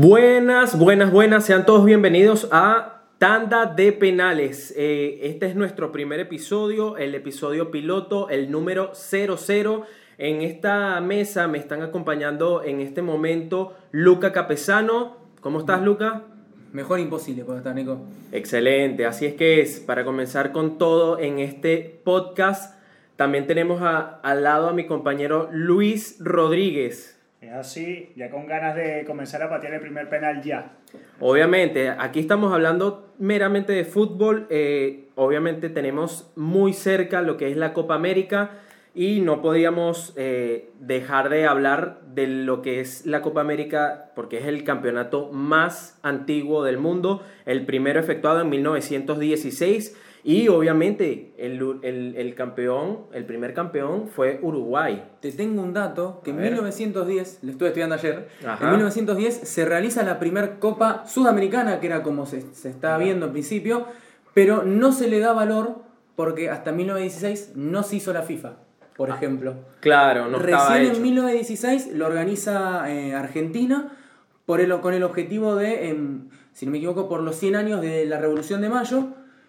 Buenas, 0.00 0.78
buenas, 0.78 1.10
buenas, 1.10 1.46
sean 1.46 1.64
todos 1.64 1.82
bienvenidos 1.86 2.48
a 2.52 3.04
Tanda 3.16 3.64
de 3.64 3.92
Penales. 3.92 4.74
Eh, 4.76 5.20
este 5.22 5.46
es 5.46 5.56
nuestro 5.56 5.90
primer 5.90 6.20
episodio, 6.20 6.98
el 6.98 7.14
episodio 7.14 7.70
piloto, 7.70 8.28
el 8.28 8.50
número 8.50 8.90
00. 8.94 9.86
En 10.18 10.42
esta 10.42 11.00
mesa 11.00 11.48
me 11.48 11.56
están 11.56 11.80
acompañando 11.80 12.62
en 12.62 12.82
este 12.82 13.00
momento 13.00 13.72
Luca 13.90 14.32
Capesano. 14.32 15.16
¿Cómo 15.40 15.60
estás, 15.60 15.80
Luca? 15.80 16.24
Mejor 16.74 17.00
imposible 17.00 17.44
puedo 17.44 17.56
estar, 17.56 17.74
Nico. 17.74 17.96
Excelente, 18.32 19.06
así 19.06 19.24
es 19.24 19.32
que 19.32 19.62
es. 19.62 19.80
Para 19.80 20.04
comenzar 20.04 20.52
con 20.52 20.76
todo 20.76 21.18
en 21.18 21.38
este 21.38 22.02
podcast, 22.04 22.78
también 23.16 23.46
tenemos 23.46 23.80
a- 23.80 24.20
al 24.22 24.42
lado 24.44 24.68
a 24.68 24.74
mi 24.74 24.84
compañero 24.86 25.48
Luis 25.52 26.18
Rodríguez. 26.20 27.15
Es 27.40 27.52
así, 27.52 28.12
ya 28.16 28.30
con 28.30 28.46
ganas 28.46 28.74
de 28.74 29.04
comenzar 29.06 29.42
a 29.42 29.50
patear 29.50 29.74
el 29.74 29.80
primer 29.80 30.08
penal 30.08 30.42
ya. 30.42 30.72
Obviamente, 31.20 31.90
aquí 31.90 32.20
estamos 32.20 32.52
hablando 32.52 33.12
meramente 33.18 33.72
de 33.72 33.84
fútbol. 33.84 34.46
eh, 34.48 35.08
obviamente 35.16 35.68
tenemos 35.68 36.32
muy 36.34 36.72
cerca 36.72 37.20
lo 37.20 37.36
que 37.36 37.50
es 37.50 37.56
la 37.56 37.74
Copa 37.74 37.94
América 37.94 38.52
y 38.94 39.20
no 39.20 39.42
podíamos 39.42 40.14
eh, 40.16 40.70
dejar 40.80 41.28
de 41.28 41.46
hablar 41.46 42.00
de 42.14 42.26
lo 42.26 42.62
que 42.62 42.80
es 42.80 43.04
la 43.04 43.20
Copa 43.20 43.42
América 43.42 44.10
porque 44.14 44.38
es 44.38 44.46
el 44.46 44.64
campeonato 44.64 45.30
más 45.30 45.98
antiguo 46.02 46.64
del 46.64 46.78
mundo, 46.78 47.22
el 47.44 47.66
primero 47.66 48.00
efectuado 48.00 48.40
en 48.40 48.48
1916 48.48 49.94
y 50.28 50.48
obviamente 50.48 51.32
el, 51.38 51.78
el- 51.82 52.16
el 52.16 52.34
campeón, 52.34 53.02
el 53.12 53.24
primer 53.24 53.54
campeón 53.54 54.08
fue 54.08 54.40
Uruguay. 54.42 55.04
Te 55.20 55.30
tengo 55.30 55.62
un 55.62 55.72
dato 55.72 56.20
que 56.24 56.32
A 56.32 56.34
en 56.34 56.40
ver. 56.40 56.52
1910, 56.52 57.38
lo 57.44 57.52
estuve 57.52 57.68
estudiando 57.68 57.94
ayer, 57.94 58.28
Ajá. 58.44 58.64
en 58.64 58.70
1910 58.72 59.34
se 59.48 59.64
realiza 59.64 60.02
la 60.02 60.18
primera 60.18 60.58
Copa 60.58 61.04
Sudamericana, 61.06 61.78
que 61.78 61.86
era 61.86 62.02
como 62.02 62.26
se, 62.26 62.42
se 62.52 62.68
estaba 62.70 62.98
viendo 62.98 63.26
al 63.26 63.32
principio, 63.32 63.86
pero 64.34 64.64
no 64.64 64.90
se 64.90 65.06
le 65.08 65.20
da 65.20 65.32
valor 65.32 65.76
porque 66.16 66.50
hasta 66.50 66.72
1916 66.72 67.52
no 67.54 67.84
se 67.84 67.94
hizo 67.96 68.12
la 68.12 68.22
FIFA, 68.22 68.54
por 68.96 69.10
ejemplo. 69.10 69.54
Claro, 69.78 70.28
no 70.28 70.38
estaba 70.40 70.70
Recién 70.70 70.86
hecho. 70.90 70.96
en 70.96 71.02
1916 71.04 71.92
lo 71.94 72.04
organiza 72.06 72.90
eh, 72.92 73.14
Argentina 73.14 73.96
por 74.44 74.60
el, 74.60 74.72
con 74.80 74.92
el 74.92 75.04
objetivo 75.04 75.54
de, 75.54 75.88
em, 75.90 76.30
si 76.52 76.66
no 76.66 76.72
me 76.72 76.78
equivoco, 76.78 77.08
por 77.08 77.20
los 77.22 77.36
100 77.36 77.54
años 77.54 77.80
de 77.80 78.06
la 78.06 78.18
Revolución 78.18 78.60
de 78.60 78.70
Mayo 78.70 79.08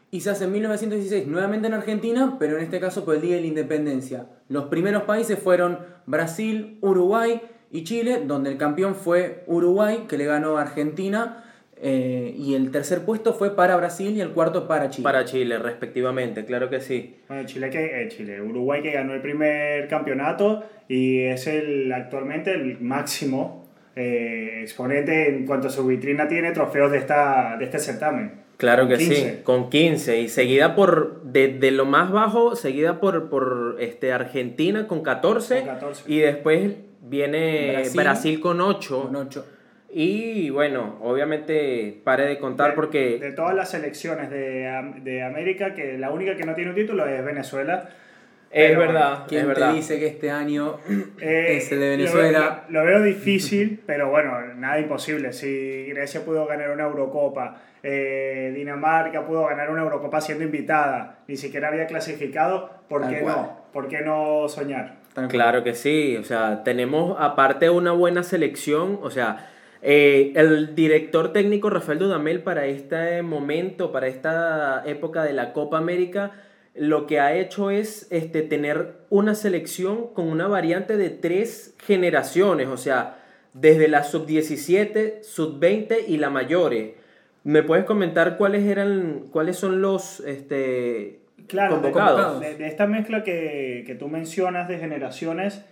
y 0.10 0.22
se 0.22 0.30
hace 0.30 0.46
en 0.46 0.54
1916 0.54 1.28
nuevamente 1.28 1.68
en 1.68 1.74
Argentina, 1.74 2.38
pero 2.40 2.58
en 2.58 2.64
este 2.64 2.80
caso 2.80 3.04
por 3.04 3.16
el 3.16 3.22
Día 3.22 3.36
de 3.36 3.42
la 3.42 3.48
Independencia. 3.48 4.28
Los 4.50 4.66
primeros 4.66 5.04
países 5.04 5.38
fueron 5.38 5.80
Brasil, 6.06 6.78
Uruguay 6.82 7.42
y 7.72 7.84
Chile, 7.84 8.24
donde 8.26 8.50
el 8.50 8.58
campeón 8.58 8.96
fue 8.96 9.44
Uruguay, 9.48 10.06
que 10.08 10.18
le 10.18 10.26
ganó 10.26 10.58
a 10.58 10.62
Argentina, 10.62 11.44
eh, 11.80 12.34
y 12.36 12.56
el 12.56 12.72
tercer 12.72 13.04
puesto 13.04 13.34
fue 13.34 13.56
para 13.56 13.76
Brasil 13.76 14.16
y 14.16 14.22
el 14.22 14.32
cuarto 14.32 14.68
para 14.68 14.90
Chile. 14.90 15.04
Para 15.04 15.26
Chile, 15.26 15.60
respectivamente, 15.60 16.44
claro 16.46 16.70
que 16.70 16.80
sí. 16.80 17.18
Bueno, 17.28 17.46
Chile, 17.46 17.70
que, 17.70 18.02
eh, 18.02 18.08
Chile, 18.08 18.42
Uruguay 18.42 18.82
que 18.82 18.92
ganó 18.92 19.14
el 19.14 19.22
primer 19.22 19.88
campeonato 19.88 20.64
y 20.88 21.20
es 21.20 21.46
el 21.46 21.92
actualmente 21.92 22.52
el 22.54 22.80
máximo 22.80 23.68
eh, 23.96 24.60
exponente 24.62 25.30
en 25.30 25.46
cuanto 25.46 25.68
a 25.68 25.70
su 25.70 25.86
vitrina 25.86 26.28
tiene 26.28 26.52
trofeos 26.52 26.92
de, 26.92 26.98
esta, 26.98 27.58
de 27.58 27.66
este 27.66 27.78
certamen. 27.78 28.47
Claro 28.58 28.88
que 28.88 28.98
15. 28.98 29.16
sí, 29.16 29.40
con 29.44 29.70
15 29.70 30.20
y 30.22 30.30
seguida 30.30 30.76
por, 30.76 31.22
desde 31.24 31.70
lo 31.72 31.86
más 31.86 32.12
bajo, 32.12 32.56
seguida 32.56 33.00
por, 33.00 33.30
por 33.30 33.78
este, 33.80 34.12
Argentina 34.12 34.88
con 34.88 35.04
14, 35.04 35.60
Con 35.60 35.68
14. 35.68 36.04
y 36.08 36.18
después 36.20 36.72
viene 37.02 37.72
Brasil, 37.73 38.00
Brasil 38.02 38.40
con 38.40 38.60
8 38.62 39.02
Con 39.04 39.16
ocho. 39.16 39.46
y 39.94 40.50
bueno, 40.50 40.98
obviamente 41.04 42.02
pare 42.04 42.26
de 42.26 42.40
contar 42.40 42.72
De- 42.72 42.76
porque 42.76 43.20
De 43.20 43.32
todas 43.32 43.56
las 43.56 43.70
selecciones 43.70 44.30
de, 44.32 44.67
de 45.04 45.23
América, 45.23 45.73
que 45.76 45.98
la 45.98 46.12
única 46.12 46.36
que 46.36 46.44
no 46.46 46.56
tiene 46.56 46.72
un 46.72 46.76
título 46.76 47.06
es 47.06 47.23
Venezuela. 47.23 47.90
Es 48.52 48.70
pero, 48.70 48.80
verdad, 48.80 49.14
es 49.24 49.28
¿Quién 49.28 49.42
te 49.42 49.48
verdad. 49.48 49.74
dice 49.74 50.00
que 50.00 50.08
este 50.08 50.32
año 50.32 50.78
Eh, 51.20 51.58
es 51.58 51.72
el 51.72 51.80
de 51.80 51.86
lo 51.86 51.98
Venezuela? 51.98 52.64
veo- 52.70 52.82
Lo, 52.82 52.86
veo 52.86 53.02
difícil, 53.04 53.82
pero 53.86 54.10
bueno, 54.10 54.40
nada 54.56 54.80
imposible. 54.80 55.34
Si 55.34 55.86
Grecia 55.90 56.24
pudo 56.26 56.46
ganar 56.46 56.72
una 56.72 56.84
Eurocopa, 56.86 57.62
eh, 57.84 58.52
Dinamarca 58.56 59.26
pudo 59.26 59.46
ganar 59.48 59.70
una 59.70 59.82
Eurocopa 59.84 60.20
siendo 60.22 60.44
invitada, 60.44 61.20
ni 61.28 61.36
siquiera 61.38 61.68
había 61.70 61.88
clasificado, 61.88 62.70
¿por 62.90 63.02
Tal 63.02 63.14
qué 63.14 63.20
cual. 63.22 63.36
no? 63.36 63.62
¿Por 63.72 63.88
qué 63.88 64.02
no 64.02 64.48
soñar? 64.50 64.96
Tal 65.14 65.26
cual. 65.26 65.30
Claro 65.30 65.64
que 65.64 65.74
sí, 65.76 66.18
o 66.18 66.24
sea, 66.24 66.64
tenemos 66.64 67.16
aparte 67.20 67.70
una 67.70 67.92
buena 67.92 68.24
selección, 68.24 69.00
o 69.02 69.10
sea, 69.12 69.50
eh, 69.84 70.32
el 70.36 70.74
director 70.76 71.32
técnico 71.34 71.70
Rafael 71.70 72.00
Dudamel 72.00 72.42
para 72.42 72.66
este 72.66 73.22
momento, 73.22 73.92
para 73.92 74.08
esta 74.08 74.82
época 74.86 75.24
de 75.24 75.34
la 75.34 75.54
Copa 75.54 75.78
América, 75.78 76.32
lo 76.77 77.08
que 77.08 77.20
ha 77.20 77.36
hecho 77.36 77.71
es 77.71 78.08
este, 78.11 78.42
tener 78.42 78.95
una 79.10 79.36
selección 79.36 80.14
con 80.14 80.27
una 80.27 80.48
variante 80.48 80.98
de 80.98 81.10
tres 81.10 81.76
generaciones, 81.80 82.67
o 82.67 82.77
sea, 82.77 83.23
desde 83.54 83.88
la 83.88 84.04
sub-17, 84.04 85.23
sub-20 85.23 86.05
y 86.08 86.17
la 86.17 86.30
mayores. 86.30 86.93
¿Me 87.43 87.64
puedes 87.64 87.86
comentar 87.86 88.37
cuáles 88.37 88.66
eran, 88.66 89.26
cuáles 89.32 89.58
son 89.58 89.82
los 89.82 90.20
este, 90.21 91.21
Claro, 91.48 91.76
convocados? 91.76 92.42
De, 92.42 92.55
de 92.55 92.67
esta 92.67 92.87
mezcla 92.87 93.23
que, 93.23 93.83
que 93.86 93.95
tú 93.95 94.10
mencionas 94.10 94.67
de 94.67 94.77
generaciones, 94.80 95.64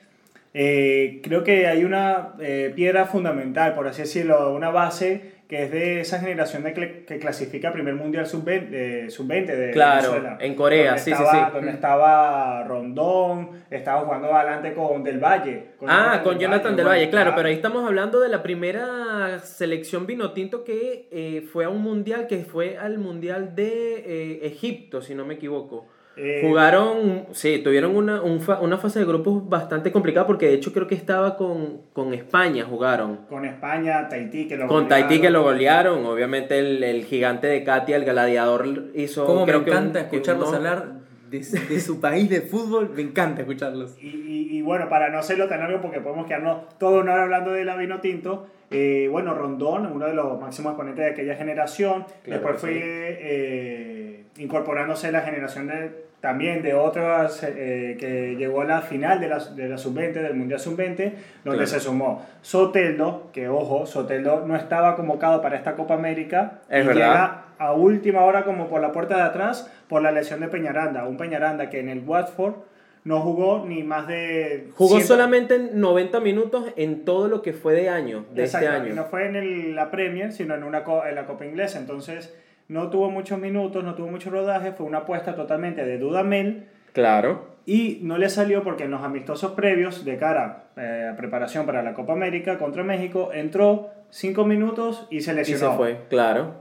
eh, 0.58 1.20
creo 1.22 1.44
que 1.44 1.68
hay 1.68 1.84
una 1.84 2.34
eh, 2.40 2.72
piedra 2.74 3.06
fundamental, 3.06 3.74
por 3.76 3.88
así 3.90 4.04
decirlo, 4.04 4.54
una 4.56 4.70
base 4.70 5.36
que 5.50 5.64
es 5.66 5.72
de 5.72 6.00
esa 6.00 6.18
generación 6.20 6.64
de 6.64 6.74
cl- 6.74 7.06
que 7.06 7.20
clasifica 7.20 7.72
primer 7.74 7.94
mundial 7.94 8.26
sub-20 8.26 8.70
de, 8.70 9.10
sub-20 9.12 9.46
de 9.46 9.72
Claro, 9.72 10.14
Venezuela. 10.14 10.38
en 10.40 10.56
Corea, 10.56 10.98
sí, 10.98 11.04
sí, 11.04 11.12
estaba- 11.12 11.32
sí. 11.50 11.54
Donde 11.54 11.72
estaba 11.72 12.64
Rondón, 12.64 13.50
estaba 13.70 14.02
jugando 14.02 14.34
adelante 14.34 14.74
con 14.74 15.04
Del 15.04 15.20
Valle. 15.20 15.66
Ah, 15.86 16.22
con 16.24 16.40
Jonathan 16.40 16.76
del 16.76 16.88
Valle, 16.88 17.10
claro, 17.12 17.34
pero 17.36 17.50
ahí 17.50 17.54
estamos 17.56 17.86
hablando 17.86 18.22
de 18.22 18.30
la 18.30 18.42
primera 18.42 19.38
selección 19.40 20.08
vinotinto 20.08 20.64
que 20.64 21.10
eh, 21.12 21.42
fue 21.52 21.66
a 21.66 21.70
un 21.70 21.82
mundial, 21.82 22.26
que 22.28 22.40
fue 22.46 22.78
al 22.78 22.98
mundial 22.98 23.54
de 23.56 23.98
eh, 23.98 24.48
Egipto, 24.48 25.02
si 25.02 25.14
no 25.14 25.26
me 25.26 25.36
equivoco. 25.36 25.86
Eh, 26.18 26.42
Jugaron, 26.48 27.26
sí, 27.34 27.60
tuvieron 27.64 27.96
una, 27.96 28.22
un 28.22 28.40
fa- 28.40 28.60
una 28.62 28.78
fase 28.78 29.00
de 29.00 29.06
grupos 29.06 29.50
bastante 29.50 29.92
complicada 29.92 30.26
porque 30.26 30.48
de 30.48 30.54
hecho 30.54 30.72
creo 30.72 30.88
que 30.88 30.96
estaba 30.96 31.36
con, 31.36 31.82
con 31.92 32.14
España, 32.14 32.64
jugaron. 32.64 33.26
Con 33.28 33.44
España, 33.44 34.08
Tahití, 34.08 34.48
que 34.48 34.56
lo 34.56 34.68
Con 34.68 34.88
Tahití 34.88 35.20
que 35.20 35.30
lo 35.30 35.44
golearon. 35.44 35.96
golearon, 35.96 36.14
obviamente 36.16 36.58
el, 36.60 36.84
el 36.84 37.04
gigante 37.04 37.48
de 37.48 37.64
Katia, 37.66 37.98
el 37.98 38.06
gladiador, 38.06 38.92
hizo... 38.96 39.26
Cómo 39.26 39.46
me 39.46 39.52
creo 39.52 39.66
que 39.66 39.72
un- 39.72 39.78
encanta 39.78 40.10
que 40.10 40.16
escucharlos 40.16 40.48
uno- 40.50 40.58
hablar 40.58 40.94
de, 41.30 41.40
de 41.40 41.80
su 41.82 42.00
país 42.00 42.30
de 42.30 42.40
fútbol, 42.42 42.92
me 42.96 43.02
encanta 43.02 43.42
escucharlos. 43.42 43.98
Y, 44.02 44.08
y- 44.08 44.58
y 44.58 44.62
bueno, 44.62 44.88
para 44.88 45.10
no 45.10 45.18
hacerlo 45.20 45.48
tan 45.50 45.60
largo, 45.60 45.82
porque 45.82 46.00
podemos 46.00 46.28
quedarnos 46.28 46.70
todo 46.80 47.02
una 47.02 47.14
hora 47.14 47.24
hablando 47.24 47.52
de 47.52 47.66
la 47.66 47.76
vino 47.76 48.00
tinto, 48.00 48.48
eh, 48.72 49.10
bueno, 49.12 49.34
Rondón, 49.34 49.86
uno 49.92 50.06
de 50.08 50.14
los 50.14 50.40
máximos 50.40 50.72
exponentes 50.72 51.04
de 51.04 51.12
aquella 51.12 51.36
generación, 51.36 52.06
Claro 52.24 52.42
después 52.42 52.62
fue 52.62 52.72
eh, 52.74 54.26
incorporándose 54.38 55.12
la 55.12 55.22
generación 55.22 55.68
de, 55.68 56.05
también 56.26 56.64
de 56.64 56.74
otras 56.74 57.44
eh, 57.44 57.98
que 58.00 58.36
llegó 58.36 58.62
a 58.62 58.66
la 58.66 58.82
final 58.82 59.20
de 59.20 59.28
la, 59.28 59.38
de 59.38 59.70
la 59.70 59.78
sub-20, 59.78 60.14
del 60.14 60.34
Mundial 60.34 60.60
sub-20, 60.60 60.96
donde 60.96 61.14
Claro. 61.44 61.68
se 61.68 61.80
sumó 61.80 62.26
Soteldo, 62.42 63.30
que 63.32 63.48
ojo, 63.48 63.86
Soteldo 63.86 64.44
no 64.48 64.56
estaba 64.56 64.96
convocado 64.96 65.40
para 65.44 65.56
esta 65.56 65.76
Copa 65.76 65.94
América, 65.94 66.62
Es 66.68 66.84
y 66.84 66.88
verdad. 66.88 66.94
llega 66.96 67.42
a 67.60 67.74
última 67.74 68.24
hora 68.24 68.44
como 68.44 68.68
por 68.68 68.82
la 68.82 68.92
puerta 68.92 69.16
de 69.18 69.22
atrás 69.22 69.72
por 69.88 70.02
la 70.02 70.12
lesión 70.12 70.40
de 70.40 70.48
Peñaranda, 70.48 71.06
un 71.08 71.16
Peñaranda 71.18 71.70
que 71.70 71.80
en 71.80 71.90
el 71.90 72.00
Watford 72.00 72.56
no 73.04 73.22
jugó 73.22 73.64
ni 73.68 73.84
más 73.84 74.08
de... 74.08 74.70
Jugó 74.74 74.96
100 74.96 75.06
solamente 75.08 75.60
90 75.74 76.20
minutos 76.22 76.66
en 76.76 77.06
todo 77.06 77.28
lo 77.28 77.44
que 77.44 77.54
fue 77.54 77.76
de 77.76 77.88
año, 77.88 78.26
de 78.34 78.46
Exacto, 78.46 78.68
este 78.68 78.80
y 78.80 78.82
año. 78.88 78.96
no 78.96 79.06
fue 79.06 79.28
en 79.28 79.36
el- 79.36 79.76
la 79.76 79.92
Premier, 79.92 80.32
sino 80.32 80.56
en, 80.56 80.64
una, 80.64 80.84
en 81.08 81.14
la 81.14 81.28
Copa 81.28 81.46
Inglesa. 81.46 81.78
Entonces, 81.78 82.36
no 82.68 82.90
tuvo 82.90 83.10
muchos 83.10 83.40
minutos, 83.40 83.84
no 83.84 83.96
tuvo 83.96 84.08
mucho 84.08 84.30
rodaje, 84.30 84.72
fue 84.72 84.86
una 84.86 85.00
apuesta 85.00 85.36
totalmente 85.36 85.86
de 85.86 85.98
Dudamel 85.98 86.66
Claro. 86.94 87.46
y 87.66 88.00
no 88.04 88.18
le 88.18 88.30
salió 88.30 88.64
porque 88.64 88.84
en 88.86 88.92
los 88.92 89.04
amistosos 89.04 89.52
previos 89.52 90.06
de 90.06 90.18
cara 90.18 90.66
eh, 90.78 91.10
a 91.14 91.16
preparación 91.18 91.66
para 91.66 91.84
la 91.84 91.94
Copa 91.94 92.14
América 92.14 92.58
contra 92.58 92.84
México 92.84 93.32
entró 93.34 93.90
5 94.10 94.46
minutos 94.46 95.08
y 95.10 95.22
se 95.22 95.32
Y 95.32 95.36
lesionó. 95.36 95.72
se 95.72 95.78
fue, 95.78 95.98
claro. 96.10 96.56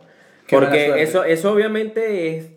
Qué 0.46 0.56
Porque 0.56 1.02
eso, 1.02 1.24
eso 1.24 1.52
obviamente 1.52 2.36
es 2.36 2.50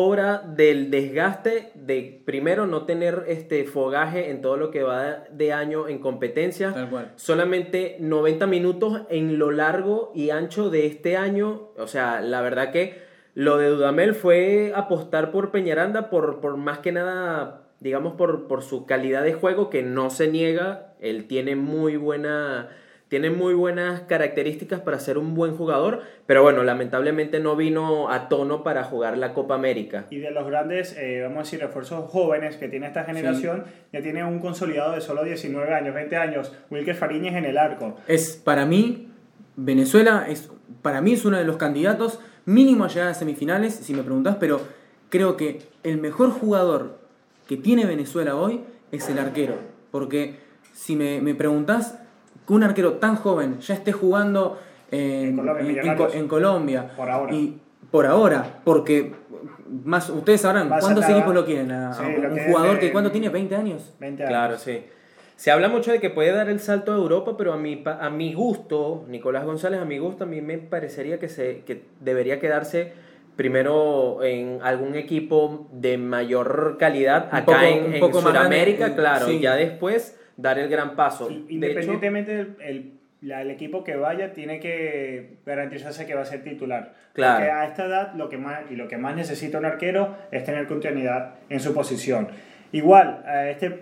obra 0.00 0.44
del 0.46 0.92
desgaste 0.92 1.72
de 1.74 2.22
primero 2.24 2.68
no 2.68 2.86
tener 2.86 3.24
este 3.26 3.64
fogaje 3.64 4.30
en 4.30 4.40
todo 4.40 4.56
lo 4.56 4.70
que 4.70 4.84
va 4.84 5.24
de 5.32 5.52
año 5.52 5.88
en 5.88 5.98
competencia. 5.98 6.72
Tal 6.72 6.88
cual. 6.88 7.12
Solamente 7.16 7.96
90 7.98 8.46
minutos 8.46 9.02
en 9.10 9.40
lo 9.40 9.50
largo 9.50 10.12
y 10.14 10.30
ancho 10.30 10.70
de 10.70 10.86
este 10.86 11.16
año. 11.16 11.70
O 11.76 11.88
sea, 11.88 12.20
la 12.20 12.42
verdad 12.42 12.70
que 12.70 13.02
lo 13.34 13.56
de 13.58 13.70
Dudamel 13.70 14.14
fue 14.14 14.72
apostar 14.72 15.32
por 15.32 15.50
Peñaranda 15.50 16.10
por, 16.10 16.40
por 16.40 16.56
más 16.56 16.78
que 16.78 16.92
nada, 16.92 17.62
digamos, 17.80 18.14
por, 18.14 18.46
por 18.46 18.62
su 18.62 18.86
calidad 18.86 19.24
de 19.24 19.34
juego 19.34 19.68
que 19.68 19.82
no 19.82 20.10
se 20.10 20.28
niega. 20.28 20.94
Él 21.00 21.26
tiene 21.26 21.56
muy 21.56 21.96
buena 21.96 22.68
tiene 23.08 23.30
muy 23.30 23.54
buenas 23.54 24.02
características 24.02 24.80
para 24.80 25.00
ser 25.00 25.16
un 25.16 25.34
buen 25.34 25.56
jugador, 25.56 26.02
pero 26.26 26.42
bueno, 26.42 26.62
lamentablemente 26.62 27.40
no 27.40 27.56
vino 27.56 28.10
a 28.10 28.28
tono 28.28 28.62
para 28.62 28.84
jugar 28.84 29.16
la 29.16 29.32
Copa 29.32 29.54
América. 29.54 30.06
Y 30.10 30.18
de 30.18 30.30
los 30.30 30.46
grandes, 30.46 30.94
eh, 30.98 31.20
vamos 31.22 31.38
a 31.38 31.42
decir, 31.42 31.60
refuerzos 31.60 32.10
jóvenes 32.10 32.56
que 32.56 32.68
tiene 32.68 32.86
esta 32.86 33.04
generación, 33.04 33.64
ya 33.92 34.02
tiene 34.02 34.24
un 34.24 34.40
consolidado 34.40 34.92
de 34.92 35.00
solo 35.00 35.24
19 35.24 35.72
años, 35.72 35.94
20 35.94 36.16
años, 36.16 36.52
Wilker 36.70 36.94
Fariñez 36.94 37.34
en 37.34 37.46
el 37.46 37.56
arco. 37.56 37.96
Es 38.06 38.36
para 38.36 38.66
mí, 38.66 39.08
Venezuela 39.56 40.26
es, 40.28 40.50
para 40.82 41.00
mí 41.00 41.14
es 41.14 41.24
uno 41.24 41.38
de 41.38 41.44
los 41.44 41.56
candidatos 41.56 42.20
mínimo 42.44 42.84
a 42.84 42.88
llegar 42.88 43.08
a 43.08 43.14
semifinales, 43.14 43.74
si 43.74 43.94
me 43.94 44.02
preguntás, 44.02 44.36
pero 44.38 44.60
creo 45.08 45.36
que 45.38 45.62
el 45.82 45.98
mejor 45.98 46.30
jugador 46.30 46.98
que 47.46 47.56
tiene 47.56 47.86
Venezuela 47.86 48.36
hoy 48.36 48.60
es 48.92 49.08
el 49.08 49.18
arquero. 49.18 49.54
Porque 49.90 50.36
si 50.74 50.96
me, 50.96 51.22
me 51.22 51.34
preguntás, 51.34 51.98
que 52.48 52.52
un 52.54 52.64
arquero 52.64 52.94
tan 52.94 53.14
joven 53.16 53.60
ya 53.60 53.74
esté 53.74 53.92
jugando 53.92 54.58
en, 54.90 55.00
En 55.00 55.36
Colombia, 55.36 55.60
en- 55.60 55.60
en 55.60 55.76
Millonarios. 55.76 56.12
Co- 56.12 56.18
en 56.18 56.28
Colombia. 56.28 56.90
Por 56.96 57.10
ahora. 57.10 57.34
Y 57.34 57.58
por 57.90 58.06
ahora, 58.06 58.60
porque 58.64 59.12
más 59.84 60.08
ustedes 60.10 60.40
sabrán 60.40 60.68
cuántos 60.68 61.08
equipos 61.08 61.34
lo 61.34 61.44
quieren. 61.44 61.70
A, 61.70 61.92
Sí, 61.92 62.02
a 62.02 62.08
lo 62.08 62.32
un 62.34 62.38
jugador 62.40 62.74
de- 62.74 62.80
que 62.80 62.92
cuánto 62.92 63.10
tiene, 63.12 63.28
20 63.28 63.54
años. 63.54 63.94
20 64.00 64.22
años. 64.24 64.30
Claro, 64.30 64.56
sí. 64.58 64.82
Se 65.36 65.50
habla 65.52 65.68
mucho 65.68 65.92
de 65.92 66.00
que 66.00 66.10
puede 66.10 66.32
dar 66.32 66.48
el 66.48 66.58
salto 66.58 66.92
a 66.92 66.96
Europa, 66.96 67.36
pero 67.36 67.52
a 67.52 67.56
mi, 67.56 67.84
a 67.86 68.10
mi 68.10 68.32
gusto, 68.34 69.04
Nicolás 69.08 69.44
González, 69.44 69.80
a 69.80 69.84
mi 69.84 69.98
gusto, 69.98 70.24
a 70.24 70.26
mí 70.26 70.40
me 70.40 70.58
parecería 70.58 71.18
que, 71.20 71.28
se, 71.28 71.60
que 71.60 71.84
debería 72.00 72.40
quedarse 72.40 72.92
primero 73.36 74.24
en 74.24 74.58
algún 74.62 74.96
equipo 74.96 75.68
de 75.70 75.96
mayor 75.96 76.76
calidad 76.78 77.28
Un 77.30 77.36
acá 77.38 77.44
poco- 77.44 77.58
en, 77.62 77.84
un 77.84 77.94
en 77.94 78.12
Sudamérica, 78.14 78.78
grande, 78.88 78.94
eh, 78.94 78.96
claro, 78.96 79.26
sí. 79.26 79.32
y 79.36 79.40
ya 79.40 79.54
después 79.54 80.17
dar 80.38 80.58
el 80.58 80.68
gran 80.70 80.96
paso. 80.96 81.30
Y- 81.30 81.34
De 81.34 81.40
hecho, 81.42 81.52
Independientemente 81.52 82.34
del 82.34 82.56
el, 82.60 82.92
la- 83.20 83.42
el 83.42 83.50
equipo 83.50 83.84
que 83.84 83.96
vaya, 83.96 84.32
tiene 84.32 84.60
que 84.60 85.34
garantizarse 85.44 86.06
que 86.06 86.14
va 86.14 86.22
a 86.22 86.24
ser 86.24 86.42
titular. 86.42 86.94
Claro. 87.12 87.34
Porque 87.38 87.50
a 87.50 87.64
esta 87.66 87.84
edad 87.86 88.14
lo 88.14 88.28
que 88.30 88.38
más, 88.38 88.60
y 88.70 88.76
lo 88.76 88.88
que 88.88 88.96
más 88.96 89.14
necesita 89.16 89.58
un 89.58 89.64
arquero 89.66 90.16
es 90.30 90.44
tener 90.44 90.66
continuidad 90.66 91.34
en 91.50 91.60
su 91.60 91.74
posición. 91.74 92.28
Igual, 92.72 93.22
a 93.26 93.50
este 93.50 93.80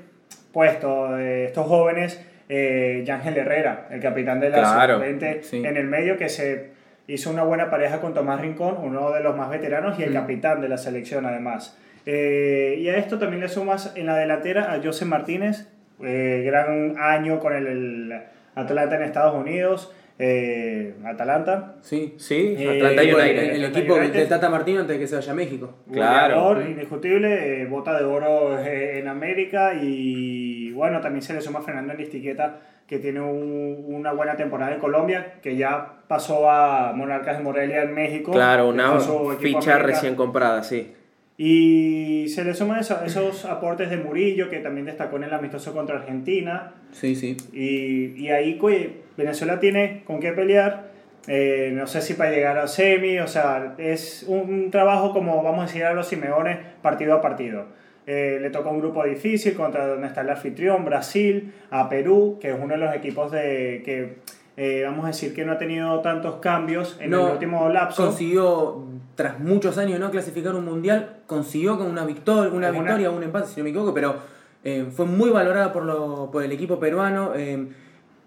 puesto 0.53 1.13
de 1.17 1.45
estos 1.45 1.67
jóvenes, 1.67 2.25
eh, 2.49 3.03
Yángel 3.05 3.37
Herrera, 3.37 3.89
el 3.91 4.01
capitán 4.01 4.41
de 4.41 4.49
la 4.51 4.59
Claro, 4.59 4.95
sub-20 4.99 5.43
sí. 5.43 5.59
en 5.65 5.77
el 5.77 5.85
medio, 5.87 6.17
que 6.17 6.29
se 6.29 6.71
hizo 7.09 7.31
una 7.31 7.43
buena 7.43 7.69
pareja 7.71 8.01
con 8.01 8.15
Tomás 8.15 8.41
Rincón, 8.41 8.77
uno 8.81 9.11
de 9.13 9.21
los 9.23 9.37
más 9.37 9.51
veteranos 9.51 9.99
y 9.99 10.03
el 10.05 10.11
Mm. 10.11 10.15
capitán 10.15 10.61
de 10.61 10.69
la 10.69 10.79
selección 10.79 11.27
además. 11.27 11.77
Eh, 12.07 12.77
y 12.79 12.89
a 12.89 12.97
esto 12.97 13.19
también 13.19 13.41
le 13.43 13.49
sumas 13.49 13.93
en 13.97 14.07
la 14.07 14.17
delantera 14.17 14.73
a 14.73 14.81
José 14.83 15.05
Martínez, 15.05 15.69
eh, 16.03 16.43
gran 16.45 16.95
año 16.99 17.39
con 17.39 17.55
el, 17.55 17.67
el 17.67 18.13
Atlanta 18.55 18.97
en 18.97 19.03
Estados 19.03 19.35
Unidos, 19.35 19.93
eh, 20.19 20.95
Atalanta. 21.05 21.75
Sí. 21.83 22.15
sí, 22.19 22.55
Eh, 22.59 22.77
Atlanta 22.77 23.03
El, 23.03 23.39
el 23.39 23.65
equipo 23.65 23.95
United. 23.95 24.15
de 24.15 24.27
Tata 24.27 24.49
Martino 24.49 24.81
antes 24.81 24.97
de 24.97 25.01
que 25.01 25.07
se 25.07 25.15
vaya 25.17 25.33
a 25.33 25.35
México. 25.35 25.75
Claro. 25.93 26.41
Goleador, 26.43 26.71
indiscutible, 26.71 27.63
eh, 27.63 27.67
bota 27.67 27.99
de 27.99 28.05
oro 28.05 28.59
eh, 28.59 28.99
en 28.99 29.09
América 29.09 29.75
y 29.75 30.71
bueno, 30.73 31.01
también 31.01 31.23
se 31.23 31.35
le 31.35 31.41
suma 31.41 31.61
Fernando 31.63 31.93
Listiqueta 31.95 32.61
que 32.87 32.99
tiene 32.99 33.21
un- 33.21 33.85
una 33.89 34.13
buena 34.13 34.37
temporada 34.37 34.73
en 34.73 34.79
Colombia, 34.81 35.35
que 35.43 35.57
ya 35.57 35.95
pasó 36.07 36.49
a 36.51 36.93
Monarcas 36.95 37.37
de 37.39 37.43
Morelia 37.43 37.83
en 37.83 37.93
México. 37.95 38.31
Claro, 38.33 38.69
una 38.69 39.01
ficha 39.41 39.79
recién 39.79 40.15
comprada, 40.15 40.63
sí. 40.63 40.95
Y 41.39 42.29
se 42.29 42.45
le 42.45 42.55
suman 42.55 42.81
eso- 42.81 43.01
esos 43.05 43.45
aportes 43.45 43.91
de 43.91 43.97
Murillo, 43.99 44.49
que 44.49 44.59
también 44.59 44.87
destacó 44.87 45.17
en 45.17 45.25
el 45.25 45.35
amistoso 45.35 45.73
contra 45.73 45.97
Argentina. 45.97 46.73
Sí, 46.93 47.15
sí. 47.15 47.37
Y, 47.53 48.21
y 48.23 48.31
ahí 48.31 48.55
pues, 48.55 48.89
Venezuela 49.17 49.61
tiene 49.61 50.03
con 50.07 50.21
qué 50.21 50.33
pelear. 50.33 50.95
Eh, 51.29 51.73
no 51.75 51.87
sé 51.89 52.03
si 52.03 52.15
para 52.15 52.31
llegar 52.31 52.57
a 52.57 52.69
semi, 52.69 53.19
o 53.19 53.27
sea, 53.27 53.75
es 53.79 54.25
un 54.29 54.71
trabajo 54.71 55.13
como 55.13 55.43
vamos 55.43 55.65
a 55.65 55.67
decir 55.67 55.85
a 55.85 55.93
los 55.93 56.07
Simeones, 56.07 56.59
partido 56.83 57.15
a 57.15 57.21
partido. 57.21 57.67
Eh, 58.07 58.39
le 58.41 58.51
toca 58.51 58.71
un 58.71 58.79
grupo 58.79 59.03
difícil 59.05 59.55
contra 59.55 59.89
donde 59.89 60.07
está 60.07 60.21
el 60.21 60.31
anfitrión, 60.31 60.85
Brasil, 60.85 61.53
a 61.71 61.89
Perú, 61.89 62.39
que 62.41 62.51
es 62.51 62.55
uno 62.57 62.75
de 62.75 62.79
los 62.79 62.95
equipos 62.95 63.33
de 63.33 63.83
que 63.85 64.19
eh, 64.57 64.85
vamos 64.87 65.05
a 65.05 65.09
decir 65.09 65.35
que 65.35 65.45
no 65.45 65.53
ha 65.53 65.59
tenido 65.59 65.99
tantos 66.01 66.37
cambios 66.37 66.97
en 67.01 67.11
No, 67.11 67.27
el 67.27 67.33
último 67.33 67.69
lapso. 67.71 68.07
Consiguió, 68.07 68.85
tras 69.17 69.41
muchos 69.41 69.77
años 69.79 69.95
de 69.95 69.99
no 69.99 70.11
clasificar 70.11 70.55
un 70.55 70.65
mundial, 70.65 71.17
consiguió 71.27 71.77
con 71.79 71.89
una 71.89 72.05
victoria, 72.05 72.53
una 72.53 72.71
victoria, 72.71 73.11
un 73.11 73.23
empate, 73.23 73.49
si 73.49 73.61
no 73.61 73.65
me 73.65 73.71
equivoco, 73.71 73.93
pero 73.93 74.17
eh, 74.63 74.87
fue 74.95 75.07
muy 75.07 75.31
valorada 75.31 75.73
por, 75.73 75.83
lo, 75.85 76.31
por 76.31 76.45
el 76.45 76.53
equipo 76.53 76.79
peruano. 76.79 77.33
eh, 77.35 77.67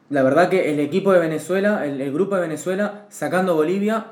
la 0.09 0.23
verdad 0.23 0.49
que 0.49 0.71
el 0.71 0.79
equipo 0.79 1.13
de 1.13 1.19
Venezuela, 1.19 1.85
el, 1.85 2.01
el 2.01 2.11
grupo 2.11 2.35
de 2.35 2.41
Venezuela, 2.41 3.05
sacando 3.09 3.53
Bolivia, 3.55 4.07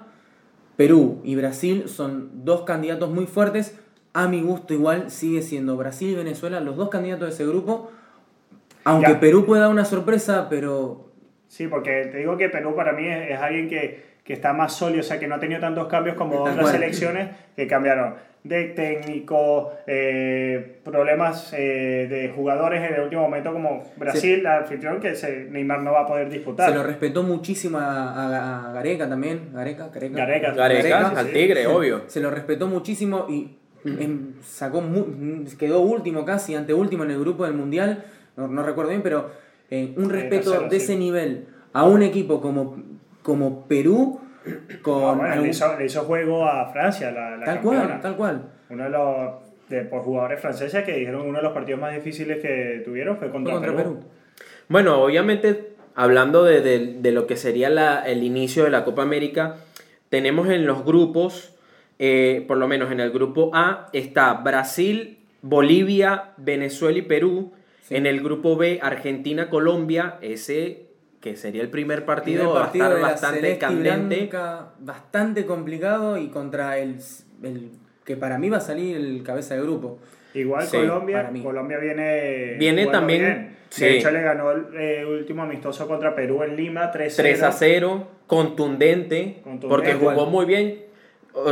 Perú 0.75 1.21
y 1.24 1.35
Brasil 1.35 1.89
son 1.89 2.45
dos 2.45 2.62
candidatos 2.62 3.09
muy 3.09 3.25
fuertes. 3.25 3.80
A 4.13 4.27
mi 4.27 4.41
gusto 4.44 4.73
igual 4.75 5.09
sigue 5.09 5.41
siendo 5.41 5.75
Brasil 5.75 6.12
y 6.12 6.15
Venezuela 6.15 6.59
los 6.59 6.75
dos 6.77 6.89
candidatos 6.89 7.27
de 7.30 7.33
ese 7.33 7.47
grupo. 7.47 7.91
Aunque 8.83 9.13
Ya. 9.13 9.19
Perú 9.19 9.45
pueda 9.45 9.63
dar 9.63 9.71
una 9.71 9.85
sorpresa, 9.85 10.47
pero 10.50 11.09
Sí, 11.47 11.68
porque 11.68 12.09
te 12.12 12.18
digo 12.19 12.38
que 12.38 12.50
Perú 12.50 12.75
para 12.75 12.94
mí 12.94 13.07
es, 13.07 13.31
es 13.31 13.39
alguien 13.39 13.68
que, 13.69 14.16
que 14.27 14.33
está 14.33 14.51
más 14.53 14.74
sólido, 14.75 15.00
o 15.00 15.03
sea, 15.03 15.18
que 15.18 15.27
no 15.27 15.35
ha 15.35 15.39
tenido 15.39 15.62
tantos 15.62 15.88
cambios 15.88 16.15
como 16.18 16.41
otras 16.41 16.57
cual. 16.57 16.74
selecciones 16.74 17.29
que 17.56 17.65
cambiaron 17.65 18.15
de 18.44 18.65
técnico, 18.65 19.71
eh, 19.88 20.79
problemas 20.83 21.53
eh, 21.53 22.07
de 22.09 22.29
jugadores 22.35 22.81
en 22.88 22.95
el 22.95 23.01
último 23.01 23.24
momento 23.24 23.51
como 23.53 23.83
Brasil, 23.97 24.44
la 24.44 24.59
anfitrión, 24.59 25.00
que 25.00 25.15
se, 25.15 25.45
Neymar 25.45 25.81
no 25.81 25.94
va 25.94 26.01
a 26.01 26.07
poder 26.07 26.29
disputar. 26.29 26.69
Se 26.69 26.75
lo 26.75 26.83
respetó 26.83 27.24
muchísimo 27.24 27.77
a, 27.77 28.12
a- 28.13 28.69
a 28.69 28.74
Gareca 28.74 29.09
también. 29.09 29.50
Gareca, 29.53 29.88
Gareca. 29.94 30.18
Gareca. 30.18 30.51
Gareca, 30.53 31.07
al 31.09 31.25
sí. 31.27 31.33
Tigre, 31.33 31.68
obvio. 31.68 32.03
Se 32.07 32.19
lo 32.21 32.30
respetó 32.30 32.68
muchísimo 32.68 33.25
y 33.30 33.57
em, 33.85 34.33
sacó 34.44 34.83
quedó 35.57 35.81
último 35.81 36.23
casi, 36.25 36.56
anteúltimo 36.56 37.03
en 37.06 37.12
el 37.12 37.19
grupo 37.19 37.45
del 37.45 37.53
Mundial. 37.53 38.03
No, 38.38 38.47
no 38.47 38.63
recuerdo 38.63 38.89
bien, 38.91 39.01
pero 39.01 39.31
eh, 39.69 39.94
un 39.97 40.09
respeto 40.09 40.51
tercero, 40.51 40.69
de 40.69 40.80
sí. 40.80 40.85
ese 40.85 40.95
nivel 40.97 41.47
a 41.73 41.83
un 41.83 42.01
equipo 42.01 42.39
como, 42.39 42.77
como 43.27 43.68
Perú, 43.68 44.21
con 44.81 45.18
bueno, 45.18 45.24
algún- 45.33 45.44
le, 45.44 45.50
hizo, 45.50 45.77
le 45.77 45.85
hizo 45.85 46.03
juego 46.03 46.45
a 46.47 46.71
Francia, 46.71 47.12
la, 47.12 47.31
la 47.35 47.44
tal 47.45 47.56
campeona. 47.56 47.85
cual, 47.88 48.01
tal 48.01 48.15
cual. 48.15 48.41
Uno 48.69 48.83
de 48.85 48.89
los 48.89 49.33
de, 49.68 49.81
por 49.81 50.01
jugadores 50.04 50.40
franceses 50.40 50.85
que 50.85 50.94
dijeron 50.94 51.28
uno 51.28 51.40
de 51.40 51.44
los 51.44 51.51
partidos 51.51 51.81
más 51.81 51.94
difíciles 51.94 52.42
que 52.42 52.81
tuvieron 52.85 53.18
fue 53.18 53.28
Fue 53.28 53.33
contra, 53.33 53.54
contra 53.56 53.75
Perú. 53.75 53.95
Perú. 53.95 54.07
Bueno, 54.69 55.01
obviamente, 55.04 55.73
hablando 55.94 56.45
de, 56.45 56.61
de- 56.61 56.94
de 57.01 57.11
lo 57.11 57.28
que 57.28 57.35
sería 57.35 57.69
la- 57.69 57.99
el 58.07 58.23
inicio 58.23 58.63
de 58.63 58.69
la 58.69 58.85
Copa 58.85 59.01
América, 59.01 59.57
tenemos 60.07 60.47
en 60.47 60.66
los 60.66 60.85
grupos, 60.85 61.54
eh, 61.99 62.45
por 62.47 62.56
lo 62.57 62.69
menos 62.69 62.90
en 62.94 63.01
el 63.01 63.11
grupo 63.11 63.51
A, 63.54 63.90
está 63.92 64.33
Brasil, 64.35 65.18
Bolivia, 65.42 66.30
Venezuela 66.37 66.97
y 66.99 67.01
Perú. 67.01 67.51
Sí. 67.81 67.95
En 67.95 68.06
el 68.06 68.21
grupo 68.21 68.56
B, 68.56 68.80
Argentina, 68.81 69.49
Colombia, 69.49 70.16
ese 70.21 70.86
que 71.21 71.36
sería 71.36 71.62
el 71.62 71.69
primer 71.69 72.06
partido, 72.06 72.42
Primer 72.44 72.56
va 72.56 72.59
a 72.59 72.64
partido 72.66 72.86
estar 72.86 72.95
de 72.95 73.02
la 73.02 73.09
bastante 73.09 73.57
candente. 73.57 74.16
blanca, 74.18 74.68
bastante 74.80 75.45
complicado 75.45 76.18
y 76.18 76.28
contra 76.30 76.78
el, 76.78 76.97
el 77.44 77.71
que 78.06 78.16
para 78.16 78.38
mí 78.38 78.50
va 78.50 78.57
a 78.57 78.62
salir 78.62 78.95
el 78.97 79.24
cabeza 79.24 79.56
de 79.56 79.62
grupo. 79.62 80.00
Igual 80.33 80.64
Sí, 80.68 80.78
Colombia. 80.78 81.31
Colombia 81.42 81.78
viene 81.80 82.56
Viene 82.59 82.86
también- 82.88 83.21
bien. 83.21 83.57
sí. 83.69 83.86
De 83.86 83.97
hecho 83.97 84.12
le 84.12 84.21
ganó 84.21 84.52
el 84.52 84.66
eh, 84.80 85.06
último 85.06 85.42
amistoso 85.44 85.88
contra 85.88 86.14
Perú 86.16 86.44
en 86.44 86.56
Lima 86.56 86.92
3 86.92 87.16
3 87.16 87.44
a 87.44 87.52
0, 87.52 88.07
contundente, 88.28 89.42
Contundente. 89.44 89.68
porque 89.68 89.94
jugó 89.95 90.12
Igual. 90.12 90.30
muy 90.30 90.45
bien. 90.45 90.83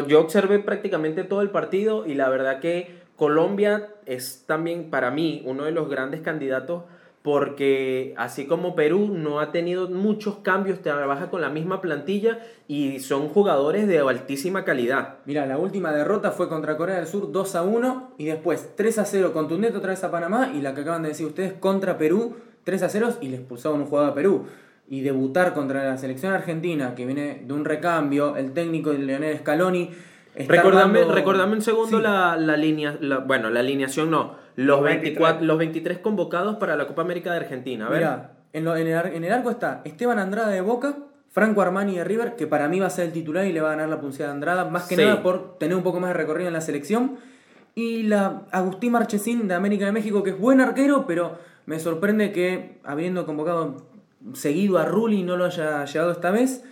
Yo 0.08 0.20
observé 0.22 0.60
prácticamente 0.60 1.24
todo 1.24 1.42
el 1.42 1.50
partido 1.50 2.06
y 2.06 2.14
la 2.16 2.30
verdad 2.30 2.60
que 2.60 2.90
Colombia 3.16 3.88
es 4.06 4.44
también 4.48 4.90
para 4.90 5.12
mí 5.12 5.42
uno 5.46 5.64
de 5.66 5.72
los 5.72 5.90
grandes 5.90 6.22
candidatos 6.22 6.84
porque 7.26 8.14
así 8.18 8.46
como 8.46 8.76
Perú 8.76 9.10
no 9.12 9.40
ha 9.40 9.52
tenido 9.52 9.90
muchos 9.90 10.36
cambios, 10.44 10.82
trabaja 10.84 11.32
con 11.32 11.42
la 11.42 11.50
misma 11.50 11.82
plantilla 11.82 12.38
y 12.68 13.00
son 13.00 13.30
jugadores 13.30 13.88
de 13.88 13.98
altísima 13.98 14.64
calidad. 14.64 15.16
Mira, 15.26 15.48
la 15.48 15.58
última 15.58 15.92
derrota 15.92 16.30
fue 16.30 16.48
contra 16.48 16.78
Corea 16.78 16.98
del 16.98 17.08
Sur 17.08 17.32
2 17.32 17.56
a 17.56 17.64
1 17.64 18.12
y 18.20 18.26
después 18.26 18.70
3 18.76 19.00
a 19.00 19.06
0 19.06 19.34
contundente 19.34 19.78
otra 19.78 19.90
vez 19.90 20.04
a 20.04 20.12
Panamá 20.12 20.52
y 20.56 20.62
la 20.62 20.76
que 20.76 20.82
acaban 20.82 21.02
de 21.02 21.10
decir 21.10 21.26
ustedes 21.26 21.54
contra 21.54 21.98
Perú 21.98 22.36
3 22.64 22.84
a 22.84 22.90
0 22.90 23.10
y 23.22 23.30
le 23.30 23.38
expulsaron 23.38 23.82
un 23.82 23.88
jugador 23.88 24.12
a 24.12 24.14
Perú. 24.14 24.46
Y 24.88 25.02
debutar 25.02 25.56
contra 25.56 25.84
la 25.84 25.98
selección 25.98 26.32
argentina 26.32 26.94
que 26.94 27.08
viene 27.08 27.42
de 27.44 27.54
un 27.54 27.66
recambio, 27.66 28.36
el 28.38 28.54
técnico 28.54 28.92
de 28.92 29.00
Leonel 29.00 29.40
Scaloni. 29.40 29.90
Recordame, 30.36 31.00
armando- 31.00 31.14
recordame 31.16 31.54
un 31.54 31.62
segundo 31.64 31.98
Sí. 31.98 32.04
la, 32.04 32.38
la 32.38 32.56
línea, 32.56 32.96
la- 33.02 33.18
bueno, 33.18 33.50
la 33.50 33.62
alineación 33.62 34.12
no, 34.12 34.45
los, 34.56 34.68
Los 34.80 34.84
24, 34.84 35.26
23. 35.42 35.48
los 35.48 35.58
23 35.58 35.98
convocados 36.00 36.56
para 36.58 36.76
la 36.76 36.88
Copa 36.88 37.02
América 37.02 37.32
de 37.32 37.38
Argentina. 37.38 37.88
A 37.88 37.90
ver. 37.90 38.00
Mira, 38.00 38.32
en, 38.54 38.64
lo- 38.66 38.76
en 38.78 38.88
el, 38.88 39.06
en 39.14 39.24
el 39.24 39.32
arco 39.34 39.50
está 39.52 39.82
Esteban 39.86 40.20
Andrada 40.20 40.50
de 40.50 40.62
Boca, 40.62 40.98
Franco 41.30 41.62
Armani 41.62 41.96
de 41.98 42.04
River, 42.06 42.36
que 42.38 42.48
para 42.48 42.70
mí 42.70 42.80
va 42.80 42.88
a 42.88 42.90
ser 42.90 43.06
el 43.08 43.12
titular 43.12 43.46
y 43.46 43.52
le 43.52 43.60
va 43.62 43.70
a 43.70 43.72
ganar 43.72 43.90
la 43.90 44.00
pulsada 44.00 44.30
de 44.30 44.36
Andrada, 44.36 44.66
más 44.66 44.88
que 44.88 44.96
Sí. 44.96 45.02
nada 45.04 45.22
por 45.22 45.58
tener 45.58 45.76
un 45.76 45.84
poco 45.84 46.00
más 46.00 46.10
de 46.12 46.14
recorrido 46.14 46.48
en 46.48 46.54
la 46.54 46.62
selección. 46.62 47.18
Y 47.76 48.04
la 48.04 48.44
Agustín 48.52 48.94
Marchesín 48.94 49.48
de 49.50 49.54
América 49.56 49.86
de 49.86 49.92
México, 49.92 50.24
que 50.24 50.30
es 50.30 50.40
buen 50.40 50.62
arquero, 50.62 51.06
pero 51.06 51.38
me 51.66 51.78
sorprende 51.80 52.32
que 52.32 52.80
habiendo 52.86 53.26
convocado 53.26 53.86
seguido 54.34 54.78
a 54.78 54.86
Rulli 54.86 55.24
no 55.24 55.36
lo 55.36 55.44
haya 55.46 55.84
llegado 55.84 56.12
esta 56.12 56.32
vez. 56.32 56.64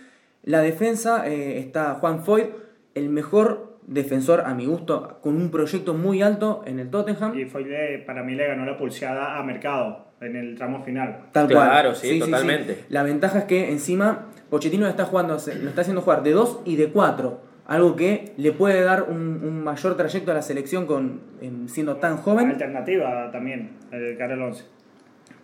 La 0.42 0.60
defensa 0.62 1.28
eh, 1.28 1.58
está 1.58 1.94
Juan 1.96 2.24
Foyt, 2.24 2.48
el 2.94 3.10
mejor 3.10 3.73
defensor 3.86 4.42
a 4.46 4.54
mi 4.54 4.66
gusto, 4.66 5.18
con 5.22 5.36
un 5.36 5.50
proyecto 5.50 5.94
muy 5.94 6.22
alto 6.22 6.62
en 6.66 6.78
el 6.78 6.90
Tottenham. 6.90 7.34
Y 7.36 7.44
le- 7.44 7.98
para 8.06 8.22
mí 8.22 8.34
le 8.34 8.46
ganó 8.46 8.64
la 8.64 8.76
pulseada 8.76 9.38
a 9.38 9.42
Mercado 9.42 10.06
en 10.20 10.36
el 10.36 10.54
tramo 10.56 10.82
final. 10.82 11.26
Tal 11.32 11.48
Claro, 11.48 11.90
cual. 11.90 11.96
sí, 11.96 12.18
totalmente. 12.18 12.84
La 12.88 13.02
ventaja 13.02 13.40
es 13.40 13.44
que 13.44 13.70
encima 13.70 14.26
Pochettino 14.50 14.84
lo 14.84 14.90
está, 14.90 15.04
jugando, 15.04 15.34
lo 15.34 15.68
está 15.68 15.80
haciendo 15.80 16.00
jugar 16.02 16.22
de 16.22 16.30
2 16.32 16.60
y 16.64 16.76
de 16.76 16.88
4. 16.88 17.40
Algo 17.66 17.96
que 17.96 18.32
le 18.36 18.52
puede 18.52 18.82
dar 18.82 19.04
un, 19.04 19.40
un 19.42 19.64
mayor 19.64 19.96
trayecto 19.96 20.30
a 20.30 20.34
la 20.34 20.42
selección 20.42 20.86
con, 20.86 21.20
en- 21.40 21.68
siendo 21.68 21.96
tan 21.96 22.18
joven. 22.18 22.50
Alternativa 22.50 23.30
también, 23.32 23.70
el 23.90 24.16
cara 24.18 24.34
al 24.34 24.42
11. 24.42 24.64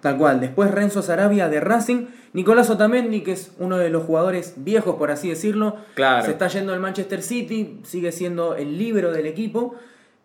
Tal 0.00 0.16
cual. 0.16 0.40
Después 0.40 0.71
Renzo 0.71 1.02
Sarabia 1.02 1.49
de 1.49 1.61
Racing. 1.61 2.07
Nicolás 2.33 2.71
Otamendi, 2.71 3.23
que 3.23 3.33
es 3.33 3.54
uno 3.59 3.76
de 3.76 3.90
los 3.90 4.04
jugadores 4.04 4.54
viejos, 4.59 4.97
por 4.97 5.11
así 5.11 5.28
decirlo. 5.28 5.76
Claro. 5.95 6.25
Se 6.25 6.30
está 6.30 6.49
yendo 6.49 6.73
al 6.73 6.80
Manchester 6.80 7.23
City, 7.23 7.80
sigue 7.83 8.12
siendo 8.12 8.54
el 8.54 8.78
libro 8.78 9.12
del 9.12 9.26
equipo. 9.26 9.75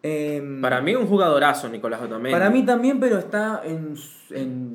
Em, 0.03 0.61
Para 0.61 0.81
mí 0.81 0.93
un 0.93 1.07
jugadorazo, 1.07 1.67
Nicolás 1.67 1.99
Otamendi. 1.99 2.31
para 2.31 2.51
mí 2.51 2.63
también, 2.63 2.99
pero 2.99 3.17
está 3.17 3.63
en, 3.65 3.95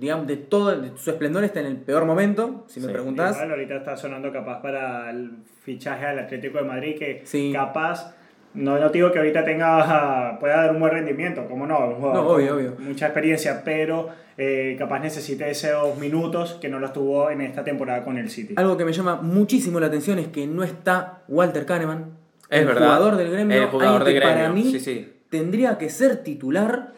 digamos, 0.01 0.27
de 0.27 0.37
todo 0.37 0.75
de 0.77 0.91
su 0.97 1.11
esplendor, 1.11 1.45
está 1.45 1.61
en 1.61 1.67
el 1.67 1.77
peor 1.77 2.05
momento, 2.05 2.65
si 2.67 2.81
me 2.81 2.87
Sí. 2.87 2.93
preguntás. 2.93 3.37
Igual 3.37 3.51
ahorita 3.53 3.77
está 3.77 3.97
sonando 3.97 4.33
capaz 4.33 4.61
para 4.61 5.09
el 5.11 5.31
fichaje 5.63 6.05
al 6.05 6.19
Atlético 6.19 6.59
de 6.59 6.65
Madrid, 6.65 6.97
que 6.99 7.23
Sí. 7.25 7.53
capaz, 7.55 8.13
no, 8.55 8.79
no 8.79 8.89
digo 8.91 9.13
que 9.13 9.19
ahorita 9.19 9.45
tenga, 9.45 10.39
pueda 10.41 10.57
dar 10.63 10.73
un 10.75 10.81
buen 10.81 10.93
rendimiento, 10.93 11.47
como 11.49 11.67
no, 11.67 11.89
un 11.89 11.95
jugador 11.97 12.15
No, 12.25 12.29
obvio, 12.31 12.49
con 12.49 12.57
obvio. 12.59 12.77
mucha 12.81 13.07
experiencia, 13.07 13.63
pero 13.65 14.09
eh, 14.37 14.75
capaz 14.79 14.99
necesite 15.01 15.49
esos 15.51 15.97
minutos 15.99 16.55
que 16.61 16.69
no 16.69 16.79
los 16.81 16.93
tuvo 16.93 17.31
en 17.31 17.41
esta 17.43 17.63
temporada 17.63 18.05
con 18.05 18.19
el 18.19 18.29
City. 18.31 18.55
Algo 18.57 18.77
que 18.77 18.85
me 18.85 18.93
llama 18.93 19.17
muchísimo 19.23 19.79
la 19.79 19.87
atención 19.87 20.19
es 20.19 20.29
que 20.29 20.47
no 20.47 20.63
está 20.65 21.23
Walter 21.29 21.65
Kahneman, 21.67 22.17
Es 22.49 22.61
el 22.61 22.67
verdad. 22.67 22.87
jugador 22.87 23.17
del 23.17 23.31
gremio, 23.31 23.57
El 23.63 23.69
jugador 23.69 24.03
alguien 24.03 24.21
que 24.21 24.27
del 24.27 24.37
para 24.37 24.53
mí 24.53 24.65
sí, 24.65 24.81
sí. 24.81 25.13
tendría 25.29 25.79
que 25.79 25.89
ser 25.91 26.23
titular. 26.25 26.93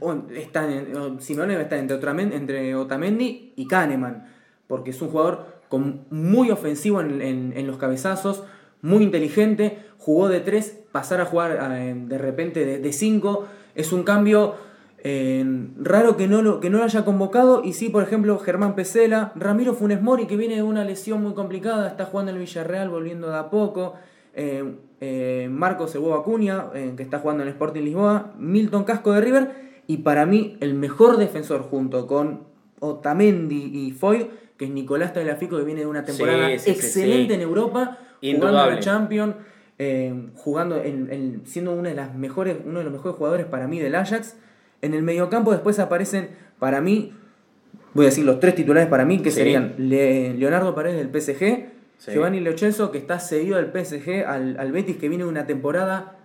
o 0.00 0.14
está 0.34 0.64
en- 0.70 0.96
o 0.96 1.20
Simeone 1.20 1.60
está 1.60 1.76
entre, 1.78 1.96
Otamen- 2.00 2.32
entre 2.32 2.74
Otamendi 2.74 3.52
y 3.54 3.66
Kahneman, 3.68 4.26
porque 4.66 4.90
es 4.90 5.00
un 5.00 5.08
jugador 5.10 5.46
con, 5.68 6.06
muy 6.10 6.50
ofensivo 6.50 7.00
en, 7.00 7.22
en- 7.22 7.52
en 7.56 7.66
los 7.68 7.76
cabezazos, 7.76 8.42
muy 8.82 9.02
inteligente, 9.02 9.78
jugó 9.98 10.28
de 10.28 10.40
3, 10.40 10.84
pasar 10.92 11.20
a 11.20 11.24
jugar 11.24 11.72
eh, 11.72 11.94
de 11.96 12.18
repente 12.18 12.78
de 12.78 12.92
5, 12.92 13.46
es 13.74 13.92
un 13.92 14.02
cambio 14.02 14.54
eh, 15.02 15.44
raro 15.78 16.16
que 16.16 16.28
no, 16.28 16.42
lo, 16.42 16.60
que 16.60 16.68
no 16.68 16.78
lo 16.78 16.84
haya 16.84 17.04
convocado, 17.04 17.62
y 17.64 17.72
sí, 17.72 17.88
por 17.88 18.02
ejemplo, 18.02 18.38
Germán 18.38 18.74
Pesela, 18.74 19.32
Ramiro 19.34 19.74
Funes 19.74 20.02
Mori, 20.02 20.26
que 20.26 20.36
viene 20.36 20.56
de 20.56 20.62
una 20.62 20.84
lesión 20.84 21.22
muy 21.22 21.32
complicada, 21.32 21.88
está 21.88 22.04
jugando 22.04 22.30
en 22.30 22.36
el 22.36 22.42
Villarreal, 22.42 22.90
volviendo 22.90 23.30
de 23.30 23.38
a 23.38 23.48
poco, 23.48 23.94
eh, 24.34 24.74
eh, 25.00 25.48
Marcos 25.50 25.96
Acuña, 25.96 26.70
que 26.96 27.02
está 27.02 27.18
jugando 27.18 27.42
en 27.42 27.48
el 27.48 27.54
Sporting 27.54 27.82
Lisboa, 27.82 28.34
Milton 28.38 28.84
Casco 28.84 29.12
de 29.12 29.20
River, 29.22 29.70
y 29.86 29.98
para 29.98 30.26
mí 30.26 30.58
el 30.60 30.74
mejor 30.74 31.16
defensor 31.16 31.62
junto 31.62 32.06
con 32.06 32.44
Otamendi 32.80 33.70
y 33.72 33.92
Foy, 33.92 34.30
que 34.58 34.66
es 34.66 34.70
Nicolás 34.70 35.14
Tagliafico, 35.14 35.56
que 35.56 35.64
viene 35.64 35.80
de 35.80 35.86
una 35.86 36.04
temporada 36.04 36.50
Sí, 36.50 36.58
sí, 36.58 36.64
sí, 36.64 36.70
excelente 36.72 37.34
sí. 37.34 37.34
en 37.34 37.40
Europa, 37.40 37.98
Indudable. 38.20 38.74
la 38.74 38.80
Champions, 38.80 39.34
eh, 39.78 40.14
jugando 40.36 40.76
en, 40.82 41.08
en- 41.12 41.42
siendo 41.46 41.72
una 41.72 41.88
de 41.88 41.94
las 41.94 42.14
mejores, 42.14 42.56
uno 42.64 42.78
de 42.78 42.84
los 42.84 42.92
mejores 42.92 43.16
jugadores 43.16 43.46
para 43.46 43.66
mí 43.66 43.78
del 43.78 43.94
Ajax. 43.94 44.36
En 44.82 44.94
el 44.94 45.02
mediocampo 45.02 45.52
después 45.52 45.78
aparecen, 45.78 46.28
para 46.58 46.80
mí, 46.80 47.14
voy 47.94 48.04
a 48.04 48.08
decir 48.08 48.24
los 48.24 48.40
tres 48.40 48.54
titulares 48.54 48.88
para 48.88 49.04
mí, 49.04 49.18
que 49.18 49.30
Sí. 49.30 49.38
serían 49.38 49.74
Le- 49.78 50.34
Leonardo 50.34 50.74
Paredes 50.74 50.96
del 50.98 51.08
PSG, 51.10 51.68
Sí. 51.98 52.12
Giovanni 52.12 52.40
Lo 52.40 52.56
Celso, 52.56 52.90
que 52.90 52.98
está 52.98 53.18
cedido 53.18 53.56
del 53.56 53.66
PSG 53.72 54.24
al, 54.26 54.58
al 54.58 54.72
Betis, 54.72 54.96
que 54.96 55.08
viene 55.08 55.24
de 55.24 55.30
una 55.30 55.46
temporada 55.46 56.16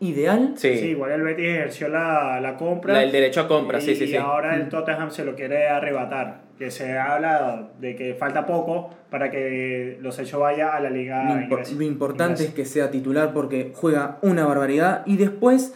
ideal. 0.00 0.52
Sí, 0.56 0.76
Sí. 0.78 0.86
igual 0.88 1.10
el 1.12 1.22
Betis 1.22 1.46
ejerció 1.46 1.88
la, 1.88 2.40
la 2.40 2.56
compra. 2.56 2.94
La- 2.94 3.02
el 3.02 3.12
derecho 3.12 3.40
a 3.42 3.48
compra, 3.48 3.80
sí, 3.80 3.92
y, 3.92 3.96
sí, 3.96 4.04
y 4.04 4.08
sí. 4.08 4.16
ahora 4.16 4.54
el 4.56 4.68
Tottenham 4.68 5.10
se 5.10 5.24
lo 5.24 5.34
quiere 5.34 5.68
arrebatar. 5.68 6.46
Que 6.58 6.70
se 6.72 6.98
habla 6.98 7.68
de 7.80 7.94
que 7.94 8.14
falta 8.14 8.44
poco 8.44 8.90
para 9.10 9.30
que 9.30 9.96
los 10.00 10.18
hechos 10.18 10.40
vaya 10.40 10.74
a 10.74 10.80
la 10.80 10.90
liga 10.90 11.22
Lo, 11.24 11.34
impo- 11.40 11.44
inglesa. 11.52 11.74
lo 11.76 11.82
importante 11.84 12.42
es 12.44 12.50
que 12.52 12.64
sea 12.64 12.90
titular 12.90 13.32
porque 13.32 13.72
juega 13.76 14.18
una 14.22 14.44
barbaridad. 14.44 15.02
Y 15.06 15.16
después, 15.18 15.72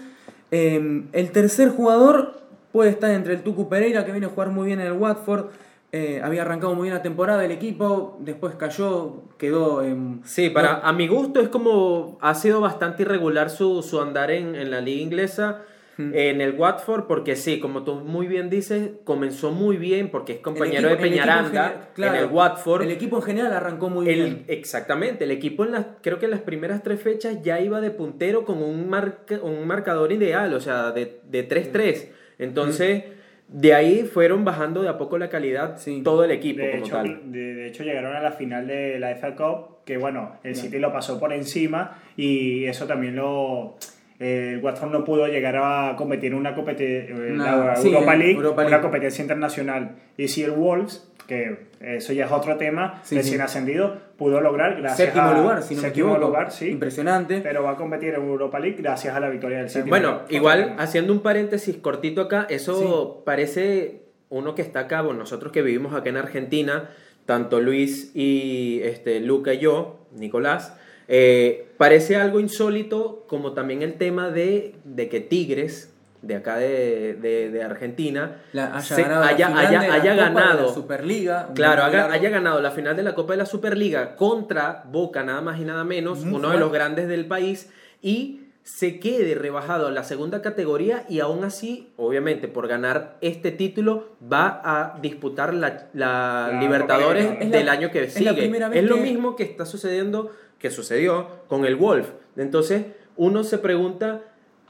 eh, 0.50 1.02
el 1.12 1.30
tercer 1.30 1.68
jugador 1.68 2.40
puede 2.72 2.90
estar 2.90 3.10
entre 3.12 3.34
el 3.34 3.42
Tucu 3.42 3.68
Pereira, 3.68 4.04
que 4.04 4.10
viene 4.10 4.26
a 4.26 4.30
jugar 4.30 4.48
muy 4.48 4.66
bien 4.66 4.80
en 4.80 4.86
el 4.88 4.92
Watford. 4.94 5.46
Eh, 5.92 6.20
había 6.24 6.42
arrancado 6.42 6.74
muy 6.74 6.84
bien 6.84 6.94
la 6.94 7.02
temporada 7.02 7.44
el 7.44 7.50
equipo, 7.52 8.16
después 8.20 8.54
cayó, 8.56 9.24
quedó 9.38 9.82
en... 9.82 10.22
Sí, 10.24 10.48
para, 10.50 10.78
a 10.80 10.92
mi 10.94 11.06
gusto 11.06 11.40
es 11.40 11.48
como 11.48 12.16
ha 12.22 12.34
sido 12.34 12.60
bastante 12.62 13.02
irregular 13.02 13.50
su, 13.50 13.82
su 13.82 14.00
andar 14.00 14.30
en, 14.30 14.54
en 14.54 14.70
la 14.70 14.80
liga 14.80 15.02
inglesa, 15.02 15.62
Hmm. 15.98 16.12
en 16.14 16.40
el 16.40 16.54
Watford, 16.58 17.04
porque 17.06 17.36
sí, 17.36 17.60
como 17.60 17.82
tú 17.84 17.96
muy 17.96 18.26
bien 18.26 18.48
dices, 18.48 18.92
comenzó 19.04 19.50
muy 19.50 19.76
bien 19.76 20.10
porque 20.10 20.32
es 20.32 20.38
compañero 20.38 20.88
equipo- 20.88 20.88
de 20.88 20.94
el 20.94 20.94
equipo 20.94 21.04
en 21.04 21.10
Peñaranda 21.26 21.90
claro, 21.94 22.14
en 22.16 22.20
el 22.22 22.30
Watford. 22.30 22.82
El 22.84 22.90
equipo 22.92 23.16
en 23.16 23.22
general 23.24 23.52
arrancó 23.52 23.90
muy 23.90 24.08
El- 24.08 24.14
bien. 24.24 24.44
exactamente, 24.48 25.24
el 25.24 25.30
equipo 25.32 25.66
en 25.66 25.72
las, 25.72 25.84
creo 26.00 26.18
que 26.18 26.24
en 26.24 26.30
las 26.30 26.40
primeras 26.40 26.82
tres 26.82 26.98
fechas 27.02 27.42
ya 27.42 27.60
iba 27.60 27.82
de 27.82 27.90
puntero 27.90 28.46
con 28.46 28.62
un, 28.62 28.88
marca, 28.88 29.38
un 29.42 29.66
marcador 29.66 30.12
ideal, 30.12 30.54
o 30.54 30.60
sea, 30.60 30.92
de, 30.92 31.20
de 31.28 31.46
3-3. 31.46 32.08
Entonces, 32.38 33.04
de 33.52 33.74
ahí 33.74 34.02
fueron 34.04 34.44
bajando 34.44 34.82
de 34.82 34.88
a 34.88 34.96
poco 34.98 35.18
la 35.18 35.28
calidad 35.28 35.76
Sí. 35.78 36.00
todo 36.02 36.24
el 36.24 36.30
equipo 36.30 36.62
De 36.62 36.70
como 36.72 36.84
hecho, 36.84 36.94
tal. 36.96 37.32
de, 37.32 37.54
de 37.54 37.66
hecho, 37.68 37.84
llegaron 37.84 38.14
a 38.16 38.20
la 38.20 38.32
final 38.32 38.66
de 38.66 38.98
la 38.98 39.10
FA 39.16 39.34
Cup, 39.36 39.84
que 39.84 39.96
bueno, 39.98 40.36
el 40.42 40.54
City 40.56 40.78
lo 40.78 40.92
pasó 40.92 41.18
por 41.20 41.32
encima 41.32 41.98
y 42.16 42.64
eso 42.64 42.86
también 42.86 43.16
lo... 43.16 43.76
eh, 44.20 44.52
el 44.54 44.64
Watford 44.64 44.92
no 44.92 45.04
pudo 45.04 45.26
llegar 45.26 45.56
a 45.56 45.94
competir 45.96 46.32
en 46.32 46.38
una, 46.38 46.54
competi- 46.54 46.80
eh, 46.80 47.32
No, 47.32 47.64
la 47.64 47.76
sí, 47.76 47.88
Europa, 47.88 48.14
League, 48.14 48.34
Europa 48.34 48.64
una 48.66 48.80
competencia 48.80 49.22
internacional. 49.22 49.96
Y 50.16 50.28
si 50.28 50.42
el 50.44 50.52
Wolves, 50.52 51.11
que 51.26 51.66
eso 51.80 52.12
ya 52.12 52.26
es 52.26 52.32
otro 52.32 52.56
tema, 52.56 53.00
Sí, 53.04 53.16
recién 53.16 53.36
sí. 53.36 53.40
ascendido, 53.42 53.96
pudo 54.16 54.40
lograr 54.40 54.76
gracias 54.80 55.08
Séptimo 55.08 55.28
a... 55.28 55.38
lugar, 55.38 55.62
si 55.62 55.74
no 55.74 55.82
me 55.82 55.88
séptimo 55.88 56.08
equivoco. 56.08 56.26
lugar, 56.28 56.50
sí. 56.52 56.68
Impresionante. 56.70 57.40
Pero 57.42 57.62
va 57.62 57.72
a 57.72 57.76
competir 57.76 58.14
en 58.14 58.22
Europa 58.22 58.58
League 58.58 58.76
gracias 58.80 59.14
a 59.14 59.20
la 59.20 59.28
victoria 59.30 59.58
del 59.58 59.70
City. 59.70 59.88
Bueno, 59.88 60.22
igual 60.28 60.74
haciendo 60.78 61.12
un 61.12 61.20
paréntesis 61.20 61.76
cortito 61.76 62.20
acá, 62.22 62.46
eso 62.50 63.22
parece 63.24 64.02
uno 64.28 64.54
que 64.54 64.62
está 64.62 64.80
acá, 64.80 65.02
bueno, 65.02 65.20
nosotros 65.20 65.52
que 65.52 65.62
vivimos 65.62 65.94
acá 65.94 66.10
en 66.10 66.16
Argentina, 66.16 66.90
tanto 67.26 67.60
Luis 67.60 68.10
y 68.14 68.80
este, 68.82 69.20
Luca 69.20 69.54
y 69.54 69.58
yo, 69.60 70.06
Nicolás, 70.12 70.76
eh, 71.08 71.66
parece 71.76 72.16
algo 72.16 72.40
insólito 72.40 73.24
como 73.28 73.52
también 73.52 73.82
el 73.82 73.94
tema 73.94 74.30
de, 74.30 74.74
de 74.84 75.08
que 75.08 75.20
Tigres, 75.20 75.91
de 76.22 76.36
acá 76.36 76.56
de, 76.56 77.14
de- 77.20 77.50
de 77.50 77.62
Argentina, 77.62 78.36
La- 78.52 78.76
haya 78.76 78.80
se- 78.82 79.02
ganado, 79.02 79.20
la 79.22 79.26
haya- 79.28 79.46
final 79.48 79.66
haya- 79.66 79.80
de 79.80 79.88
la 79.88 79.94
haya 79.94 80.12
Copa 80.12 80.24
de 80.24 80.34
la 80.34 80.40
ganado. 80.40 80.74
Superliga. 80.74 81.48
Claro, 81.54 81.82
haga- 81.82 82.12
haya 82.12 82.30
ganado 82.30 82.60
la 82.60 82.70
final 82.70 82.96
de 82.96 83.02
la 83.02 83.14
Copa 83.14 83.32
de 83.32 83.38
la 83.38 83.46
Superliga 83.46 84.14
contra 84.16 84.84
Boca, 84.90 85.24
nada 85.24 85.40
más 85.40 85.60
y 85.60 85.64
nada 85.64 85.84
menos, 85.84 86.24
Muy 86.24 86.34
uno 86.36 86.50
de 86.50 86.58
los 86.58 86.72
grandes 86.72 87.08
del 87.08 87.26
país, 87.26 87.70
y 88.00 88.38
se 88.62 89.00
quede 89.00 89.34
rebajado 89.34 89.88
a 89.88 89.90
la 89.90 90.04
segunda 90.04 90.40
categoría 90.40 91.04
y 91.08 91.18
aún 91.18 91.42
así, 91.42 91.92
obviamente, 91.96 92.46
por 92.46 92.68
ganar 92.68 93.16
este 93.20 93.50
título, 93.50 94.10
va 94.32 94.60
a 94.64 95.00
disputar 95.02 95.52
la, 95.52 95.88
la 95.92 96.58
Libertadores 96.60 97.40
la- 97.40 97.46
del 97.58 97.68
año 97.68 97.90
que 97.90 98.08
sigue. 98.08 98.30
Es 98.74 98.84
lo 98.84 98.94
que- 98.94 99.00
mismo 99.00 99.34
que 99.34 99.42
está 99.42 99.66
sucediendo, 99.66 100.30
que 100.60 100.70
sucedió 100.70 101.26
con 101.48 101.64
el 101.64 101.74
Wolf. 101.74 102.10
Entonces, 102.36 102.84
uno 103.16 103.42
se 103.42 103.58
pregunta... 103.58 104.20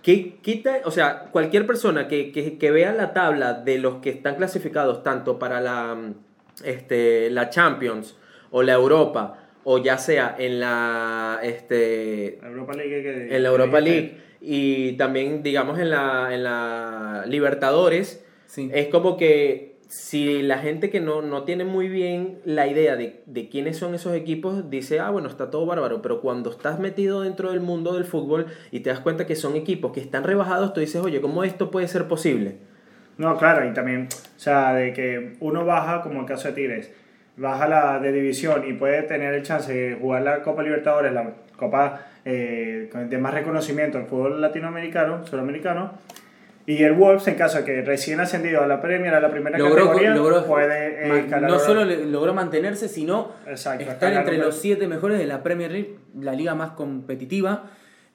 ¿Qué 0.03 0.35
quita? 0.43 0.81
O 0.85 0.91
sea, 0.91 1.29
cualquier 1.31 1.67
persona 1.67 2.09
que, 2.09 2.33
que, 2.33 2.59
que 2.59 2.71
vea 2.71 2.93
la 2.93 3.13
tabla 3.13 3.55
de 3.55 3.79
los 3.79 3.97
que 3.97 4.11
están 4.11 4.35
clasificados 4.37 5.03
tanto 5.03 5.39
para 5.39 5.61
la, 5.61 5.97
este, 6.65 7.31
la 7.31 7.51
Champions 7.51 8.17
o 8.51 8.63
la 8.63 8.73
Europa, 8.75 9.39
o 9.65 9.79
ya 9.79 9.99
sea 9.99 10.35
en 10.39 10.59
la, 10.61 11.39
este, 11.43 12.39
La 12.43 12.49
Europa 12.49 12.73
League. 12.75 13.03
que- 13.03 13.37
en 13.37 13.43
la 13.43 13.49
Europa 13.49 13.81
League 13.81 14.17
y 14.41 14.93
también, 14.97 15.43
digamos, 15.45 15.79
en 15.79 15.91
la, 15.91 16.35
en 16.35 16.43
la 16.43 17.25
Libertadores, 17.29 18.25
Sí. 18.47 18.69
es 18.75 18.89
como 18.89 19.17
que 19.17 19.72
si 19.93 20.41
la 20.41 20.57
gente 20.57 20.89
que 20.89 21.01
no, 21.01 21.21
no 21.21 21.43
tiene 21.43 21.67
muy 21.67 21.87
bien 21.87 22.39
la 22.47 22.67
idea 22.67 22.97
de, 22.97 23.23
de 23.27 23.51
quiénes 23.51 23.77
son 23.77 23.95
esos 23.95 24.15
equipos, 24.15 24.71
dice, 24.71 25.01
ah, 25.01 25.11
bueno, 25.11 25.29
está 25.29 25.51
todo 25.51 25.67
bárbaro, 25.67 26.01
pero 26.01 26.23
cuando 26.23 26.49
estás 26.49 26.81
metido 26.81 27.21
dentro 27.21 27.51
del 27.51 27.61
mundo 27.61 27.93
del 27.93 28.07
fútbol 28.07 28.47
y 28.71 28.81
te 28.81 28.89
das 28.89 29.01
cuenta 29.01 29.27
que 29.27 29.37
son 29.37 29.55
equipos 29.55 29.93
que 29.93 30.01
están 30.01 30.25
rebajados, 30.25 30.73
tú 30.73 30.81
dices, 30.81 31.03
oye, 31.03 31.21
¿cómo 31.21 31.45
esto 31.45 31.71
puede 31.71 31.89
ser 31.89 32.09
posible? 32.09 32.57
No, 33.19 33.37
claro, 33.37 33.69
y 33.69 33.75
también, 33.75 34.09
o 34.11 34.41
sea, 34.41 34.73
de 34.73 34.95
que 34.95 35.37
uno 35.41 35.67
baja, 35.67 36.01
como 36.01 36.21
el 36.21 36.27
caso 36.27 36.49
de 36.49 36.55
Tigres, 36.55 36.91
baja 37.37 37.69
la 37.69 37.99
de 37.99 38.13
división 38.13 38.67
y 38.67 38.73
puede 38.73 39.03
tener 39.03 39.35
el 39.35 39.43
chance 39.43 39.75
de 39.75 39.97
jugar 39.97 40.23
la 40.23 40.43
Copa 40.43 40.63
Libertadores, 40.63 41.13
la 41.13 41.35
Copa 41.55 42.01
eh, 42.25 42.91
de 43.11 43.19
más 43.19 43.35
reconocimiento 43.35 43.99
al 43.99 44.07
fútbol 44.07 44.41
latinoamericano, 44.41 45.27
sudamericano, 45.27 45.93
Y 46.65 46.83
el 46.85 46.93
Wolves, 46.93 47.27
en 47.27 47.35
caso 47.35 47.59
de 47.59 47.65
que 47.65 47.83
recién 47.83 48.21
ascendido 48.21 48.63
a 48.63 48.67
la 48.69 48.81
Premier, 48.81 49.13
a 49.15 49.21
la 49.21 49.31
primera 49.31 49.59
Logró, 49.59 49.87
categoría, 49.87 50.15
logró- 50.15 50.47
puede 50.47 51.07
eh, 51.09 51.19
escalar 51.21 51.51
no 51.51 51.59
solo 51.59 51.85
logró 51.85 52.35
mantenerse, 52.35 52.89
sino 52.89 53.33
Exacto, 53.49 53.85
estar 53.91 54.13
entre 54.13 54.39
los 54.39 54.57
siete 54.57 54.87
mejores 54.87 55.19
de 55.19 55.27
la 55.27 55.43
Premier 55.43 55.73
League, 55.73 55.97
la 56.21 56.33
liga 56.35 56.55
más 56.55 56.71
competitiva. 56.73 57.65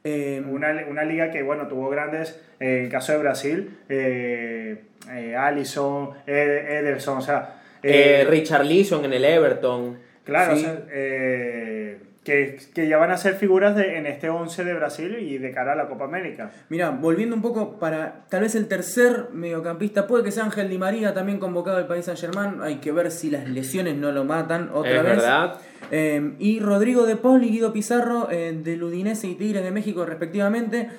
Eh, 0.04 0.42
Una, 0.50 0.86
una 0.90 1.04
liga 1.04 1.30
que, 1.32 1.44
bueno, 1.44 1.68
tuvo 1.68 1.90
grandes, 1.90 2.40
eh, 2.62 2.78
en 2.80 2.86
el 2.86 2.90
caso 2.92 3.12
de 3.12 3.18
Brasil, 3.18 3.78
eh, 3.90 4.84
eh, 5.12 5.36
Alisson, 5.36 6.12
Ed- 6.26 6.70
Ederson, 6.80 7.18
o 7.18 7.22
sea... 7.22 7.56
Eh, 7.84 8.22
eh, 8.22 8.26
Richard 8.30 8.66
Leeson 8.66 9.04
en 9.06 9.14
el 9.14 9.26
Everton. 9.26 9.98
Claro, 10.24 10.56
Sí. 10.56 10.62
o 10.64 10.66
sea, 10.66 10.80
eh, 10.92 11.98
que, 12.28 12.60
que 12.74 12.90
ya 12.90 12.98
van 12.98 13.12
a 13.12 13.16
ser 13.16 13.36
figuras 13.36 13.74
de, 13.74 13.98
en 13.98 14.06
este 14.06 14.30
11 14.30 14.66
de 14.66 14.74
Brasil 14.74 15.18
y 15.18 15.38
de 15.38 15.52
cara 15.52 15.72
a 15.72 15.76
la 15.78 15.88
Copa 15.88 16.04
América. 16.04 16.52
Mira, 16.68 16.90
volviendo 16.90 17.34
un 17.38 17.42
poco 17.42 17.80
para 17.80 18.26
tal 18.28 18.42
vez 18.42 18.54
el 18.56 18.68
tercer 18.68 19.30
mediocampista, 19.32 20.08
puede 20.08 20.26
que 20.26 20.34
sea 20.34 20.44
Ángel 20.44 20.70
Di 20.70 20.78
María, 20.78 21.14
también 21.14 21.40
convocado 21.40 21.78
del 21.78 21.88
país 21.88 22.04
Saint 22.04 22.20
Germain. 22.20 22.62
Hay 22.62 22.80
que 22.80 22.92
ver 22.92 23.12
si 23.12 23.30
las 23.30 23.48
lesiones 23.48 23.96
no 23.96 24.12
lo 24.12 24.26
matan 24.26 24.72
otra 24.74 24.98
es 24.98 25.04
vez. 25.04 25.16
verdad. 25.16 25.62
Eh, 25.90 26.34
y 26.38 26.60
Rodrigo 26.60 27.06
de 27.06 27.16
Paul 27.16 27.46
y 27.46 27.50
Guido 27.50 27.72
Pizarro 27.72 28.28
eh, 28.30 28.60
del 28.62 28.84
Udinese 28.84 29.28
y 29.28 29.36
Tigres 29.36 29.64
de 29.64 29.72
México 29.72 30.06
respectivamente. 30.06 30.90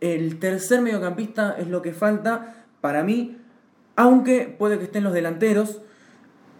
El 0.00 0.38
tercer 0.38 0.80
mediocampista 0.80 1.56
es 1.58 1.68
lo 1.68 1.82
que 1.82 1.92
falta 1.92 2.54
para 2.80 3.02
mí, 3.02 3.36
aunque 3.96 4.46
puede 4.58 4.78
que 4.78 4.84
estén 4.84 5.04
los 5.04 5.12
delanteros, 5.12 5.82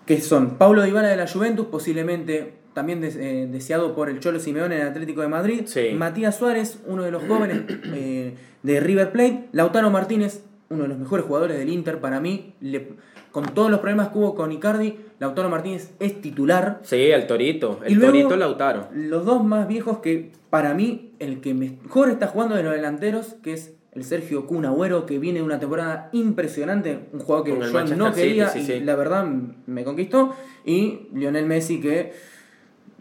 que 0.04 0.20
son 0.20 0.58
Paulo 0.58 0.82
Dybala 0.82 1.08
de 1.08 1.16
la 1.16 1.26
Juventus, 1.26 1.68
posiblemente 1.68 2.63
también 2.74 3.00
des- 3.00 3.16
eh, 3.16 3.48
deseado 3.50 3.94
por 3.94 4.10
el 4.10 4.20
Cholo 4.20 4.38
Simeone 4.40 4.74
en 4.76 4.82
el 4.82 4.88
Atlético 4.88 5.22
de 5.22 5.28
Madrid, 5.28 5.62
Sí. 5.66 5.90
Matías 5.96 6.36
Suárez, 6.36 6.78
uno 6.86 7.02
de 7.02 7.10
los 7.10 7.22
jóvenes 7.24 7.62
eh, 7.94 8.34
de 8.62 8.80
River 8.80 9.12
Plate, 9.12 9.44
Lautaro 9.52 9.90
Martínez, 9.90 10.42
uno 10.70 10.82
de 10.82 10.88
los 10.88 10.98
mejores 10.98 11.24
jugadores 11.24 11.56
del 11.58 11.68
Inter 11.70 11.98
para 12.00 12.20
mí, 12.20 12.54
le- 12.60 12.92
con 13.30 13.44
todos 13.46 13.70
los 13.70 13.80
problemas 13.80 14.08
que 14.10 14.18
hubo 14.18 14.34
con 14.34 14.52
Icardi, 14.52 14.96
Lautaro 15.18 15.48
Martínez 15.48 15.92
es 15.98 16.20
titular, 16.20 16.80
Sí, 16.82 16.96
el 16.96 17.26
Torito. 17.26 17.80
El 17.84 17.92
Y 17.92 17.94
luego- 17.96 18.12
Torito 18.12 18.36
Lautaro. 18.36 18.88
los 18.94 19.24
dos 19.24 19.44
más 19.44 19.66
viejos 19.66 19.98
que 19.98 20.30
para 20.50 20.72
mí 20.74 21.12
el 21.18 21.40
que 21.40 21.52
mejor 21.54 22.10
está 22.10 22.26
jugando 22.28 22.54
de 22.54 22.62
los 22.62 22.72
delanteros, 22.74 23.34
que 23.42 23.52
es 23.54 23.72
el 23.92 24.04
Sergio 24.04 24.46
Kun 24.46 24.64
Agüero, 24.66 25.06
que 25.06 25.18
viene 25.20 25.38
de 25.40 25.44
una 25.44 25.58
temporada 25.60 26.08
impresionante, 26.12 26.98
un 27.12 27.20
jugador 27.20 27.44
que 27.44 27.50
yo 27.90 27.96
no 27.96 28.12
quería 28.12 28.48
sí, 28.48 28.72
y 28.72 28.80
la 28.80 28.96
verdad 28.96 29.24
me 29.66 29.84
conquistó, 29.84 30.34
y 30.64 31.08
Lionel 31.14 31.46
Messi 31.46 31.80
que 31.80 32.12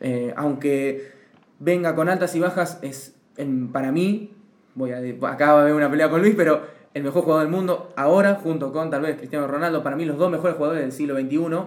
eh, 0.04 0.32
aunque 0.36 1.12
venga 1.60 1.96
con 1.96 2.10
altas 2.10 2.36
y 2.36 2.40
bajas, 2.40 2.78
es 2.84 3.16
en- 3.38 3.72
para 3.72 3.92
mí, 3.92 4.32
voy 4.76 4.92
a, 4.92 4.98
acá 5.30 5.54
va 5.54 5.60
a 5.60 5.62
haber 5.64 5.74
una 5.74 5.90
pelea 5.90 6.10
con 6.10 6.22
Luis, 6.22 6.36
pero 6.38 6.62
el 6.94 7.02
mejor 7.04 7.24
jugador 7.24 7.46
del 7.46 7.52
mundo 7.52 7.92
ahora, 7.96 8.36
junto 8.36 8.72
con 8.72 8.92
tal 8.92 9.02
vez 9.02 9.16
Cristiano 9.18 9.48
Ronaldo, 9.48 9.82
para 9.82 9.96
mí 9.96 10.06
los 10.06 10.18
dos 10.20 10.30
mejores 10.32 10.56
jugadores 10.56 10.84
del 10.84 10.92
siglo 10.92 11.16
XXI. 11.16 11.58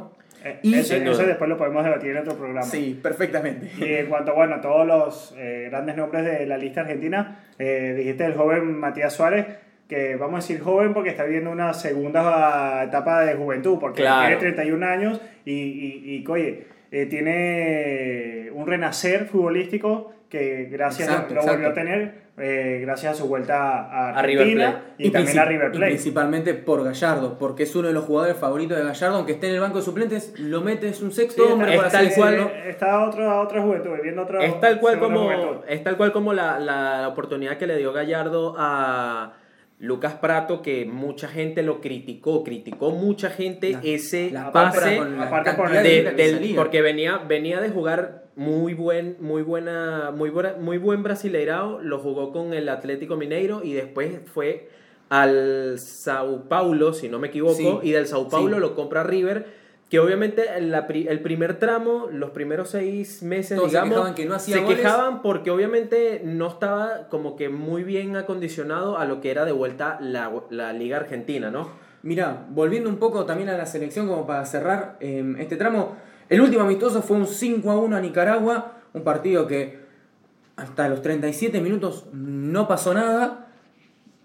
Eh, 0.44 0.60
Y- 0.62 0.74
ese, 0.74 0.98
ese 1.10 1.26
después 1.26 1.50
lo 1.50 1.56
podemos 1.56 1.82
debatir 1.82 2.10
en 2.10 2.18
otro 2.18 2.34
programa. 2.36 2.62
Sí, 2.62 2.96
perfectamente. 3.02 3.68
Y 3.78 3.94
en 3.94 4.06
cuanto 4.06 4.32
bueno, 4.34 4.56
a 4.56 4.60
todos 4.60 4.86
los 4.86 5.34
eh, 5.36 5.66
grandes 5.70 5.96
nombres 5.96 6.24
de 6.24 6.46
la 6.46 6.56
lista 6.56 6.82
argentina, 6.82 7.40
eh, 7.58 7.94
dijiste 7.96 8.24
el 8.26 8.34
joven 8.34 8.78
Matías 8.78 9.12
Suárez, 9.12 9.46
que 9.88 10.14
vamos 10.16 10.34
a 10.34 10.46
decir 10.46 10.60
joven 10.62 10.92
porque 10.94 11.10
está 11.10 11.24
viviendo 11.24 11.50
una 11.50 11.72
segunda 11.74 12.84
etapa 12.84 13.24
de 13.24 13.34
juventud, 13.34 13.78
porque 13.80 14.02
Claro. 14.02 14.26
tiene 14.38 14.52
31 14.54 14.84
años 14.84 15.20
y, 15.44 15.52
y, 15.52 16.16
y, 16.22 16.24
oye, 16.28 16.66
eh, 16.90 17.06
tiene 17.06 18.50
un 18.52 18.66
renacer 18.66 19.26
futbolístico 19.26 20.12
que 20.28 20.64
gracias 20.70 21.08
Exacto, 21.08 21.34
lo 21.34 21.42
volvió 21.42 21.68
a 21.68 21.72
tener 21.74 22.26
eh, 22.38 22.80
gracias 22.82 23.12
a 23.12 23.14
su 23.14 23.28
vuelta 23.28 23.56
a 23.86 24.10
A 24.18 24.22
River 24.22 24.42
Argentina 24.42 24.70
Plate. 24.72 24.94
y, 24.98 25.10
también 25.10 25.36
princip- 25.36 25.40
a 25.40 25.44
River 25.46 25.66
y 25.68 25.70
Plate. 25.78 25.86
principalmente 25.92 26.54
por 26.54 26.84
Gallardo, 26.84 27.38
porque 27.38 27.62
es 27.62 27.74
uno 27.76 27.88
de 27.88 27.94
los 27.94 28.04
jugadores 28.04 28.36
favoritos 28.36 28.76
de 28.76 28.84
Gallardo, 28.84 29.16
aunque 29.16 29.32
esté 29.32 29.48
en 29.48 29.54
el 29.54 29.60
banco 29.60 29.78
de 29.78 29.84
suplentes, 29.84 30.38
lo 30.38 30.60
mete, 30.60 30.88
es 30.88 31.00
un 31.00 31.12
Sí, 31.12 31.22
sexto 31.22 31.50
hombre, 31.50 31.70
es 31.72 31.76
por 31.76 31.86
así 31.86 32.04
decirlo. 32.04 32.50
Está 32.66 33.04
otra, 33.06 33.40
otra 33.40 33.62
juventud, 33.62 33.90
viviendo 33.94 34.22
otra 34.22 34.44
Es 34.44 34.60
tal 34.60 34.80
cual 34.80 34.94
segunda 34.96 35.14
como, 35.16 35.26
juventud. 35.32 35.64
es 35.68 35.82
tal 35.84 35.96
cual 35.96 36.12
como 36.12 36.32
la, 36.34 36.58
la 36.60 37.08
oportunidad 37.08 37.56
que 37.56 37.66
le 37.66 37.78
dio 37.78 37.92
Gallardo 37.94 38.54
a 38.58 39.32
Lucas 39.78 40.14
Prato, 40.14 40.62
que 40.62 40.86
mucha 40.86 41.28
gente 41.28 41.62
lo 41.62 41.80
criticó, 41.82 42.42
criticó 42.42 42.90
mucha 42.92 43.28
gente 43.28 43.72
La- 43.72 43.80
ese 43.84 44.30
la 44.30 44.50
pase 44.50 44.96
la 44.98 45.54
por 45.56 45.70
de- 45.70 46.12
del- 46.12 46.54
porque 46.56 46.80
venía, 46.80 47.18
venía 47.18 47.60
de 47.60 47.68
jugar 47.68 48.24
muy 48.36 48.72
buen, 48.74 49.16
muy 49.20 49.42
buena, 49.42 50.12
muy 50.16 50.30
buena, 50.30 50.54
muy 50.58 50.78
buen 50.78 51.02
brasileirao, 51.02 51.80
lo 51.82 51.98
jugó 51.98 52.32
con 52.32 52.54
el 52.54 52.68
Atlético 52.70 53.16
Mineiro 53.16 53.62
y 53.62 53.74
después 53.74 54.18
fue 54.24 54.68
al 55.10 55.78
Sao 55.78 56.48
Paulo, 56.48 56.92
si 56.92 57.08
no 57.08 57.18
me 57.18 57.28
equivoco, 57.28 57.54
Sí, 57.54 57.88
y 57.88 57.92
del 57.92 58.06
Sao 58.06 58.28
Paulo 58.28 58.54
sí. 58.56 58.60
lo 58.60 58.74
compra 58.74 59.02
River, 59.04 59.46
que 59.88 60.00
obviamente 60.00 60.44
en 60.56 60.72
la 60.72 60.86
pri- 60.88 61.06
el 61.08 61.20
primer 61.20 61.58
tramo, 61.60 62.08
los 62.10 62.30
primeros 62.30 62.70
seis 62.70 63.22
meses, 63.22 63.56
Todos 63.56 63.70
se 63.70 63.76
digamos, 63.76 63.94
quejaban 63.94 64.14
que 64.16 64.24
no 64.26 64.34
hacía 64.34 64.56
se 64.56 64.62
goles. 64.62 64.78
quejaban 64.78 65.22
porque 65.22 65.50
obviamente 65.52 66.22
no 66.24 66.48
estaba 66.48 67.06
como 67.08 67.36
que 67.36 67.48
muy 67.48 67.84
bien 67.84 68.16
acondicionado 68.16 68.98
a 68.98 69.04
lo 69.04 69.20
que 69.20 69.30
era 69.30 69.44
de 69.44 69.52
vuelta 69.52 69.98
la, 70.00 70.32
la 70.50 70.72
Liga 70.72 70.96
Argentina, 70.96 71.50
¿no? 71.50 71.70
Mira, 72.02 72.46
volviendo 72.50 72.88
un 72.90 72.96
poco 72.96 73.24
también 73.26 73.48
a 73.48 73.56
la 73.56 73.66
selección, 73.66 74.08
como 74.08 74.26
para 74.26 74.44
cerrar 74.44 74.96
eh, 75.00 75.34
este 75.38 75.56
tramo, 75.56 75.96
el 76.28 76.40
último 76.40 76.62
amistoso 76.64 77.00
fue 77.02 77.16
un 77.16 77.26
5 77.26 77.70
a 77.70 77.76
1 77.78 77.96
a 77.96 78.00
Nicaragua, 78.00 78.72
un 78.92 79.02
partido 79.04 79.46
que 79.46 79.86
hasta 80.56 80.88
los 80.88 81.00
37 81.02 81.60
minutos 81.60 82.06
no 82.12 82.66
pasó 82.66 82.92
nada. 82.94 83.45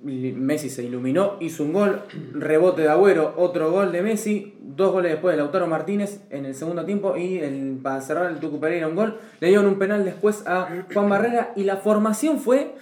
Messi 0.04 0.70
se 0.70 0.84
iluminó, 0.84 1.38
hizo 1.40 1.64
un 1.64 1.74
gol, 1.74 2.02
rebote 2.34 2.82
de 2.82 2.90
Agüero, 2.90 3.36
otro 3.38 3.72
gol 3.72 3.92
de 3.92 4.02
Messi, 4.02 4.58
dos 4.60 4.92
goles 4.92 5.12
después 5.12 5.34
de 5.34 5.38
Lautaro 5.38 5.68
Martínez 5.68 6.22
en 6.32 6.46
el 6.46 6.56
segundo 6.56 6.86
tiempo 6.86 7.16
y 7.18 7.38
el, 7.38 7.80
para 7.84 8.02
cerrar 8.02 8.32
el 8.32 8.40
Tucu 8.40 8.60
Pereira 8.60 8.88
un 8.88 8.96
gol. 8.96 9.20
Le 9.40 9.50
dieron 9.50 9.68
un 9.68 9.78
penal 9.78 10.04
después 10.04 10.44
a 10.48 10.86
Juan 10.92 11.08
Barrera 11.08 11.54
y 11.56 11.66
la 11.66 11.78
formación 11.78 12.40
fue 12.40 12.74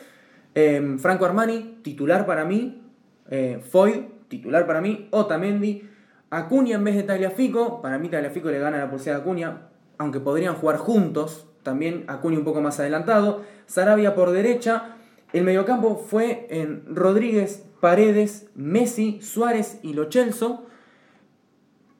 eh, 0.56 0.96
Franco 1.00 1.26
Armani, 1.26 1.80
titular 1.82 2.26
para 2.26 2.46
mí, 2.46 2.84
eh, 3.30 3.60
Foy, 3.70 4.08
titular 4.30 4.66
para 4.66 4.80
mí, 4.80 5.10
Otamendi, 5.12 5.84
Acuña 6.30 6.76
en 6.76 6.84
vez 6.84 6.96
de 6.96 7.04
Tagliafico, 7.04 7.82
para 7.82 7.98
mí 7.98 8.08
Tagliafico 8.08 8.50
le 8.50 8.60
gana 8.60 8.78
la 8.78 8.90
pulsera 8.90 9.18
a 9.18 9.20
Acuña, 9.20 9.70
aunque 9.98 10.20
podrían 10.20 10.56
jugar 10.56 10.78
juntos, 10.78 11.48
también 11.64 12.06
Acuña 12.08 12.38
un 12.38 12.46
poco 12.46 12.62
más 12.62 12.80
adelantado, 12.80 13.44
Sarabia 13.66 14.16
por 14.16 14.32
derecha, 14.32 14.96
el 15.34 15.44
mediocampo 15.44 15.96
fue 15.98 16.48
en 16.50 16.84
Rodríguez, 16.88 17.66
Paredes, 17.80 18.48
Messi, 18.56 19.22
Suárez 19.22 19.80
y 19.84 19.94
Lo 19.94 20.12
Celso. 20.12 20.66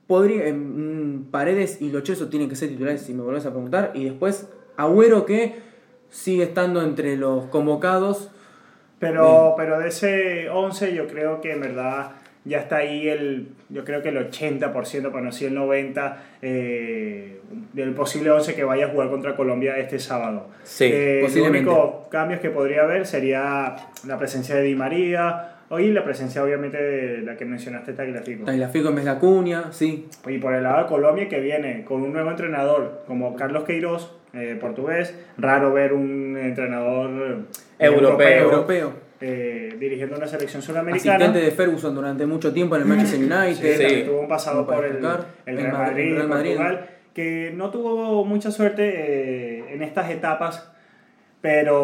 Podría, 0.08 0.48
eh, 0.48 0.56
Paredes 1.30 1.82
y 1.82 1.92
Lo 1.92 2.04
Celso 2.04 2.30
tienen 2.30 2.50
que 2.50 2.56
ser 2.56 2.70
titulares 2.70 3.02
si 3.02 3.14
me 3.14 3.22
volvés 3.22 3.46
a 3.46 3.52
preguntar, 3.52 3.92
y 3.94 4.06
después 4.06 4.50
Agüero 4.78 5.26
que 5.26 5.60
sigue 6.10 6.44
estando 6.44 6.82
entre 6.82 7.18
los 7.18 7.46
convocados. 7.46 8.32
Pero, 8.98 9.54
pero 9.56 9.80
de 9.80 9.90
ese 9.90 10.50
11 10.50 10.94
yo 10.94 11.08
creo 11.08 11.40
que 11.42 11.54
en 11.54 11.62
verdad 11.62 12.12
ya 12.50 12.60
está 12.60 12.78
ahí 12.78 13.08
el, 13.08 13.50
yo 13.70 13.86
creo 13.86 14.02
que 14.02 14.10
el 14.10 14.18
80%, 14.18 15.12
para 15.12 15.22
no 15.22 15.30
decir 15.30 15.50
el 15.50 15.58
90%, 15.58 16.16
eh, 16.42 17.40
del 17.74 17.94
posible 17.94 18.32
11 18.32 18.56
que 18.56 18.64
vaya 18.64 18.88
a 18.88 18.90
jugar 18.90 19.10
contra 19.10 19.36
Colombia 19.36 19.78
este 19.78 20.00
sábado. 20.00 20.48
Sí, 20.64 20.90
Eh, 20.92 21.20
los 21.22 21.36
únicos 21.36 22.08
cambios 22.10 22.40
que 22.40 22.50
podría 22.50 22.82
haber 22.84 23.06
sería 23.06 23.76
la 24.06 24.18
presencia 24.18 24.56
de 24.56 24.64
Di 24.64 24.76
María 24.76 25.58
y 25.78 25.92
la 25.92 26.04
presencia 26.04 26.44
obviamente 26.44 26.82
de 26.82 27.22
la 27.22 27.38
que 27.38 27.46
mencionaste, 27.46 27.94
Tagliafico. 27.94 28.46
Tagliafico 28.46 28.90
en 28.90 28.96
vez 28.96 29.06
de 29.06 29.12
Acuña, 29.12 29.72
sí. 29.72 30.08
Y 30.28 30.40
por 30.40 30.56
el 30.56 30.64
lado 30.64 30.84
de 30.84 30.90
Colombia 30.90 31.30
que 31.30 31.40
viene 31.40 31.84
con 31.84 32.02
un 32.02 32.12
nuevo 32.12 32.32
entrenador 32.32 33.04
como 33.06 33.36
Carlos 33.36 33.64
Queiroz, 33.64 34.16
eh, 34.34 34.58
portugués, 34.60 35.16
raro 35.38 35.72
ver 35.72 35.94
un 35.94 36.36
entrenador 36.38 37.46
Europeo. 37.78 38.44
Europeo. 38.44 39.09
Eh, 39.22 39.76
dirigiendo 39.80 40.16
una 40.16 40.28
selección 40.28 40.62
sudamericana. 40.62 41.16
Asistente 41.16 41.46
de 41.46 41.52
Ferguson 41.52 41.94
durante 41.96 42.26
mucho 42.26 42.54
tiempo 42.54 42.76
en 42.76 42.84
el 42.84 42.88
Manchester 42.88 43.20
Sí, 43.20 43.26
United. 43.26 43.78
también 43.82 44.06
tuvo 44.06 44.22
un 44.22 44.28
pasado 44.28 44.66
por 44.66 44.86
el, 44.86 44.96
el 44.98 45.02
Real 45.02 45.18
Madrid- 45.46 45.72
Madrid, 45.74 46.14
Real 46.16 46.28
Madrid. 46.28 46.56
Portugal, 46.56 46.90
que 47.14 47.52
no 47.56 47.70
tuvo 47.70 48.24
mucha 48.26 48.50
suerte 48.52 48.84
eh, 48.96 49.74
en 49.74 49.82
estas 49.82 50.10
etapas, 50.10 50.72
pero 51.42 51.76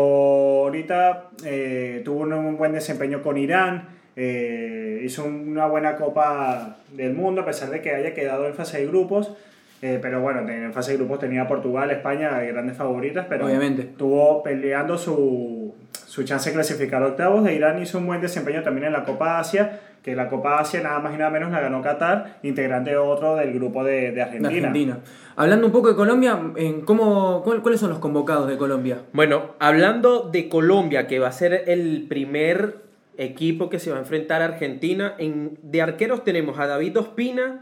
ahorita 0.64 1.30
eh, 1.46 2.02
tuvo 2.04 2.22
un, 2.22 2.34
un 2.34 2.58
buen 2.58 2.74
desempeño 2.74 3.22
con 3.22 3.38
Irán, 3.38 3.90
eh, 4.18 5.02
hizo 5.04 5.26
una 5.26 5.66
buena 5.68 5.96
Copa 5.96 6.78
del 6.94 7.14
Mundo, 7.14 7.42
a 7.42 7.46
pesar 7.46 7.70
de 7.70 7.82
que 7.82 7.92
haya 7.94 8.14
quedado 8.14 8.48
en 8.48 8.54
fase 8.54 8.80
de 8.80 8.88
grupos. 8.88 9.34
eh, 9.82 10.00
pero 10.02 10.22
bueno, 10.22 10.48
en 10.50 10.74
fase 10.74 10.92
de 10.92 10.98
grupos 10.98 11.20
tenía 11.20 11.48
Portugal, 11.48 11.92
España, 11.92 12.40
grandes 12.42 12.76
favoritas, 12.78 13.26
pero 13.30 13.46
Obviamente. 13.46 13.82
estuvo 13.84 14.42
peleando 14.44 14.98
su, 14.98 15.65
su 16.08 16.24
chance 16.24 16.50
de 16.50 16.56
clasificar 16.56 17.02
a 17.04 17.08
octavos. 17.08 17.44
De 17.44 17.54
Irán 17.56 17.82
hizo 17.82 17.98
un 17.98 18.06
buen 18.08 18.22
desempeño 18.22 18.64
también 18.64 18.88
en 18.88 18.94
la 18.94 19.04
Copa 19.04 19.40
Asia, 19.40 19.80
que 20.04 20.16
la 20.16 20.30
Copa 20.30 20.60
Asia 20.60 20.82
nada 20.82 21.00
más 21.00 21.14
y 21.16 21.18
nada 21.18 21.30
menos 21.32 21.52
la 21.52 21.60
ganó 21.62 21.82
Qatar, 21.82 22.38
integrante 22.44 22.96
otro 22.96 23.36
del 23.36 23.54
grupo 23.54 23.84
de, 23.84 24.12
de 24.12 24.12
de 24.12 24.22
Argentina. 24.22 24.68
Argentina. 24.68 25.00
Hablando 25.36 25.66
un 25.66 25.72
poco 25.74 25.90
de 25.90 25.96
Colombia, 25.96 26.40
en 26.56 26.82
cómo, 26.82 27.42
cuál- 27.44 27.62
¿cuáles 27.62 27.80
son 27.80 27.90
los 27.90 28.00
convocados 28.00 28.48
de 28.48 28.58
Colombia? 28.58 29.00
Bueno, 29.14 29.52
hablando 29.60 30.30
de 30.32 30.48
Colombia, 30.48 31.08
que 31.08 31.20
va 31.20 31.28
a 31.30 31.32
ser 31.32 31.64
el 31.68 32.06
primer 32.08 32.78
equipo 33.18 33.70
que 33.70 33.80
se 33.80 33.90
va 33.92 33.98
a 33.98 34.00
enfrentar 34.02 34.42
a 34.42 34.46
Argentina. 34.46 35.16
En, 35.18 35.58
de 35.64 35.82
arqueros 35.82 36.24
tenemos 36.24 36.60
a 36.60 36.68
David 36.68 37.00
Ospina, 37.00 37.62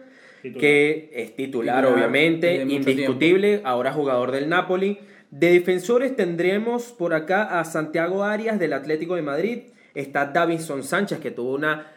que 0.60 1.10
es 1.16 1.36
titular, 1.36 1.86
obviamente, 1.86 2.56
indiscutible, 2.64 3.62
ahora 3.64 3.94
jugador 3.94 4.32
del 4.32 4.50
Napoli. 4.50 5.00
De 5.34 5.52
defensores 5.52 6.16
tendremos 6.16 6.92
por 6.92 7.16
acá 7.16 7.60
a 7.60 7.66
Santiago 7.66 8.24
Arias 8.24 8.60
del 8.60 8.72
Atlético 8.72 9.16
de 9.16 9.24
Madrid. 9.24 9.64
Está 9.96 10.28
Davinson 10.28 10.84
Sánchez, 10.84 11.18
que 11.22 11.32
tuvo 11.32 11.56
una 11.56 11.88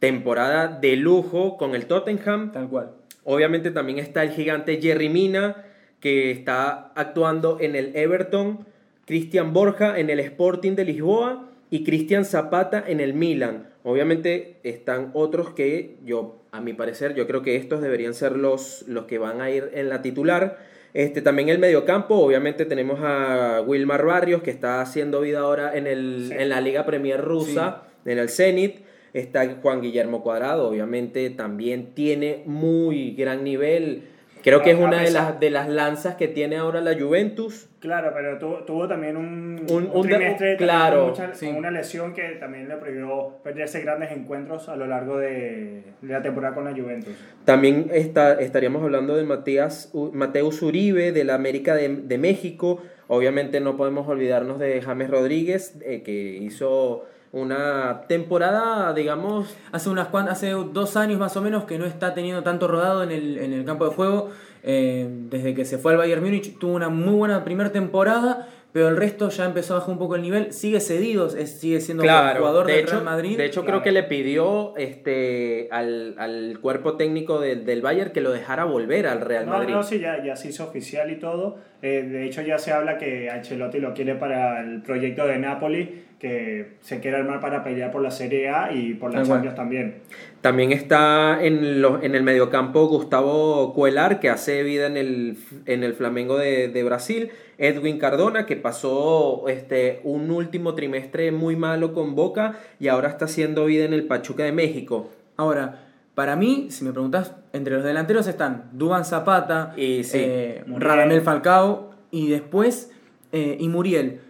temporada 0.00 0.68
de 0.68 0.94
lujo 0.96 1.56
con 1.56 1.74
el 1.74 1.86
Tottenham. 1.86 2.52
Tal 2.52 2.68
cual. 2.68 2.90
Obviamente 3.24 3.70
también 3.70 3.98
está 3.98 4.22
el 4.22 4.32
gigante 4.32 4.82
Jerry 4.82 5.08
Mina, 5.08 5.64
que 5.98 6.30
está 6.30 6.92
actuando 6.94 7.56
en 7.58 7.74
el 7.74 7.96
Everton. 7.96 8.66
Cristian 9.06 9.54
Borja 9.54 9.98
en 9.98 10.10
el 10.10 10.20
Sporting 10.20 10.72
de 10.72 10.84
Lisboa 10.84 11.48
y 11.70 11.84
Cristian 11.84 12.26
Zapata 12.26 12.84
en 12.86 13.00
el 13.00 13.14
Milan. 13.14 13.70
Obviamente 13.82 14.56
están 14.62 15.10
otros 15.14 15.54
que 15.54 15.96
yo, 16.04 16.42
a 16.52 16.60
mi 16.60 16.74
parecer, 16.74 17.14
yo 17.14 17.26
creo 17.26 17.40
que 17.40 17.56
estos 17.56 17.80
deberían 17.80 18.12
ser 18.12 18.32
los, 18.32 18.84
los 18.88 19.06
que 19.06 19.16
van 19.16 19.40
a 19.40 19.50
ir 19.50 19.70
en 19.72 19.88
la 19.88 20.02
titular. 20.02 20.73
Este, 20.94 21.22
también 21.22 21.48
el 21.48 21.58
mediocampo, 21.58 22.14
obviamente 22.14 22.66
tenemos 22.66 23.00
a 23.02 23.60
Wilmar 23.66 24.06
Barrios, 24.06 24.42
que 24.42 24.52
está 24.52 24.80
haciendo 24.80 25.20
vida 25.22 25.40
ahora 25.40 25.76
en, 25.76 25.88
el, 25.88 26.30
en 26.30 26.48
la 26.48 26.60
Liga 26.60 26.86
Premier 26.86 27.20
rusa, 27.20 27.82
en 28.04 28.18
el 28.18 28.28
Zenit. 28.30 28.84
Está 29.12 29.56
Juan 29.60 29.80
Guillermo 29.80 30.22
Cuadrado, 30.22 30.68
obviamente 30.68 31.28
también 31.30 31.94
tiene 31.94 32.42
muy 32.46 33.12
gran 33.16 33.42
nivel 33.42 34.04
Creo 34.44 34.60
que 34.60 34.72
es 34.72 34.78
una 34.78 35.00
de 35.00 35.10
las, 35.10 35.40
de 35.40 35.48
las 35.48 35.70
lanzas 35.70 36.16
que 36.16 36.28
tiene 36.28 36.58
ahora 36.58 36.82
la 36.82 36.94
Juventus. 37.00 37.66
Claro, 37.80 38.12
pero 38.14 38.64
tuvo, 38.66 38.86
también 38.86 39.16
un, 39.16 39.64
un, 39.70 40.02
trimestre 40.02 40.58
claro, 40.58 41.14
con, 41.14 41.56
una 41.56 41.70
lesión 41.70 42.12
que 42.12 42.22
también 42.38 42.68
le 42.68 42.76
prohibió 42.76 43.38
perderse 43.42 43.80
grandes 43.80 44.12
encuentros 44.12 44.68
a 44.68 44.76
lo 44.76 44.86
largo 44.86 45.16
de, 45.16 45.82
la 46.02 46.20
temporada 46.20 46.54
con 46.54 46.66
la 46.66 46.72
Juventus. 46.72 47.14
También 47.46 47.88
está, 47.90 48.34
estaríamos 48.34 48.82
hablando 48.82 49.16
de 49.16 49.24
Matías, 49.24 49.90
Mateus 50.12 50.60
Uribe, 50.60 51.12
de 51.12 51.24
la 51.24 51.36
América 51.36 51.74
de, 51.74 51.88
de 51.88 52.18
México. 52.18 52.82
Obviamente 53.08 53.60
no 53.60 53.78
podemos 53.78 54.06
olvidarnos 54.08 54.58
de 54.58 54.82
James 54.82 55.08
Rodríguez, 55.08 55.74
eh, 55.86 56.02
que 56.02 56.12
hizo 56.12 57.06
una 57.34 58.02
temporada, 58.06 58.92
digamos... 58.94 59.56
Hace, 59.72 59.90
unas 59.90 60.08
hace 60.14 60.50
dos 60.50 60.96
años 60.96 61.18
más 61.18 61.36
o 61.36 61.42
menos 61.42 61.64
que 61.64 61.78
no 61.78 61.84
está 61.84 62.14
teniendo 62.14 62.42
tanto 62.42 62.68
rodado 62.68 63.02
en 63.02 63.10
el, 63.10 63.38
en 63.38 63.52
el 63.52 63.64
campo 63.64 63.84
de 63.88 63.94
juego. 63.94 64.30
Eh, 64.62 65.06
desde 65.10 65.52
que 65.52 65.64
se 65.64 65.76
fue 65.76 65.92
al 65.92 65.98
Bayern 65.98 66.22
Múnich 66.22 66.58
tuvo 66.58 66.74
una 66.74 66.88
muy 66.88 67.14
buena 67.14 67.44
primera 67.44 67.70
temporada, 67.70 68.48
pero 68.72 68.88
el 68.88 68.96
resto 68.96 69.28
ya 69.28 69.44
empezó 69.44 69.74
a 69.74 69.78
bajar 69.80 69.92
un 69.92 69.98
poco 69.98 70.14
el 70.14 70.22
nivel. 70.22 70.52
Sigue 70.52 70.80
cedido, 70.80 71.28
sigue 71.28 71.80
siendo 71.80 72.04
jugador 72.04 72.66
de 72.66 72.74
del 72.74 72.86
Real 72.86 73.04
Madrid. 73.04 73.36
De 73.36 73.46
hecho, 73.46 73.64
creo 73.64 73.82
que 73.82 73.92
le 73.92 74.04
pidió 74.04 74.76
este, 74.76 75.68
al, 75.72 76.58
cuerpo 76.62 76.96
técnico 76.96 77.40
del 77.40 77.82
Bayern 77.82 78.12
que 78.12 78.20
lo 78.20 78.32
dejara 78.32 78.64
volver 78.64 79.06
al 79.06 79.20
Real 79.20 79.46
Madrid. 79.46 79.74
No, 79.74 79.82
sí, 79.82 79.98
ya, 79.98 80.24
ya 80.24 80.36
se 80.36 80.48
hizo 80.48 80.64
oficial 80.64 81.10
y 81.10 81.18
todo. 81.18 81.58
Eh, 81.82 82.02
de 82.02 82.24
hecho, 82.24 82.40
ya 82.42 82.58
se 82.58 82.72
habla 82.72 82.96
que 82.96 83.28
Ancelotti 83.28 83.78
lo 83.78 83.92
quiere 83.92 84.14
para 84.14 84.60
el 84.60 84.82
proyecto 84.82 85.26
de 85.26 85.38
Napoli, 85.38 86.04
que 86.24 86.78
se 86.80 87.00
quiere 87.00 87.18
armar 87.18 87.38
para 87.38 87.62
pelear 87.62 87.92
por 87.92 88.00
la 88.00 88.10
Serie 88.10 88.48
A 88.48 88.72
y 88.72 88.94
por 88.94 89.12
las 89.12 89.28
Champions 89.28 89.54
también. 89.54 89.96
También 90.40 90.72
está 90.72 91.44
en, 91.44 91.82
los, 91.82 92.02
en 92.02 92.14
el 92.14 92.22
mediocampo 92.22 92.86
Gustavo 92.86 93.74
Cuelar, 93.74 94.20
que 94.20 94.30
hace 94.30 94.62
vida 94.62 94.86
en 94.86 94.96
el, 94.96 95.36
en 95.66 95.84
el 95.84 95.92
Flamengo 95.92 96.38
de, 96.38 96.68
de 96.68 96.82
Brasil. 96.82 97.28
Edwin 97.58 97.98
Cardona, 97.98 98.46
que 98.46 98.56
pasó 98.56 99.48
este, 99.48 100.00
un 100.02 100.30
último 100.30 100.74
trimestre 100.74 101.30
muy 101.30 101.56
malo 101.56 101.92
con 101.92 102.14
Boca 102.14 102.58
y 102.80 102.88
ahora 102.88 103.10
está 103.10 103.26
haciendo 103.26 103.66
vida 103.66 103.84
en 103.84 103.92
el 103.92 104.06
Pachuca 104.06 104.44
de 104.44 104.52
México. 104.52 105.10
Ahora, 105.36 105.88
para 106.14 106.36
mí, 106.36 106.68
si 106.70 106.86
me 106.86 106.92
preguntas, 106.92 107.34
entre 107.52 107.74
los 107.74 107.84
delanteros 107.84 108.26
están 108.28 108.70
Duban 108.72 109.04
Zapata, 109.04 109.74
y, 109.76 110.00
eh, 110.14 110.64
Radamel 110.68 111.20
Falcao 111.20 111.90
y 112.10 112.30
después 112.30 112.90
eh, 113.32 113.58
y 113.60 113.68
Muriel. 113.68 114.20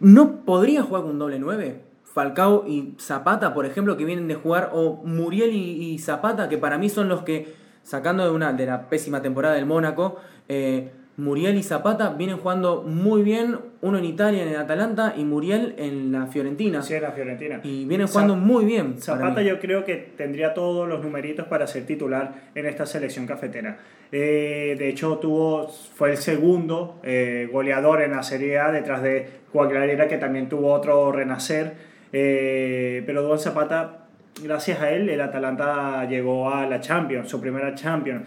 ¿No 0.00 0.44
podría 0.44 0.82
jugar 0.82 1.02
con 1.02 1.12
un 1.12 1.18
doble 1.18 1.38
9? 1.38 1.82
Falcao 2.04 2.64
y 2.66 2.94
Zapata, 2.98 3.54
por 3.54 3.66
ejemplo, 3.66 3.96
que 3.96 4.04
vienen 4.04 4.28
de 4.28 4.34
jugar, 4.34 4.70
o 4.72 5.02
Muriel 5.04 5.54
y, 5.54 5.98
Zapata, 5.98 6.48
que 6.48 6.58
para 6.58 6.78
mí 6.78 6.88
son 6.88 7.08
los 7.08 7.22
que, 7.22 7.54
sacando 7.82 8.24
de, 8.24 8.30
una, 8.30 8.52
de 8.52 8.66
la 8.66 8.88
pésima 8.88 9.22
temporada 9.22 9.54
del 9.54 9.66
Mónaco, 9.66 10.16
eh, 10.48 10.92
Muriel 11.18 11.56
y 11.58 11.64
Zapata 11.64 12.10
vienen 12.10 12.36
jugando 12.36 12.84
muy 12.84 13.22
bien, 13.22 13.58
uno 13.80 13.98
en 13.98 14.04
Italia, 14.04 14.44
en 14.44 14.50
el 14.50 14.56
Atalanta, 14.56 15.14
y 15.16 15.24
Muriel 15.24 15.74
en 15.76 16.12
la 16.12 16.28
Fiorentina. 16.28 16.80
Sí, 16.80 16.94
en 16.94 17.02
la 17.02 17.10
Fiorentina. 17.10 17.60
Y 17.64 17.86
vienen 17.86 18.06
jugando 18.06 18.36
muy 18.36 18.64
bien. 18.64 18.98
Zapata 18.98 19.42
yo 19.42 19.58
creo 19.58 19.84
que 19.84 19.96
tendría 19.96 20.54
todos 20.54 20.88
los 20.88 21.02
numeritos 21.02 21.48
para 21.48 21.66
ser 21.66 21.86
titular 21.86 22.50
en 22.54 22.66
esta 22.66 22.86
selección 22.86 23.26
cafetera. 23.26 23.78
Eh, 24.12 24.76
de 24.78 24.88
hecho, 24.88 25.18
tuvo, 25.18 25.66
fue 25.66 26.12
el 26.12 26.18
segundo 26.18 27.00
eh, 27.02 27.48
goleador 27.52 28.00
en 28.02 28.12
la 28.12 28.22
Serie 28.22 28.60
A 28.60 28.70
detrás 28.70 29.02
de 29.02 29.28
Juan 29.52 29.70
Clarera, 29.70 30.06
que 30.06 30.18
también 30.18 30.48
tuvo 30.48 30.72
otro 30.72 31.10
renacer. 31.10 31.72
Eh, 32.12 33.02
pero 33.06 33.22
Don 33.22 33.40
Zapata, 33.40 34.06
gracias 34.40 34.80
a 34.80 34.92
él, 34.92 35.08
el 35.08 35.20
Atalanta 35.20 36.04
llegó 36.08 36.48
a 36.48 36.64
la 36.66 36.80
Champions, 36.80 37.28
su 37.28 37.40
primera 37.40 37.74
Champions. 37.74 38.24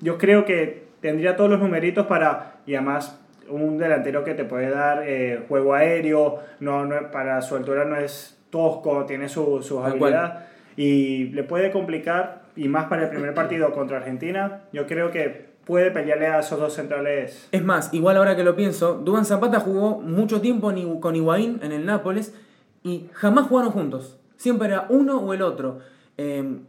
yo 0.00 0.18
creo 0.18 0.44
que 0.44 0.84
tendría 1.04 1.36
todos 1.36 1.50
los 1.50 1.60
numeritos 1.60 2.06
para, 2.06 2.54
y 2.64 2.74
además 2.74 3.20
un 3.50 3.76
delantero 3.76 4.24
que 4.24 4.32
te 4.32 4.46
puede 4.46 4.70
dar 4.70 5.02
eh, 5.06 5.44
juego 5.46 5.74
aéreo, 5.74 6.38
no, 6.60 6.86
no, 6.86 7.10
para 7.10 7.42
su 7.42 7.56
altura 7.56 7.84
no 7.84 7.96
es 7.96 8.38
tosco, 8.48 9.04
tiene 9.04 9.28
su, 9.28 9.62
sus 9.62 9.84
habilidades 9.84 10.46
y 10.78 11.24
le 11.24 11.42
puede 11.42 11.70
complicar, 11.70 12.44
y 12.56 12.68
más 12.68 12.86
para 12.86 13.02
el 13.02 13.10
primer 13.10 13.34
partido 13.42 13.70
contra 13.72 13.98
Argentina, 13.98 14.62
yo 14.72 14.86
creo 14.86 15.10
que 15.10 15.50
puede 15.66 15.90
pelearle 15.90 16.28
a 16.28 16.38
esos 16.38 16.58
dos 16.58 16.72
centrales. 16.72 17.50
Es 17.52 17.62
más, 17.62 17.92
igual 17.92 18.16
ahora 18.16 18.34
que 18.34 18.42
lo 18.42 18.56
pienso, 18.56 18.94
Dubán 18.94 19.26
Zapata 19.26 19.60
jugó 19.60 20.00
mucho 20.00 20.40
tiempo 20.40 20.72
con 21.00 21.16
Higuaín 21.16 21.60
en 21.62 21.72
el 21.72 21.84
Nápoles 21.84 22.34
y 22.82 23.10
jamás 23.12 23.48
jugaron 23.48 23.72
juntos, 23.72 24.18
siempre 24.38 24.68
era 24.68 24.86
uno 24.88 25.18
o 25.18 25.34
el 25.34 25.42
otro. 25.42 25.80
Eh, 26.16 26.60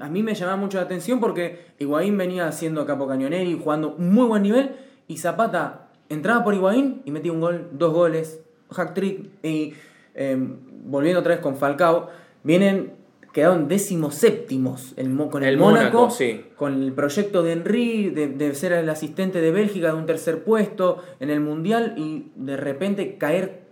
a 0.00 0.08
mí 0.08 0.22
me 0.22 0.34
llamaba 0.34 0.56
mucho 0.56 0.78
la 0.78 0.84
atención 0.84 1.20
porque 1.20 1.66
Higuaín 1.78 2.16
venía 2.18 2.50
siendo 2.52 2.84
capo 2.86 3.06
cañoneri, 3.06 3.58
jugando 3.62 3.94
un 3.96 4.12
muy 4.12 4.26
buen 4.26 4.42
nivel, 4.42 4.72
y 5.08 5.18
Zapata 5.18 5.88
entraba 6.08 6.44
por 6.44 6.54
Higuaín 6.54 7.02
y 7.04 7.10
metía 7.10 7.32
un 7.32 7.40
gol, 7.40 7.68
dos 7.72 7.92
goles, 7.92 8.40
hack 8.70 8.94
trick, 8.94 9.30
y 9.42 9.74
em, 10.14 10.56
volviendo 10.84 11.20
otra 11.20 11.34
vez 11.34 11.40
con 11.42 11.56
Falcao, 11.56 12.08
vienen, 12.42 12.92
quedaron 13.32 13.68
décimos 13.68 14.14
séptimos 14.14 14.94
con 15.30 15.42
el, 15.42 15.56
Mónaco, 15.56 16.08
con 16.56 16.82
el 16.82 16.92
proyecto 16.92 17.42
de 17.42 17.52
Henry, 17.52 18.10
de, 18.10 18.28
de 18.28 18.54
ser 18.54 18.72
el 18.72 18.88
asistente 18.88 19.40
de 19.40 19.50
Bélgica 19.50 19.88
de 19.88 19.94
un 19.94 20.06
tercer 20.06 20.44
puesto 20.44 21.02
en 21.20 21.30
el 21.30 21.40
Mundial, 21.40 21.94
y 21.96 22.30
de 22.36 22.56
repente 22.56 23.16
caer 23.16 23.63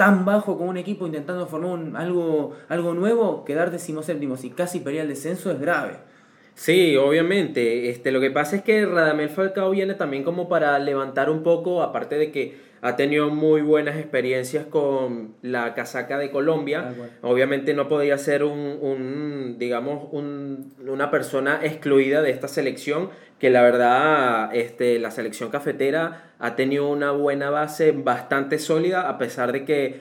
tan 0.00 0.24
bajo 0.24 0.56
como 0.56 0.70
un 0.70 0.78
equipo 0.78 1.04
intentando 1.04 1.46
formar 1.46 1.94
algo, 2.00 2.56
algo 2.70 2.94
nuevo, 2.94 3.44
quedar 3.44 3.70
decimoséptimos 3.70 4.44
y 4.44 4.48
casi 4.48 4.80
pelear 4.80 5.02
el 5.02 5.10
descenso 5.10 5.50
es 5.50 5.60
grave. 5.60 5.98
Sí, 6.54 6.96
obviamente. 6.96 7.90
Este, 7.90 8.10
lo 8.10 8.18
que 8.18 8.30
pasa 8.30 8.56
es 8.56 8.62
que 8.62 8.86
Radamel 8.86 9.28
Falcao 9.28 9.70
viene 9.72 9.92
también 9.92 10.24
como 10.24 10.48
para 10.48 10.78
levantar 10.78 11.28
un 11.28 11.42
poco, 11.42 11.82
aparte 11.82 12.14
de 12.14 12.32
que 12.32 12.56
ha 12.82 12.96
tenido 12.96 13.30
muy 13.30 13.60
buenas 13.60 13.96
experiencias 13.96 14.64
con 14.66 15.34
la 15.42 15.74
casaca 15.74 16.18
de 16.18 16.30
Colombia. 16.30 16.94
Obviamente 17.22 17.74
no 17.74 17.88
podía 17.88 18.16
ser 18.16 18.42
un, 18.44 18.78
un 18.80 19.56
digamos, 19.58 20.08
un, 20.12 20.72
una 20.86 21.10
persona 21.10 21.60
excluida 21.62 22.22
de 22.22 22.30
esta 22.30 22.48
selección, 22.48 23.10
que 23.38 23.50
la 23.50 23.62
verdad 23.62 24.54
este, 24.54 24.98
la 24.98 25.10
selección 25.10 25.50
cafetera 25.50 26.32
ha 26.38 26.56
tenido 26.56 26.88
una 26.88 27.10
buena 27.12 27.50
base 27.50 27.92
bastante 27.92 28.58
sólida, 28.58 29.08
a 29.08 29.18
pesar 29.18 29.52
de 29.52 29.64
que 29.64 30.00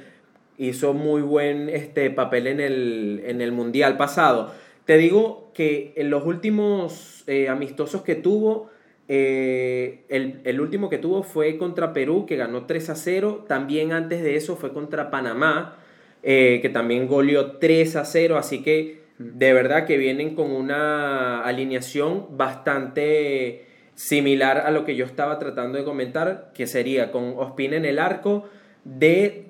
hizo 0.57 0.93
muy 0.93 1.21
buen 1.21 1.69
este, 1.69 2.09
papel 2.09 2.47
en 2.47 2.59
el, 2.59 3.23
en 3.25 3.41
el 3.41 3.51
Mundial 3.51 3.97
pasado. 3.97 4.51
Te 4.85 4.97
digo 4.97 5.51
que 5.53 5.93
en 5.95 6.09
los 6.09 6.25
últimos 6.25 7.23
eh, 7.27 7.47
amistosos 7.47 8.01
que 8.01 8.15
tuvo, 8.15 8.69
eh, 9.11 10.03
el, 10.07 10.61
último 10.61 10.87
que 10.87 10.99
tuvo 10.99 11.23
fue 11.23 11.57
contra 11.57 11.93
Perú, 11.93 12.27
que 12.27 12.35
ganó 12.35 12.67
3 12.67 12.91
a 12.91 12.95
0. 12.95 13.45
También 13.47 13.91
antes 13.91 14.21
de 14.21 14.35
eso 14.35 14.55
fue 14.55 14.71
contra 14.71 15.09
Panamá, 15.09 15.77
eh, 16.21 16.59
que 16.61 16.69
también 16.69 17.07
goleó 17.07 17.53
3 17.53 17.95
a 17.95 18.05
0. 18.05 18.37
Así 18.37 18.61
que 18.61 19.01
de 19.17 19.51
verdad 19.51 19.87
que 19.87 19.97
vienen 19.97 20.35
con 20.35 20.51
una 20.51 21.41
alineación 21.41 22.37
bastante 22.37 23.65
similar 23.95 24.59
a 24.59 24.69
lo 24.69 24.85
que 24.85 24.95
yo 24.95 25.05
estaba 25.05 25.39
tratando 25.39 25.79
de 25.79 25.83
comentar, 25.83 26.51
que 26.53 26.67
sería 26.67 27.11
con 27.11 27.33
Ospina 27.35 27.77
en 27.77 27.85
el 27.85 27.97
arco, 27.97 28.47
de, 28.85 29.47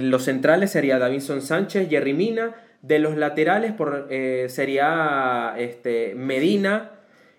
los 0.00 0.24
centrales 0.24 0.72
sería 0.72 0.98
Davinson 0.98 1.40
Sánchez, 1.40 1.88
Jerry 1.88 2.14
Mina, 2.14 2.56
de 2.82 2.98
los 2.98 3.16
laterales 3.16 3.72
por, 3.72 4.08
eh, 4.10 4.46
sería 4.48 5.54
este, 5.56 6.14
Medina, 6.16 6.92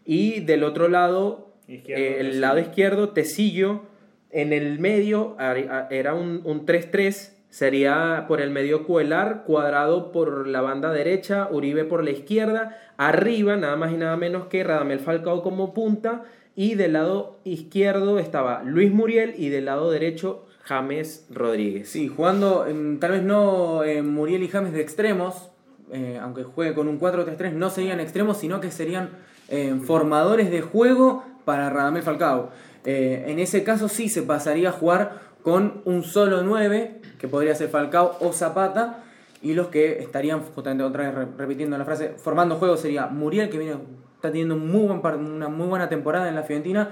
y 0.05 0.39
del 0.39 0.63
otro 0.63 0.87
lado 0.87 1.48
eh, 1.69 2.17
el 2.19 2.41
lado 2.41 2.59
izquierdo, 2.59 3.09
Tecillo. 3.09 3.83
En 4.31 4.53
el 4.53 4.79
medio 4.79 5.35
era 5.89 6.13
un 6.13 6.43
3-3 6.43 7.39
sería 7.49 8.25
por 8.27 8.41
el 8.41 8.51
medio 8.51 8.85
Cuelar, 8.85 9.43
Cuadrado 9.43 10.11
por 10.11 10.47
la 10.47 10.61
banda 10.61 10.91
derecha, 10.91 11.49
Uribe 11.51 11.83
por 11.83 12.03
la 12.03 12.11
izquierda, 12.11 12.77
arriba 12.97 13.55
nada 13.55 13.75
más 13.75 13.91
y 13.91 13.97
nada 13.97 14.15
menos 14.17 14.47
que 14.47 14.63
Radamel 14.63 14.99
Falcao 14.99 15.41
como 15.41 15.73
punta 15.73 16.23
y 16.55 16.75
del 16.75 16.93
lado 16.93 17.39
izquierdo 17.43 18.19
estaba 18.19 18.63
Luis 18.63 18.91
Muriel 18.91 19.33
y 19.37 19.49
del 19.49 19.65
lado 19.65 19.89
derecho 19.89 20.45
James 20.63 21.25
Rodríguez. 21.31 21.89
Sí, 21.89 22.07
jugando 22.07 22.65
tal 22.99 23.11
vez 23.11 23.23
no 23.23 23.81
Muriel 24.03 24.43
y 24.43 24.47
James 24.47 24.73
de 24.73 24.81
extremos, 24.81 25.49
eh, 25.91 26.19
aunque 26.21 26.43
juegue 26.43 26.75
con 26.75 26.87
un 26.87 26.99
4-3-3, 26.99 27.53
no 27.53 27.69
serían 27.69 27.99
extremos, 27.99 28.37
sino 28.37 28.59
que 28.59 28.69
serían 28.69 29.09
eh, 29.47 29.75
formadores 29.83 30.51
de 30.51 30.61
juego 30.61 31.23
para 31.49 31.67
Radamel 31.71 32.03
Falcao. 32.03 32.51
Eh, 32.85 33.23
en 33.25 33.39
ese 33.39 33.63
caso 33.63 33.89
sí 33.89 34.07
se 34.07 34.21
pasaría 34.21 34.69
a 34.69 34.71
jugar 34.71 35.13
con 35.41 35.81
un 35.85 36.03
solo 36.03 36.43
9, 36.43 37.01
que 37.17 37.27
podría 37.27 37.55
ser 37.55 37.69
Falcao 37.69 38.17
o 38.19 38.31
Zapata, 38.33 38.99
y 39.41 39.55
los 39.55 39.69
que 39.69 39.97
estarían, 39.97 40.41
justamente 40.41 40.83
otra 40.83 41.09
vez 41.09 41.27
repitiendo 41.39 41.75
la 41.75 41.85
frase, 41.85 42.09
formando 42.17 42.57
juego 42.57 42.77
sería 42.77 43.07
Muriel, 43.07 43.49
que 43.49 43.57
viene, 43.57 43.77
está 44.13 44.29
teniendo 44.29 44.57
muy 44.57 44.85
buen, 44.85 45.01
una 45.25 45.47
muy 45.47 45.65
buena 45.65 45.89
temporada 45.89 46.29
en 46.29 46.35
la 46.35 46.43
Fiorentina, 46.43 46.91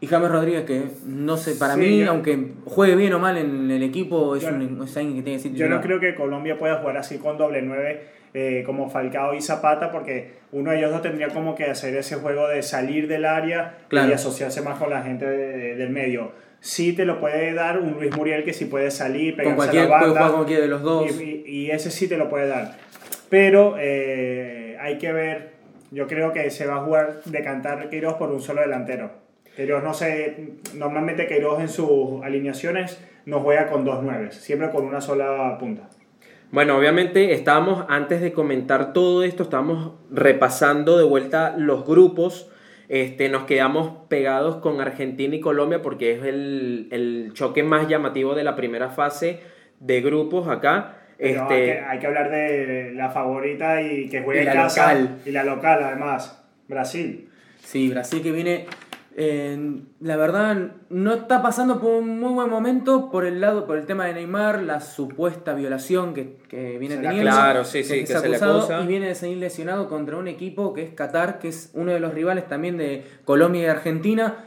y 0.00 0.06
James 0.06 0.30
Rodríguez, 0.30 0.64
que 0.64 0.84
no 1.04 1.36
sé, 1.36 1.56
para 1.56 1.76
mí, 1.76 2.02
aunque 2.04 2.52
juegue 2.64 2.96
bien 2.96 3.12
o 3.12 3.18
mal 3.18 3.36
en 3.36 3.70
el 3.70 3.82
equipo, 3.82 4.34
es, 4.34 4.44
un, 4.44 4.80
es 4.82 4.96
alguien 4.96 5.16
que 5.16 5.22
tiene 5.22 5.42
que 5.42 5.52
Yo 5.52 5.68
no 5.68 5.82
creo 5.82 6.00
que 6.00 6.14
Colombia 6.14 6.58
pueda 6.58 6.78
jugar 6.78 6.96
así 6.96 7.18
con 7.18 7.36
doble 7.36 7.60
9 7.60 8.19
eh, 8.32 8.62
como 8.64 8.88
Falcao 8.88 9.34
y 9.34 9.42
Zapata, 9.42 9.90
porque 9.90 10.40
uno 10.52 10.70
de 10.70 10.78
ellos 10.78 10.92
dos 10.92 11.02
tendría 11.02 11.28
como 11.28 11.54
que 11.54 11.64
hacer 11.64 11.96
ese 11.96 12.16
juego 12.16 12.46
de 12.48 12.62
salir 12.62 13.08
del 13.08 13.24
área 13.24 13.78
y 13.90 13.96
asociarse 13.96 14.62
más 14.62 14.78
con 14.78 14.90
la 14.90 15.02
gente 15.02 15.26
del 15.26 15.90
medio. 15.90 16.32
Sí 16.60 16.92
te 16.92 17.04
lo 17.04 17.18
puede 17.20 17.54
dar 17.54 17.78
un 17.78 17.92
Luis 17.94 18.14
Muriel 18.16 18.44
que 18.44 18.52
sí 18.52 18.66
puede 18.66 18.90
salir, 18.90 19.34
pegarse 19.34 19.56
con 19.56 19.56
cualquier, 19.56 19.84
a 19.84 19.88
la 19.88 20.12
banda, 20.12 20.32
con 20.32 20.46
de 20.46 20.68
los 20.68 20.82
dos. 20.82 21.20
Y, 21.20 21.70
ese 21.70 21.90
sí 21.90 22.06
te 22.06 22.16
lo 22.16 22.28
puede 22.28 22.46
dar. 22.46 22.76
Pero 23.28 23.76
eh, 23.78 24.76
hay 24.80 24.98
que 24.98 25.12
ver, 25.12 25.52
yo 25.90 26.06
creo 26.06 26.32
que 26.32 26.50
se 26.50 26.66
va 26.66 26.76
a 26.76 26.84
jugar 26.84 27.22
de 27.24 27.42
cantar 27.42 27.88
Queiroz 27.88 28.14
por 28.14 28.30
un 28.30 28.40
solo 28.40 28.60
delantero. 28.60 29.10
Queiroz 29.56 29.82
no 29.82 29.94
sé, 29.94 30.54
normalmente 30.74 31.26
Queiroz 31.26 31.60
en 31.60 31.68
sus 31.68 32.22
alineaciones 32.22 33.00
no 33.26 33.40
juega 33.40 33.68
con 33.68 33.84
dos 33.84 34.02
nueves, 34.02 34.36
siempre 34.36 34.70
con 34.70 34.84
una 34.84 35.00
sola 35.00 35.56
punta. 35.58 35.88
Bueno, 36.52 36.76
obviamente 36.76 37.32
estábamos, 37.32 37.84
antes 37.88 38.20
de 38.20 38.32
comentar 38.32 38.92
todo 38.92 39.22
esto, 39.22 39.44
estábamos 39.44 39.92
repasando 40.10 40.98
de 40.98 41.04
vuelta 41.04 41.54
los 41.56 41.86
grupos. 41.86 42.50
Este, 42.88 43.28
nos 43.28 43.44
quedamos 43.44 44.08
pegados 44.08 44.56
con 44.56 44.80
Argentina 44.80 45.36
y 45.36 45.40
Colombia 45.40 45.80
porque 45.80 46.12
es 46.12 46.24
el, 46.24 47.30
choque 47.34 47.62
más 47.62 47.86
llamativo 47.86 48.34
de 48.34 48.42
la 48.42 48.56
primera 48.56 48.90
fase 48.90 49.40
de 49.78 50.00
grupos 50.00 50.48
acá. 50.48 50.96
este, 51.18 51.82
hay, 51.82 52.00
que, 52.00 52.06
hablar 52.08 52.32
de 52.32 52.94
la 52.94 53.10
favorita 53.10 53.80
y 53.80 54.08
que 54.08 54.22
juega 54.22 54.40
en 54.40 54.58
casa. 54.58 54.94
Local. 54.94 55.18
Y 55.24 55.30
la 55.30 55.44
local, 55.44 55.84
además, 55.84 56.44
Brasil. 56.66 57.28
Sí, 57.60 57.90
Brasil 57.90 58.22
que 58.22 58.32
viene 58.32 58.66
la 59.16 60.16
verdad, 60.16 60.72
no 60.88 61.12
está 61.14 61.42
pasando 61.42 61.80
por 61.80 61.90
un 62.02 62.20
muy 62.20 62.32
buen 62.32 62.48
momento 62.48 63.10
por 63.10 63.24
el 63.24 63.40
lado, 63.40 63.66
por 63.66 63.76
el 63.76 63.86
tema 63.86 64.06
de 64.06 64.14
Neymar, 64.14 64.62
la 64.62 64.80
supuesta 64.80 65.54
violación 65.54 66.14
que, 66.14 66.38
que 66.48 66.78
viene 66.78 66.96
teniendo. 66.96 67.22
Claro, 67.30 67.64
sí, 67.64 67.82
sí, 67.82 68.00
que, 68.00 68.06
se, 68.06 68.28
le 68.28 68.36
acusa. 68.36 68.82
Y 68.82 68.86
viene 68.86 69.08
de 69.08 69.14
salir 69.14 69.38
lesionado 69.38 69.88
contra 69.88 70.16
un 70.16 70.28
equipo 70.28 70.72
que 70.72 70.82
es 70.82 70.94
Qatar, 70.94 71.38
que 71.38 71.48
es 71.48 71.70
uno 71.74 71.92
de 71.92 72.00
los 72.00 72.14
rivales 72.14 72.46
también 72.48 72.76
de 72.76 73.04
Colombia 73.24 73.62
y 73.62 73.66
Argentina 73.66 74.44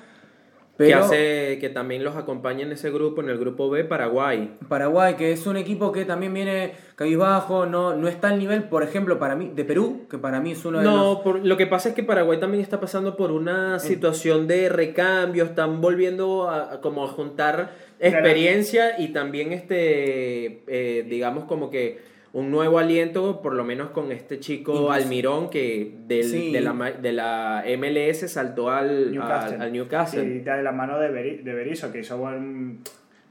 que 0.77 0.93
hace 0.93 1.59
que 1.59 1.69
también 1.69 2.03
los 2.03 2.15
acompañe 2.15 2.63
en 2.63 2.71
ese 2.71 2.89
grupo, 2.89 3.21
en 3.21 3.29
el 3.29 3.37
grupo 3.37 3.69
B, 3.69 3.83
Paraguay. 3.83 4.57
Paraguay, 4.67 5.15
que 5.15 5.31
es 5.31 5.45
un 5.45 5.55
equipo 5.55 5.91
que 5.91 6.03
también 6.03 6.33
viene 6.33 6.73
cabizbajo, 6.95 7.65
no, 7.65 7.95
no 7.95 8.07
está 8.07 8.29
al 8.29 8.39
nivel, 8.39 8.63
por 8.63 8.81
ejemplo, 8.81 9.19
para 9.19 9.35
mí, 9.35 9.51
de 9.53 9.65
Perú, 9.65 10.07
que 10.09 10.17
para 10.17 10.39
mí 10.39 10.53
es 10.53 10.65
uno 10.65 10.79
de 10.79 10.85
no, 10.85 11.21
los... 11.23 11.25
No, 11.25 11.37
lo 11.43 11.57
que 11.57 11.67
pasa 11.67 11.89
es 11.89 11.95
que 11.95 12.03
Paraguay 12.03 12.39
también 12.39 12.63
está 12.63 12.79
pasando 12.79 13.15
por 13.15 13.31
una 13.31 13.79
situación 13.79 14.47
de 14.47 14.69
recambio, 14.69 15.43
están 15.43 15.79
volviendo 15.79 16.49
a, 16.49 16.81
como 16.81 17.03
a 17.03 17.07
juntar 17.07 17.71
experiencia 17.99 18.99
y 18.99 19.09
también, 19.09 19.53
este, 19.53 20.63
eh, 20.67 21.05
digamos, 21.07 21.45
como 21.45 21.69
que 21.69 22.12
un 22.33 22.49
nuevo 22.49 22.79
aliento, 22.79 23.41
por 23.41 23.53
lo 23.53 23.63
menos 23.63 23.91
con 23.91 24.11
este 24.11 24.39
chico 24.39 24.91
Almirón 24.91 25.51
que 25.51 25.93
del, 26.07 26.51
de, 26.51 26.61
la, 26.61 26.73
de, 26.73 27.13
la, 27.13 27.63
MLS 27.77 28.31
saltó 28.31 28.71
al 28.71 29.11
Newcastle. 29.11 29.57
Al, 29.59 29.71
Newcastle. 29.71 30.23
Sí, 30.23 30.39
de 30.39 30.63
la 30.63 30.71
mano 30.71 30.99
de, 30.99 31.11
de 31.11 31.53
Berizzo, 31.53 31.91
que 31.91 31.99
hizo 31.99 32.17
buen, 32.17 32.79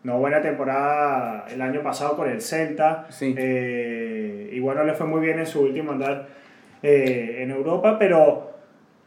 no 0.05 0.19
buena 0.19 0.41
temporada 0.41 1.47
el 1.53 1.61
año 1.63 1.83
pasado 1.83 2.17
con 2.17 2.31
el 2.31 2.41
Celta. 2.41 3.09
Eh, 3.21 4.51
y 4.53 4.61
bueno, 4.61 4.85
le 4.85 4.95
fue 4.95 5.07
muy 5.07 5.21
bien 5.21 5.41
en 5.41 5.47
su 5.47 5.63
último 5.63 5.93
andar 5.93 6.29
eh, 6.85 7.39
en 7.41 7.51
Europa, 7.51 7.99
pero 7.99 8.53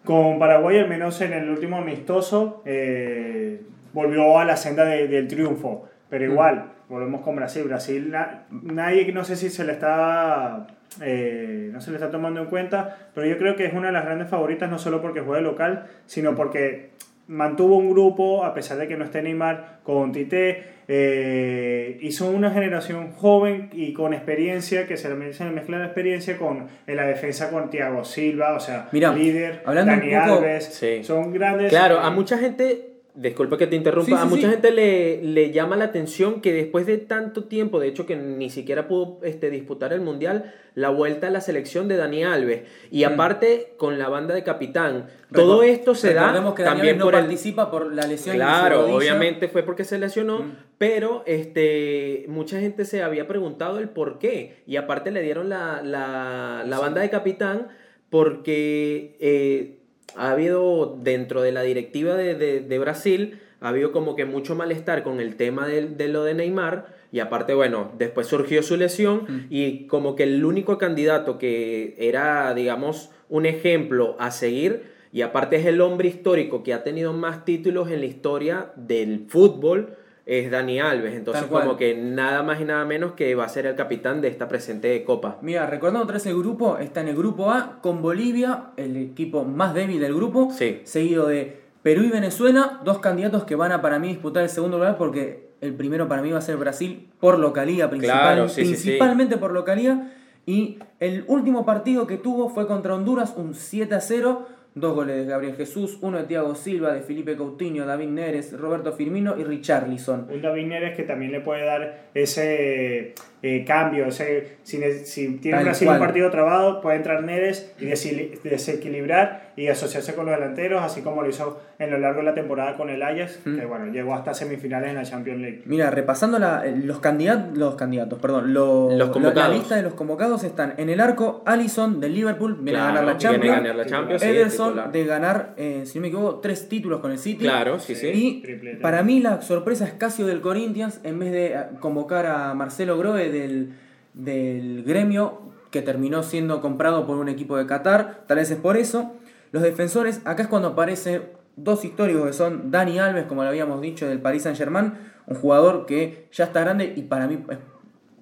con 0.03 0.39
Paraguay, 0.39 0.79
al 0.79 0.89
menos 0.89 1.19
en 1.21 1.31
el 1.31 1.49
último 1.49 1.77
amistoso, 1.77 2.61
eh, 2.65 3.61
volvió 3.93 4.37
a 4.39 4.43
la 4.43 4.57
senda 4.57 4.83
del 4.83 5.27
triunfo. 5.29 5.87
Pero 6.09 6.25
mm. 6.25 6.31
igual, 6.31 6.71
volvemos 6.89 7.21
con 7.21 7.35
Brasil. 7.35 7.63
Brasil, 7.63 8.13
nadie, 8.49 9.11
no 9.11 9.23
sé 9.23 9.35
si 9.35 9.49
se 9.49 9.63
le 9.63 9.73
está, 9.73 10.67
eh, 11.01 11.69
no 11.71 11.81
se 11.81 11.91
le 11.91 11.97
está 11.97 12.11
tomando 12.11 12.41
en 12.41 12.47
cuenta, 12.47 13.09
pero 13.13 13.27
yo 13.27 13.37
creo 13.37 13.55
que 13.55 13.65
es 13.65 13.73
una 13.73 13.87
de 13.87 13.93
las 13.93 14.05
grandes 14.05 14.29
favoritas, 14.29 14.69
no 14.69 14.79
solo 14.79 15.01
porque 15.01 15.21
juega 15.21 15.41
local, 15.41 15.87
sino 16.05 16.35
porque 16.35 16.91
mantuvo 17.27 17.77
un 17.77 17.89
grupo, 17.89 18.45
a 18.45 18.53
pesar 18.53 18.77
de 18.77 18.87
que 18.87 18.97
no 18.97 19.05
esté 19.05 19.21
Neymar, 19.21 19.79
con 19.83 20.11
Tite, 20.11 20.75
eh, 20.87 21.97
hizo 22.01 22.29
una 22.29 22.51
generación 22.51 23.11
joven 23.13 23.69
y 23.73 23.93
con 23.93 24.13
experiencia, 24.13 24.85
que 24.87 24.97
se 24.97 25.09
le 25.09 25.15
mezcla 25.15 25.79
la 25.79 25.85
experiencia 25.85 26.37
con 26.37 26.67
en 26.85 26.95
la 26.95 27.07
defensa 27.07 27.49
con 27.49 27.71
Thiago 27.71 28.03
Silva, 28.03 28.53
o 28.53 28.59
sea, 28.59 28.89
líder, 28.91 29.63
Dani 29.65 30.13
Alves, 30.13 30.79
son 31.01 31.33
grandes. 31.33 31.69
Claro, 31.69 31.99
a 31.99 32.11
mucha 32.11 32.37
gente 32.37 32.94
Disculpa 33.15 33.57
que 33.57 33.67
te 33.67 33.77
interrumpa. 33.77 34.21
a 34.21 34.25
mucha 34.25 34.49
gente 34.49 34.71
le, 34.71 35.23
le, 35.23 35.51
llama 35.51 35.77
la 35.77 35.85
atención 35.85 36.41
que 36.41 36.51
después 36.51 36.85
de 36.85 36.97
tanto 36.97 37.45
tiempo, 37.45 37.79
de 37.79 37.87
hecho 37.87 38.05
que 38.05 38.17
ni 38.17 38.49
siquiera 38.49 38.89
pudo 38.89 39.19
este, 39.23 39.49
disputar 39.49 39.93
el 39.93 40.01
Mundial, 40.01 40.53
la 40.73 40.89
vuelta 40.89 41.27
a 41.27 41.29
la 41.29 41.39
selección 41.39 41.87
de 41.87 41.95
Dani 41.95 42.25
Alves. 42.25 42.63
Y 42.91 43.05
mm. 43.05 43.07
aparte 43.07 43.73
con 43.77 43.97
la 43.97 44.09
banda 44.09 44.35
de 44.35 44.43
capitán. 44.43 45.07
todo 45.31 45.63
esto 45.63 45.95
se 45.95 46.13
da 46.13 46.53
que 46.53 46.63
también 46.63 46.97
no 46.97 47.05
por 47.05 47.13
participa 47.13 47.71
por 47.71 47.93
la 47.93 48.05
lesión. 48.05 48.35
Claro, 48.35 48.93
obviamente 48.93 49.47
fue 49.47 49.63
porque 49.63 49.85
se 49.85 49.97
lesionó, 49.97 50.39
mm. 50.39 50.55
pero 50.77 51.23
este, 51.25 52.25
mucha 52.27 52.59
gente 52.59 52.83
se 52.83 53.01
había 53.01 53.27
preguntado 53.27 53.79
el 53.79 53.87
por 53.87 54.19
qué. 54.19 54.63
Y 54.67 54.75
aparte 54.75 55.11
le 55.11 55.21
dieron 55.21 55.47
la, 55.47 55.81
la, 55.81 56.65
la 56.67 56.79
banda 56.79 56.99
de 56.99 57.09
capitán 57.09 57.69
porque... 58.09 59.15
Eh, 59.21 59.79
ha 60.15 60.31
habido 60.31 60.97
dentro 61.01 61.41
de 61.41 61.51
la 61.51 61.61
directiva 61.61 62.15
de, 62.15 62.79
Brasil, 62.79 63.39
ha 63.61 63.69
habido 63.69 63.91
como 63.91 64.15
que 64.15 64.25
mucho 64.25 64.55
malestar 64.55 65.03
con 65.03 65.19
el 65.19 65.35
tema 65.35 65.67
de, 65.67 66.07
lo 66.07 66.23
de 66.23 66.33
Neymar. 66.33 66.93
Y 67.11 67.19
aparte, 67.19 67.53
bueno, 67.53 67.91
después 67.97 68.27
surgió 68.27 68.61
su 68.61 68.75
lesión 68.75 69.23
mm. 69.27 69.47
y 69.49 69.87
como 69.87 70.15
que 70.15 70.23
el 70.23 70.43
único 70.43 70.77
candidato 70.77 71.37
que 71.37 71.95
era, 71.97 72.53
digamos, 72.53 73.09
un 73.29 73.45
ejemplo 73.45 74.15
a 74.19 74.31
seguir, 74.31 74.95
y 75.13 75.21
aparte 75.21 75.55
es 75.55 75.65
el 75.65 75.79
hombre 75.79 76.09
histórico 76.09 76.61
que 76.61 76.73
ha 76.73 76.83
tenido 76.83 77.13
más 77.13 77.45
títulos 77.45 77.89
en 77.89 78.01
la 78.01 78.05
historia 78.05 78.73
del 78.75 79.27
fútbol, 79.29 79.95
es 80.25 80.49
Dani 80.49 80.79
Alves. 80.79 81.13
Entonces, 81.13 81.45
como 81.45 81.77
que 81.77 81.95
nada 81.95 82.43
más 82.43 82.59
y 82.59 82.65
nada 82.65 82.85
menos 82.85 83.13
que 83.13 83.35
va 83.35 83.45
a 83.45 83.49
ser 83.49 83.65
el 83.65 83.75
capitán 83.75 84.21
de 84.21 84.27
esta 84.27 84.47
presente 84.47 85.03
Copa. 85.03 85.37
Mira, 85.41 85.67
recordando 85.67 86.03
otra 86.03 86.15
vez 86.15 86.25
el 86.25 86.37
grupo, 86.37 86.77
está 86.77 87.01
en 87.01 87.09
el 87.09 87.15
grupo 87.15 87.51
A 87.51 87.79
con 87.81 88.01
Bolivia, 88.01 88.71
el 88.77 88.97
equipo 88.97 89.43
más 89.43 89.73
débil 89.73 89.99
del 89.99 90.15
grupo, 90.15 90.51
seguido 90.83 91.27
de 91.27 91.61
Perú 91.83 92.03
y 92.03 92.09
Venezuela, 92.09 92.81
dos 92.83 92.99
candidatos 92.99 93.43
que 93.43 93.55
van 93.55 93.71
a 93.71 93.81
para 93.81 93.99
mí 93.99 94.07
disputar 94.07 94.43
el 94.43 94.49
segundo 94.49 94.77
lugar 94.77 94.97
porque 94.97 95.49
el 95.61 95.73
primero 95.75 96.07
para 96.07 96.21
mí 96.21 96.31
va 96.31 96.39
a 96.39 96.41
ser 96.41 96.57
Brasil 96.57 97.09
por 97.19 97.37
localía, 97.37 97.89
principal, 97.89 98.49
principalmente 98.53 99.37
por 99.37 99.51
localía. 99.51 100.11
Y 100.47 100.79
el 100.99 101.25
último 101.27 101.65
partido 101.65 102.05
que 102.07 102.17
tuvo 102.17 102.49
fue 102.49 102.67
contra 102.67 102.93
Honduras, 102.93 103.33
un 103.35 103.55
7 103.55 103.95
a 103.95 104.01
0 104.01 104.47
Dos 104.77 104.93
goles 104.93 105.15
de 105.15 105.23
Gabriel 105.23 105.55
Jesús, 105.55 105.97
uno 106.01 106.17
de 106.17 106.25
Thiago 106.25 106.53
Silva, 106.53 106.91
de 106.91 106.99
Felipe 106.99 107.37
Coutinho, 107.37 107.85
David 107.85 108.09
Neres, 108.09 108.51
Roberto 108.59 108.91
Firmino 108.91 109.39
y 109.39 109.45
Richarlison. 109.45 110.27
Un 110.29 110.41
David 110.41 110.65
Neres 110.65 110.97
que 110.97 111.03
también 111.03 111.31
le 111.31 111.39
puede 111.39 111.63
dar 111.63 112.09
ese 112.13 113.15
eh, 113.41 113.63
cambio. 113.65 114.07
Ese, 114.07 114.57
si, 114.63 114.81
si 115.05 115.37
tiene 115.37 115.57
un 115.59 115.99
partido 115.99 116.31
trabado, 116.31 116.81
puede 116.81 116.97
entrar 116.97 117.23
Neres 117.23 117.73
y 117.79 117.85
desequilibrar 117.85 119.53
y 119.57 119.67
asociarse 119.67 120.15
con 120.15 120.25
los 120.25 120.35
delanteros, 120.35 120.83
así 120.83 121.01
como 121.01 121.21
lo 121.21 121.29
hizo 121.29 121.61
en 121.79 121.91
lo 121.91 121.97
largo 121.97 122.19
de 122.19 122.25
la 122.25 122.33
temporada 122.33 122.75
con 122.75 122.89
el 122.89 123.01
Ajax, 123.01 123.39
que 123.43 123.65
bueno, 123.65 123.87
llegó 123.87 124.13
hasta 124.13 124.33
semifinales 124.33 124.89
en 124.89 124.95
la 124.95 125.03
Champions 125.03 125.41
League. 125.41 125.61
Mira, 125.65 125.89
repasando 125.91 126.39
la, 126.39 126.65
los, 126.65 126.99
candidatos, 126.99 127.57
los 127.57 127.75
candidatos, 127.75 128.19
perdón, 128.19 128.53
los, 128.53 128.93
la 128.93 129.49
lista 129.49 129.75
de 129.75 129.83
los 129.83 129.93
convocados 129.93 130.43
están 130.43 130.73
en 130.77 130.89
el 130.89 130.99
arco 130.99 131.41
Allison 131.45 131.99
del 131.99 132.13
Liverpool, 132.13 132.57
viene 132.61 132.79
a 132.79 132.85
ganar 132.87 133.05
la 133.05 133.17
Champions, 133.17 133.75
la 133.75 133.85
Champions 133.85 134.23
Ederson 134.23 134.91
de 134.91 135.05
ganar, 135.05 135.53
eh, 135.57 135.83
si 135.85 135.99
no 135.99 136.03
me 136.03 136.07
equivoco, 136.09 136.39
tres 136.39 136.67
títulos 136.67 136.99
con 136.99 137.11
el 137.11 137.17
City. 137.17 137.45
Claro, 137.45 137.79
sí, 137.79 137.95
sí. 137.95 138.41
Y 138.45 138.75
para 138.81 139.03
mí 139.03 139.21
la 139.21 139.41
sorpresa 139.41 139.85
es 139.85 139.93
Casio 139.93 140.25
del 140.25 140.41
Corinthians, 140.41 140.99
en 141.03 141.19
vez 141.19 141.31
de 141.31 141.45
eh, 141.47 141.57
convocar 141.79 142.25
a 142.25 142.53
Marcelo 142.53 142.97
Groe 142.97 143.24
del, 143.31 144.83
gremio, 144.83 145.41
que 145.71 145.81
terminó 145.81 146.23
siendo 146.23 146.61
comprado 146.61 147.05
por 147.05 147.17
un 147.17 147.29
equipo 147.29 147.57
de 147.57 147.65
Qatar, 147.65 148.23
tal 148.27 148.37
vez 148.37 148.51
es 148.51 148.57
por 148.57 148.77
eso. 148.77 149.13
Los 149.51 149.63
defensores, 149.63 150.21
acá 150.25 150.43
es 150.43 150.47
cuando 150.47 150.69
aparecen 150.69 151.23
dos 151.55 151.85
históricos 151.85 152.27
que 152.27 152.33
son 152.33 152.71
Dani 152.71 152.99
Alves, 152.99 153.25
como 153.25 153.43
lo 153.43 153.49
habíamos 153.49 153.81
dicho, 153.81 154.07
del 154.07 154.19
Paris 154.19 154.43
Saint 154.43 154.57
Germain, 154.57 154.93
un 155.27 155.35
jugador 155.35 155.85
que 155.85 156.27
ya 156.31 156.45
está 156.45 156.61
grande 156.61 156.93
y 156.95 157.03
para 157.03 157.27
mí, 157.27 157.39
eh, 157.49 157.57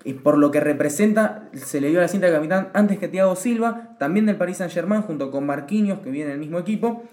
y 0.04 0.14
por 0.14 0.38
lo 0.38 0.52
que 0.52 0.60
representa, 0.60 1.50
se 1.54 1.80
le 1.80 1.90
dio 1.90 2.00
la 2.00 2.08
cinta 2.08 2.28
de 2.28 2.34
capitán 2.34 2.70
antes 2.74 3.00
que 3.00 3.08
Thiago 3.08 3.36
Silva, 3.36 3.96
también 4.00 4.26
del 4.26 4.36
Paris 4.36 4.58
Saint 4.58 4.74
Germain, 4.74 5.02
junto 5.02 5.32
con 5.32 5.46
Marquinhos, 5.46 6.00
que 6.00 6.10
viene 6.10 6.32
del 6.32 6.40
mismo 6.40 6.60
equipo. 6.60 7.04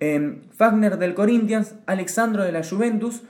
Eh, 0.00 0.40
Fagner 0.52 0.98
del 0.98 1.14
Corinthians, 1.14 1.74
Alexandro 1.86 2.44
de 2.44 2.52
la 2.52 2.62
Juventus, 2.62 3.22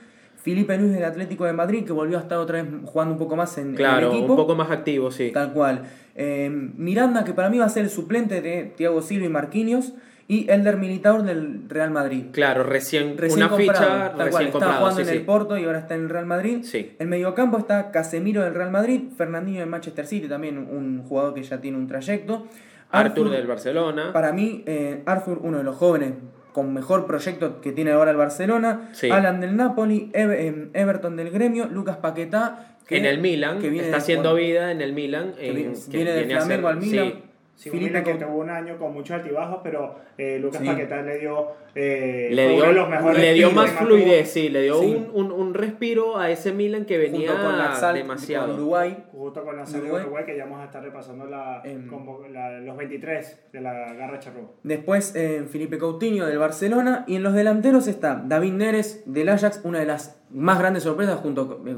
Felipe 0.44 0.76
Luis 0.76 0.92
del 0.92 1.04
Atlético 1.04 1.46
de 1.46 1.54
Madrid, 1.54 1.84
que 1.84 1.92
volvió 1.92 2.18
a 2.18 2.20
estar 2.20 2.36
otra 2.38 2.62
vez 2.62 2.70
jugando 2.84 3.14
un 3.14 3.18
poco 3.18 3.34
más 3.34 3.56
en, 3.56 3.74
Claro, 3.74 4.10
el 4.10 4.18
equipo. 4.18 4.32
un 4.34 4.36
poco 4.36 4.54
más 4.54 4.70
activo, 4.70 5.10
sí. 5.10 5.30
Tal 5.32 5.52
cual. 5.54 5.82
Eh, 6.14 6.50
Miranda, 6.76 7.24
que 7.24 7.32
para 7.32 7.48
mí 7.48 7.56
va 7.58 7.64
a 7.64 7.68
ser 7.70 7.84
el 7.84 7.90
suplente 7.90 8.42
de 8.42 8.72
Thiago 8.76 9.00
Silva 9.00 9.24
y 9.24 9.30
Marquinhos, 9.30 9.94
y 10.28 10.50
Elder 10.50 10.76
Militao 10.78 11.22
del 11.22 11.68
Real 11.68 11.90
Madrid. 11.90 12.26
Claro, 12.32 12.62
recién, 12.62 13.16
Recién 13.18 13.40
una 13.40 13.48
comprado, 13.50 13.82
ficha 13.82 13.88
tal 13.88 14.12
cual, 14.16 14.26
recién 14.26 14.46
estaba 14.48 14.72
jugando 14.74 15.00
Sí, 15.04 15.08
en 15.10 15.16
el. 15.18 15.24
Porto 15.24 15.58
y 15.58 15.64
ahora 15.64 15.78
está 15.80 15.94
en 15.96 16.02
el 16.02 16.08
Real 16.10 16.26
Madrid. 16.26 16.58
Sí. 16.62 16.96
En 16.98 17.08
mediocampo 17.10 17.58
está 17.58 17.90
Casemiro 17.90 18.42
del 18.42 18.54
Real 18.54 18.70
Madrid, 18.70 19.02
Fernandinho 19.16 19.60
del 19.60 19.68
Manchester 19.68 20.06
City, 20.06 20.28
también 20.28 20.56
un 20.58 21.02
jugador 21.06 21.34
que 21.34 21.42
ya 21.42 21.60
tiene 21.60 21.76
un 21.76 21.86
trayecto. 21.86 22.46
Arthur 22.90 23.28
del 23.30 23.46
Barcelona. 23.46 24.12
Para 24.12 24.32
mí, 24.32 24.62
eh, 24.66 25.02
Arthur, 25.04 25.40
uno 25.42 25.58
de 25.58 25.64
los 25.64 25.76
jóvenes 25.76 26.12
con 26.54 26.72
mejor 26.72 27.06
proyecto 27.06 27.60
que 27.60 27.72
tiene 27.72 27.90
ahora 27.90 28.12
el 28.12 28.16
Barcelona. 28.16 28.88
Sí. 28.92 29.10
Alan 29.10 29.40
del 29.40 29.56
Napoli, 29.56 30.10
Ever- 30.14 30.38
em, 30.40 30.70
Everton 30.72 31.16
del 31.16 31.30
Gremio, 31.30 31.66
Lucas 31.66 31.96
Paquetá. 31.98 32.70
que- 32.86 32.98
en 32.98 33.06
el 33.06 33.18
Milan, 33.18 33.60
que 33.60 33.70
viene 33.70 33.86
está 33.86 33.96
haciendo 33.96 34.34
vida 34.34 34.70
en 34.70 34.80
el 34.82 34.92
Milan. 34.92 35.32
que 35.32 35.50
viene, 35.52 35.72
que 35.90 35.96
viene 35.96 36.12
del 36.12 36.26
Flamengo 36.30 36.68
al 36.68 36.76
Milan. 36.76 37.06
sí. 37.06 37.22
Sí, 37.56 37.70
Felipe 37.70 38.02
que 38.02 38.14
tuvo 38.14 38.38
un 38.38 38.50
año 38.50 38.76
con 38.78 38.92
muchos 38.92 39.14
altibajos, 39.16 39.60
pero 39.62 39.94
eh, 40.18 40.38
Lucas 40.40 40.60
Sí. 40.60 40.66
Paquetá 40.66 41.02
le 41.02 41.18
dio, 41.18 41.52
eh, 41.76 42.28
Le 42.32 42.48
dio, 42.48 42.56
uno 42.58 42.66
de 42.66 42.72
los 42.72 42.88
mejores 42.88 43.18
le 43.20 43.32
dio 43.34 43.50
más 43.52 43.70
fluidez, 43.70 44.28
sí, 44.28 44.48
le 44.48 44.62
dio 44.62 44.80
Sí. 44.80 45.06
Un, 45.14 45.26
un, 45.26 45.32
un 45.32 45.54
respiro 45.54 46.18
a 46.18 46.30
ese 46.30 46.52
Milan 46.52 46.84
que 46.84 46.98
venía 46.98 47.30
junto 47.30 47.44
con 47.46 47.56
Laxalt, 47.58 47.96
demasiado. 47.96 48.46
con 48.48 48.56
Uruguay. 48.56 49.04
Justo 49.12 49.44
con 49.44 49.56
la 49.56 49.64
serie 49.66 49.82
de 49.82 49.86
Uruguay. 49.86 50.02
Uruguay, 50.04 50.24
que 50.24 50.36
ya 50.36 50.44
vamos 50.44 50.60
a 50.62 50.64
estar 50.64 50.82
repasando 50.82 51.26
la, 51.26 51.62
Em. 51.64 51.88
la- 52.32 52.58
los 52.60 52.76
23 52.76 53.44
de 53.52 53.60
la 53.60 53.72
Garra 53.94 54.18
Charrúa. 54.18 54.50
Después 54.64 55.14
eh, 55.14 55.44
Felipe 55.48 55.78
Coutinho 55.78 56.26
del 56.26 56.38
Barcelona. 56.38 57.04
Y 57.06 57.14
en 57.16 57.22
los 57.22 57.34
delanteros 57.34 57.86
está 57.86 58.20
David 58.26 58.52
Neres 58.52 59.04
del 59.06 59.28
Ajax, 59.28 59.60
una 59.62 59.78
de 59.78 59.86
las 59.86 60.20
más 60.30 60.58
grandes 60.58 60.82
sorpresas 60.82 61.20
junto 61.20 61.46
con- 61.46 61.68
eh, 61.68 61.76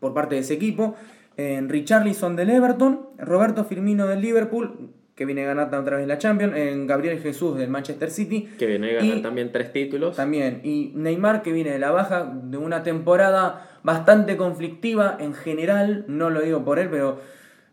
por 0.00 0.14
parte 0.14 0.34
de 0.34 0.40
ese 0.40 0.54
equipo. 0.54 0.96
Eh, 1.36 1.62
Richarlison 1.66 2.34
del 2.34 2.50
Everton. 2.50 3.06
Roberto 3.18 3.64
Firmino 3.64 4.06
del 4.08 4.20
Liverpool, 4.20 4.90
que 5.14 5.24
viene 5.26 5.42
a 5.44 5.46
ganar 5.54 5.74
otra 5.74 5.96
vez 5.98 6.06
la 6.06 6.18
Champions. 6.18 6.56
En 6.56 6.86
Gabriel 6.86 7.18
Jesús 7.20 7.56
del 7.58 7.68
Manchester 7.68 8.10
City. 8.10 8.48
Que 8.58 8.66
viene 8.66 8.90
a 8.90 8.94
ganar 8.94 9.16
Y- 9.18 9.22
también 9.22 9.52
tres 9.52 9.72
títulos. 9.72 10.16
También. 10.16 10.60
Y 10.64 10.92
Neymar, 10.94 11.42
que 11.42 11.52
viene 11.52 11.70
de 11.70 11.78
la 11.78 11.90
baja 11.90 12.32
de 12.44 12.56
una 12.56 12.82
temporada 12.82 13.68
bastante 13.82 14.36
conflictiva 14.36 15.16
en 15.20 15.34
general. 15.34 16.04
No 16.08 16.30
lo 16.30 16.40
digo 16.40 16.64
por 16.64 16.78
él, 16.78 16.88
pero 16.90 17.20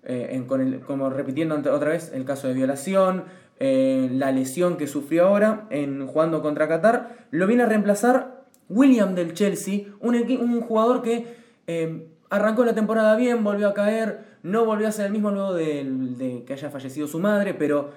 eh, 0.03 0.29
en- 0.31 0.45
con 0.45 0.61
el- 0.61 0.79
como 0.79 1.09
repitiendo 1.09 1.55
otra 1.55 1.89
vez 1.89 2.11
el 2.13 2.23
caso 2.25 2.47
de 2.47 2.53
violación, 2.53 3.25
eh, 3.59 4.09
la 4.13 4.31
lesión 4.31 4.77
que 4.77 4.87
sufrió 4.87 5.25
ahora 5.27 5.67
en 5.69 6.07
jugando 6.07 6.41
contra 6.41 6.67
Qatar, 6.69 7.17
lo 7.31 7.45
viene 7.47 7.63
a 7.63 7.65
reemplazar 7.65 8.43
William 8.69 9.13
del 9.15 9.33
Chelsea, 9.33 9.81
un, 9.99 10.15
un 10.15 10.61
jugador 10.61 11.01
que 11.01 11.25
eh, 11.67 12.07
arrancó 12.29 12.63
la 12.63 12.73
temporada 12.73 13.15
bien, 13.17 13.43
volvió 13.43 13.67
a 13.67 13.73
caer, 13.73 14.19
no 14.43 14.65
volvió 14.65 14.87
a 14.87 14.91
ser 14.91 15.05
el 15.07 15.11
mismo 15.11 15.31
luego 15.31 15.53
de, 15.53 16.43
que 16.45 16.53
haya 16.53 16.69
fallecido 16.69 17.07
su 17.07 17.19
madre, 17.19 17.53
pero 17.53 17.91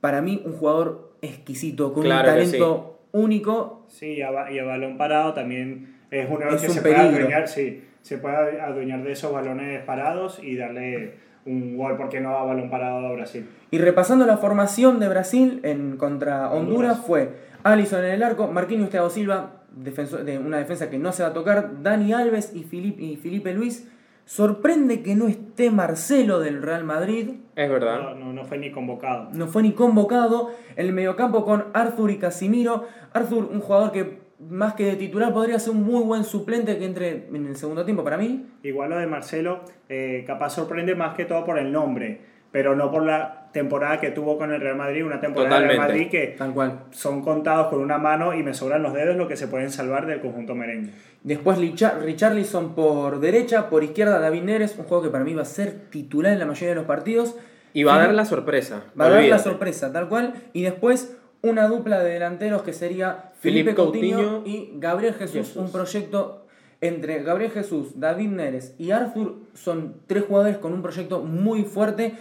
para 0.00 0.20
mí 0.22 0.42
un 0.44 0.52
jugador 0.54 1.12
exquisito, 1.22 1.92
con 1.92 2.04
Claro 2.04 2.28
un 2.28 2.34
talento 2.34 2.98
único. 3.12 3.84
Sí, 3.88 4.14
y 4.14 4.22
a, 4.22 4.30
ba- 4.30 4.50
y 4.52 4.58
a 4.58 4.64
balón 4.64 4.96
parado 4.96 5.32
también 5.34 5.96
es 6.10 6.26
uno 6.28 6.44
los 6.46 6.54
Es 6.54 6.60
que 6.62 6.68
un 6.68 6.74
se 6.74 6.80
puede 6.82 6.94
peligro. 6.94 7.16
adueñar, 7.18 7.48
sí, 7.48 7.84
se 8.02 8.18
puede 8.18 8.60
adueñar 8.60 9.02
de 9.02 9.12
esos 9.12 9.32
balones 9.32 9.82
parados 9.82 10.38
y 10.42 10.56
darle 10.56 11.14
un 11.44 11.76
gol, 11.76 11.96
porque 11.96 12.20
no 12.20 12.36
a 12.36 12.44
balón 12.44 12.70
parado 12.70 13.06
a 13.06 13.12
Brasil. 13.12 13.48
Y 13.70 13.78
repasando 13.78 14.26
la 14.26 14.36
formación 14.36 14.98
de 15.00 15.08
Brasil 15.08 15.60
en 15.62 15.96
contra 15.96 16.50
Honduras, 16.50 16.98
Honduras. 16.98 17.06
fue 17.06 17.30
Alisson 17.62 18.04
en 18.04 18.12
el 18.12 18.22
arco, 18.22 18.48
Marquinhos 18.48 18.90
Thiago 18.90 19.10
Silva, 19.10 19.62
defensor, 19.74 20.24
de 20.24 20.38
una 20.38 20.58
defensa 20.58 20.90
que 20.90 20.98
no 20.98 21.12
se 21.12 21.22
va 21.22 21.30
a 21.30 21.32
tocar, 21.32 21.82
Dani 21.82 22.12
Alves 22.12 22.52
y 22.54 22.64
Felipe, 22.64 23.02
y 23.02 23.16
Felipe 23.16 23.52
Luis. 23.54 23.88
Sorprende 24.26 25.02
que 25.02 25.14
no 25.14 25.28
esté 25.28 25.70
Marcelo 25.70 26.40
del 26.40 26.60
Real 26.60 26.82
Madrid, 26.82 27.30
Es 27.54 27.70
verdad. 27.70 28.00
No, 28.02 28.14
no, 28.16 28.32
no 28.32 28.44
fue 28.44 28.58
ni 28.58 28.72
convocado. 28.72 29.30
no 29.32 29.46
fue 29.46 29.62
ni 29.62 29.72
convocado. 29.72 30.50
El 30.74 30.92
mediocampo 30.92 31.44
con 31.44 31.66
Arthur 31.72 32.10
y 32.10 32.18
Casimiro. 32.18 32.84
Arthur, 33.12 33.48
un 33.52 33.60
jugador 33.60 33.92
que 33.92 34.18
más 34.40 34.74
que 34.74 34.84
de 34.84 34.96
titular 34.96 35.32
podría 35.32 35.60
ser 35.60 35.74
un 35.74 35.84
muy 35.84 36.02
buen 36.02 36.24
suplente 36.24 36.76
que 36.76 36.84
entre 36.84 37.28
en 37.32 37.46
el 37.46 37.56
segundo 37.56 37.84
tiempo 37.84 38.02
para 38.02 38.18
mí. 38.18 38.46
Igual 38.64 38.90
lo 38.90 38.98
de 38.98 39.06
Marcelo, 39.06 39.60
eh, 39.88 40.24
capaz 40.26 40.50
sorprende 40.50 40.96
más 40.96 41.14
que 41.14 41.24
todo 41.24 41.44
por 41.44 41.58
el 41.58 41.70
nombre, 41.70 42.20
pero 42.56 42.74
no 42.74 42.90
por 42.90 43.04
la 43.04 43.48
temporada 43.52 44.00
que 44.00 44.12
tuvo 44.12 44.38
con 44.38 44.50
el 44.50 44.62
Real 44.62 44.76
Madrid, 44.76 45.04
una 45.04 45.20
temporada 45.20 45.60
del 45.60 45.68
Real. 45.68 45.78
Madrid 45.78 46.08
que 46.10 46.28
Tal 46.38 46.54
cual. 46.54 46.84
son 46.90 47.20
contados 47.20 47.66
con 47.66 47.80
una 47.80 47.98
mano 47.98 48.32
y 48.32 48.42
me 48.42 48.54
sobran 48.54 48.82
los 48.82 48.94
dedos 48.94 49.14
lo 49.14 49.28
que 49.28 49.36
se 49.36 49.46
pueden 49.46 49.70
salvar 49.70 50.06
del 50.06 50.22
conjunto 50.22 50.54
merengue. 50.54 50.90
Después 51.22 51.58
Richarlison 51.58 52.74
por 52.74 53.20
derecha, 53.20 53.68
por 53.68 53.84
izquierda 53.84 54.18
David 54.20 54.44
Neres, 54.44 54.74
un 54.78 54.86
juego 54.86 55.02
que 55.02 55.10
para 55.10 55.22
mí 55.22 55.34
va 55.34 55.42
a 55.42 55.44
ser 55.44 55.90
titular 55.90 56.32
en 56.32 56.38
la 56.38 56.46
mayoría 56.46 56.70
de 56.70 56.74
los 56.76 56.86
partidos. 56.86 57.36
Y 57.74 57.84
va 57.84 57.96
a 57.96 57.98
dar 57.98 58.14
la 58.14 58.24
sorpresa. 58.24 58.84
Va 58.98 59.04
a 59.04 59.10
dar 59.10 59.24
la 59.24 59.38
sorpresa, 59.38 59.92
tal 59.92 60.08
cual. 60.08 60.32
Y 60.54 60.62
después 60.62 61.14
una 61.42 61.68
dupla 61.68 62.02
de 62.02 62.12
delanteros 62.12 62.62
que 62.62 62.72
sería 62.72 63.32
Felipe 63.38 63.72
Felipe 63.72 63.74
Coutinho, 63.74 64.16
Coutinho 64.16 64.42
y 64.46 64.70
Gabriel 64.78 65.12
Jesús. 65.12 65.48
Jesús. 65.48 65.56
Un 65.56 65.70
proyecto 65.70 66.46
entre 66.80 67.22
Gabriel 67.22 67.50
Jesús, 67.50 68.00
David 68.00 68.28
Neres 68.28 68.74
y 68.78 68.92
Arthur. 68.92 69.34
Son 69.52 69.96
tres 70.06 70.24
jugadores 70.24 70.56
con 70.56 70.72
un 70.72 70.80
proyecto 70.80 71.20
muy 71.22 71.64
fuerte. 71.64 72.14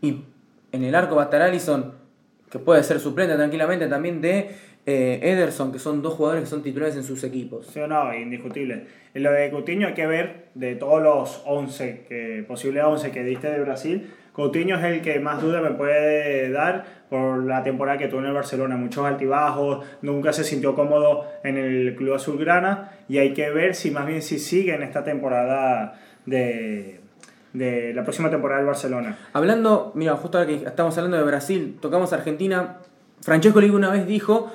Y 0.00 0.22
en 0.72 0.84
el 0.84 0.94
arco 0.94 1.16
va 1.16 1.22
a 1.22 1.24
estar 1.26 1.42
Allison, 1.42 1.92
que 2.50 2.58
puede 2.58 2.82
ser 2.82 3.00
suplente 3.00 3.34
tranquilamente 3.34 3.86
también 3.86 4.20
de 4.20 4.50
eh, 4.86 5.20
Ederson, 5.22 5.70
que 5.70 5.78
son 5.78 6.00
dos 6.00 6.14
jugadores 6.14 6.44
que 6.44 6.48
son 6.48 6.62
titulares 6.62 6.96
en 6.96 7.04
sus 7.04 7.22
equipos. 7.24 7.66
Sí 7.66 7.80
o 7.80 7.86
no, 7.86 8.14
indiscutible. 8.14 8.86
En 9.12 9.22
lo 9.22 9.32
de 9.32 9.50
Coutinho 9.50 9.88
hay 9.88 9.94
que 9.94 10.06
ver 10.06 10.46
de 10.54 10.76
todos 10.76 11.02
los 11.02 11.42
11, 11.44 12.06
que, 12.08 12.44
posible 12.48 12.82
11 12.82 13.10
que 13.10 13.22
diste 13.22 13.50
de 13.50 13.60
Brasil, 13.60 14.10
Coutinho 14.32 14.78
es 14.78 14.84
el 14.84 15.02
que 15.02 15.18
más 15.18 15.42
duda 15.42 15.60
me 15.60 15.72
puede 15.72 16.50
dar 16.50 16.84
por 17.10 17.44
la 17.44 17.62
temporada 17.64 17.98
que 17.98 18.06
tuvo 18.08 18.20
en 18.20 18.26
el 18.26 18.32
Barcelona. 18.32 18.76
Muchos 18.76 19.04
altibajos, 19.04 19.84
nunca 20.00 20.32
se 20.32 20.44
sintió 20.44 20.74
cómodo 20.74 21.26
en 21.42 21.58
el 21.58 21.96
club 21.96 22.14
azulgrana 22.14 22.92
y 23.08 23.18
hay 23.18 23.34
que 23.34 23.50
ver 23.50 23.74
si 23.74 23.90
más 23.90 24.06
bien 24.06 24.22
si 24.22 24.38
sigue 24.38 24.74
en 24.74 24.84
esta 24.84 25.02
temporada 25.02 26.00
de, 26.24 26.97
de 27.52 27.92
la 27.94 28.02
próxima 28.02 28.30
temporada 28.30 28.60
del 28.60 28.66
Barcelona. 28.66 29.18
Hablando, 29.32 29.92
mira, 29.94 30.16
justo 30.16 30.38
ahora 30.38 30.48
que 30.48 30.56
estamos 30.64 30.96
hablando 30.96 31.16
de 31.16 31.24
Brasil, 31.24 31.78
tocamos 31.80 32.12
Argentina. 32.12 32.78
Francesco 33.20 33.60
Liga 33.60 33.74
una 33.74 33.90
vez 33.90 34.06
dijo: 34.06 34.52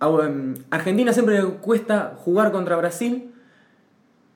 a, 0.00 0.08
um, 0.08 0.54
Argentina 0.70 1.12
siempre 1.12 1.40
le 1.40 1.48
cuesta 1.54 2.14
jugar 2.16 2.52
contra 2.52 2.76
Brasil, 2.76 3.32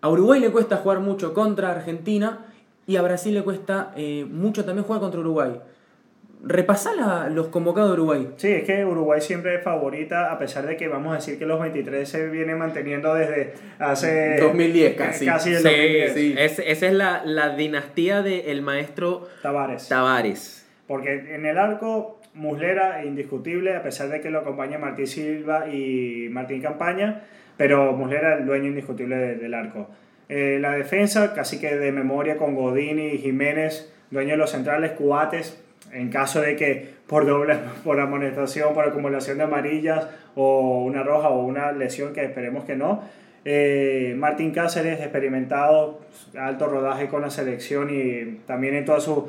a 0.00 0.08
Uruguay 0.08 0.40
le 0.40 0.50
cuesta 0.50 0.76
jugar 0.76 1.00
mucho 1.00 1.34
contra 1.34 1.72
Argentina 1.72 2.46
y 2.86 2.96
a 2.96 3.02
Brasil 3.02 3.34
le 3.34 3.42
cuesta 3.42 3.92
eh, 3.96 4.26
mucho 4.30 4.64
también 4.64 4.84
jugar 4.84 5.00
contra 5.00 5.20
Uruguay. 5.20 5.60
Repasá 6.44 6.94
la- 6.94 7.28
los 7.28 7.48
convocados 7.48 7.90
de 7.90 7.94
Uruguay. 7.94 8.28
Sí, 8.36 8.48
es 8.48 8.64
que 8.64 8.84
Uruguay 8.84 9.20
siempre 9.20 9.56
es 9.56 9.62
favorita, 9.62 10.30
a 10.30 10.38
pesar 10.38 10.66
de 10.66 10.76
que 10.76 10.86
vamos 10.86 11.12
a 11.12 11.16
decir 11.16 11.38
que 11.38 11.46
los 11.46 11.60
23 11.60 12.08
se 12.08 12.28
vienen 12.28 12.58
manteniendo 12.58 13.14
desde 13.14 13.54
hace... 13.78 14.38
2010 14.40 14.94
casi. 14.94 15.26
Casi 15.26 15.50
el 15.50 15.56
Sí, 15.58 15.62
2010. 15.64 16.12
sí. 16.14 16.34
es- 16.38 16.58
esa 16.64 16.86
es 16.86 16.92
la, 16.92 17.22
la 17.24 17.56
dinastía 17.56 18.22
del 18.22 18.62
maestro 18.62 19.26
Tavares. 19.42 19.88
Tavares. 19.88 20.66
Porque 20.86 21.34
en 21.34 21.46
el 21.46 21.58
arco, 21.58 22.20
Muslera 22.34 23.04
indiscutible, 23.04 23.74
a 23.74 23.82
pesar 23.82 24.08
de 24.10 24.20
que 24.20 24.30
lo 24.30 24.40
acompaña 24.40 24.78
Martín 24.78 25.06
Silva 25.06 25.68
y 25.68 26.28
Martín 26.30 26.60
Campaña, 26.60 27.22
pero 27.56 27.92
Muslera 27.94 28.36
el 28.38 28.46
dueño 28.46 28.66
indiscutible 28.66 29.16
de- 29.16 29.34
del 29.36 29.54
arco. 29.54 29.88
Eh, 30.28 30.58
la 30.60 30.72
defensa, 30.72 31.32
casi 31.34 31.58
que 31.58 31.76
de 31.76 31.90
memoria 31.92 32.36
con 32.36 32.54
Godini 32.54 33.06
y 33.14 33.18
Jiménez, 33.18 33.92
dueño 34.10 34.32
de 34.32 34.36
los 34.36 34.50
centrales, 34.50 34.92
Cuates, 34.92 35.60
en 35.92 36.10
caso 36.10 36.40
de 36.40 36.56
que 36.56 36.96
por 37.06 37.26
doble, 37.26 37.56
por 37.84 38.00
amonestación, 38.00 38.74
por 38.74 38.86
acumulación 38.86 39.38
de 39.38 39.44
amarillas 39.44 40.06
o 40.34 40.82
una 40.84 41.02
roja 41.02 41.28
o 41.28 41.44
una 41.44 41.72
lesión 41.72 42.12
que 42.12 42.24
esperemos 42.24 42.64
que 42.64 42.76
no. 42.76 43.02
Eh, 43.44 44.14
Martín 44.18 44.50
Cáceres, 44.50 45.00
experimentado, 45.00 46.00
alto 46.36 46.66
rodaje 46.66 47.06
con 47.06 47.22
la 47.22 47.30
selección 47.30 47.90
y 47.90 48.40
también 48.46 48.74
en 48.74 48.84
todas 48.84 49.04
sus 49.04 49.24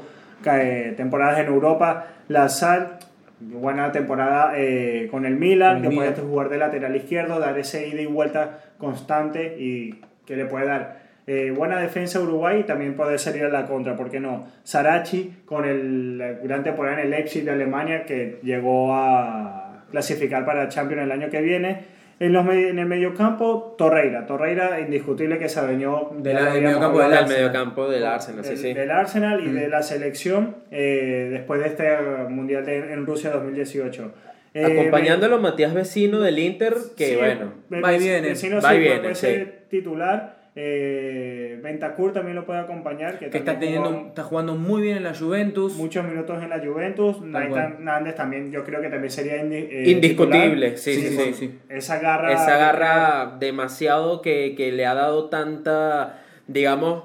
eh, 0.45 0.93
temporadas 0.97 1.39
en 1.39 1.45
Europa. 1.45 2.07
La 2.27 2.49
Sal, 2.49 2.97
buena 3.39 3.91
temporada 3.91 4.53
eh, 4.55 5.07
con 5.11 5.25
el 5.25 5.35
Milan, 5.35 5.83
que 5.83 5.91
puede 5.91 6.13
jugar 6.13 6.49
de 6.49 6.57
lateral 6.57 6.95
izquierdo, 6.95 7.39
dar 7.39 7.59
ese 7.59 7.87
ida 7.87 8.01
y 8.01 8.07
vuelta 8.07 8.63
constante 8.79 9.55
y 9.59 10.01
que 10.25 10.35
le 10.35 10.45
puede 10.45 10.65
dar 10.65 11.06
eh, 11.27 11.51
buena 11.55 11.79
defensa 11.79 12.19
Uruguay 12.21 12.61
y 12.61 12.63
también 12.63 12.95
puede 12.95 13.17
salir 13.17 13.43
a 13.43 13.49
la 13.49 13.65
contra, 13.65 13.95
¿por 13.95 14.09
qué 14.09 14.19
no? 14.19 14.47
Sarachi 14.63 15.41
con 15.45 15.65
el 15.65 16.17
la 16.17 16.31
gran 16.43 16.63
temporada 16.63 16.95
en 16.99 17.05
el 17.05 17.11
Leipzig 17.11 17.43
de 17.43 17.51
Alemania 17.51 18.05
que 18.05 18.39
llegó 18.43 18.93
a 18.95 19.83
clasificar 19.91 20.45
para 20.45 20.67
Champions 20.69 21.03
el 21.03 21.11
año 21.11 21.29
que 21.29 21.41
viene. 21.41 21.97
En, 22.19 22.33
los, 22.33 22.47
en 22.49 22.79
el 22.79 22.87
mediocampo, 22.87 23.75
Torreira. 23.77 24.25
Torreira, 24.25 24.79
indiscutible 24.79 25.37
que 25.37 25.47
se 25.49 25.59
adueñó 25.59 26.09
del 26.17 26.35
mediocampo 26.35 26.97
del 26.97 27.05
hablado. 27.05 27.27
Del 27.27 27.35
mediocampo 27.37 27.87
del 27.89 28.05
Arsenal, 28.07 28.43
sí, 28.43 28.49
Del- 28.49 28.57
sí. 28.57 28.73
del 28.73 28.89
Arsenal 28.89 29.39
y 29.45 29.49
Mm. 29.49 29.53
de 29.53 29.67
la 29.69 29.83
selección 29.83 30.55
eh, 30.71 31.27
después 31.31 31.61
de 31.61 31.67
este 31.67 31.87
Mundial 32.29 32.65
de, 32.65 32.91
en 32.93 33.05
Rusia 33.05 33.29
2018. 33.29 34.11
Eh, 34.55 34.65
Acompañándolo 34.65 35.37
Matías 35.39 35.75
Vecino 35.75 36.19
del 36.19 36.39
Inter, 36.39 36.73
que 36.97 37.05
sí, 37.05 37.15
bueno. 37.17 37.53
Va 37.71 37.93
y 37.93 37.99
viene. 37.99 38.29
Vecino 38.29 38.61
Va 38.61 38.73
y 38.73 38.77
sí, 38.77 38.81
viene, 38.81 38.99
puede 39.01 39.13
ser 39.15 39.65
titular. 39.69 40.36
Eh, 40.59 41.59
Bentancur 41.61 42.13
también 42.13 42.35
lo 42.35 42.43
puede 42.43 42.59
acompañar. 42.59 43.19
Que, 43.19 43.29
Que 43.29 43.37
está, 43.37 43.59
teniendo, 43.59 43.89
jugó 43.89 44.07
está 44.07 44.23
jugando 44.23 44.55
muy 44.55 44.81
bien 44.81 44.97
en 44.97 45.03
la 45.03 45.13
Juventus. 45.13 45.75
muchos 45.75 46.03
minutos 46.03 46.41
en 46.41 46.49
la 46.49 46.59
Juventus. 46.59 47.21
Nathan. 47.21 47.77
Nández 47.85 48.15
también, 48.15 48.51
yo 48.51 48.63
creo 48.63 48.81
que 48.81 48.89
también 48.89 49.11
sería 49.11 49.37
indi- 49.43 49.67
eh, 49.69 49.83
Indiscutible, 49.91 50.75
sí, 50.77 50.95
sí, 50.95 51.15
sí. 51.15 51.33
sí. 51.33 51.59
Esa 51.69 51.99
garra. 51.99 52.33
Esa 52.33 52.57
garra 52.57 53.37
demasiado 53.39 54.23
que, 54.23 54.55
que 54.57 54.71
le 54.71 54.87
ha 54.87 54.95
dado 54.95 55.29
tanta, 55.29 56.21
digamos, 56.47 57.03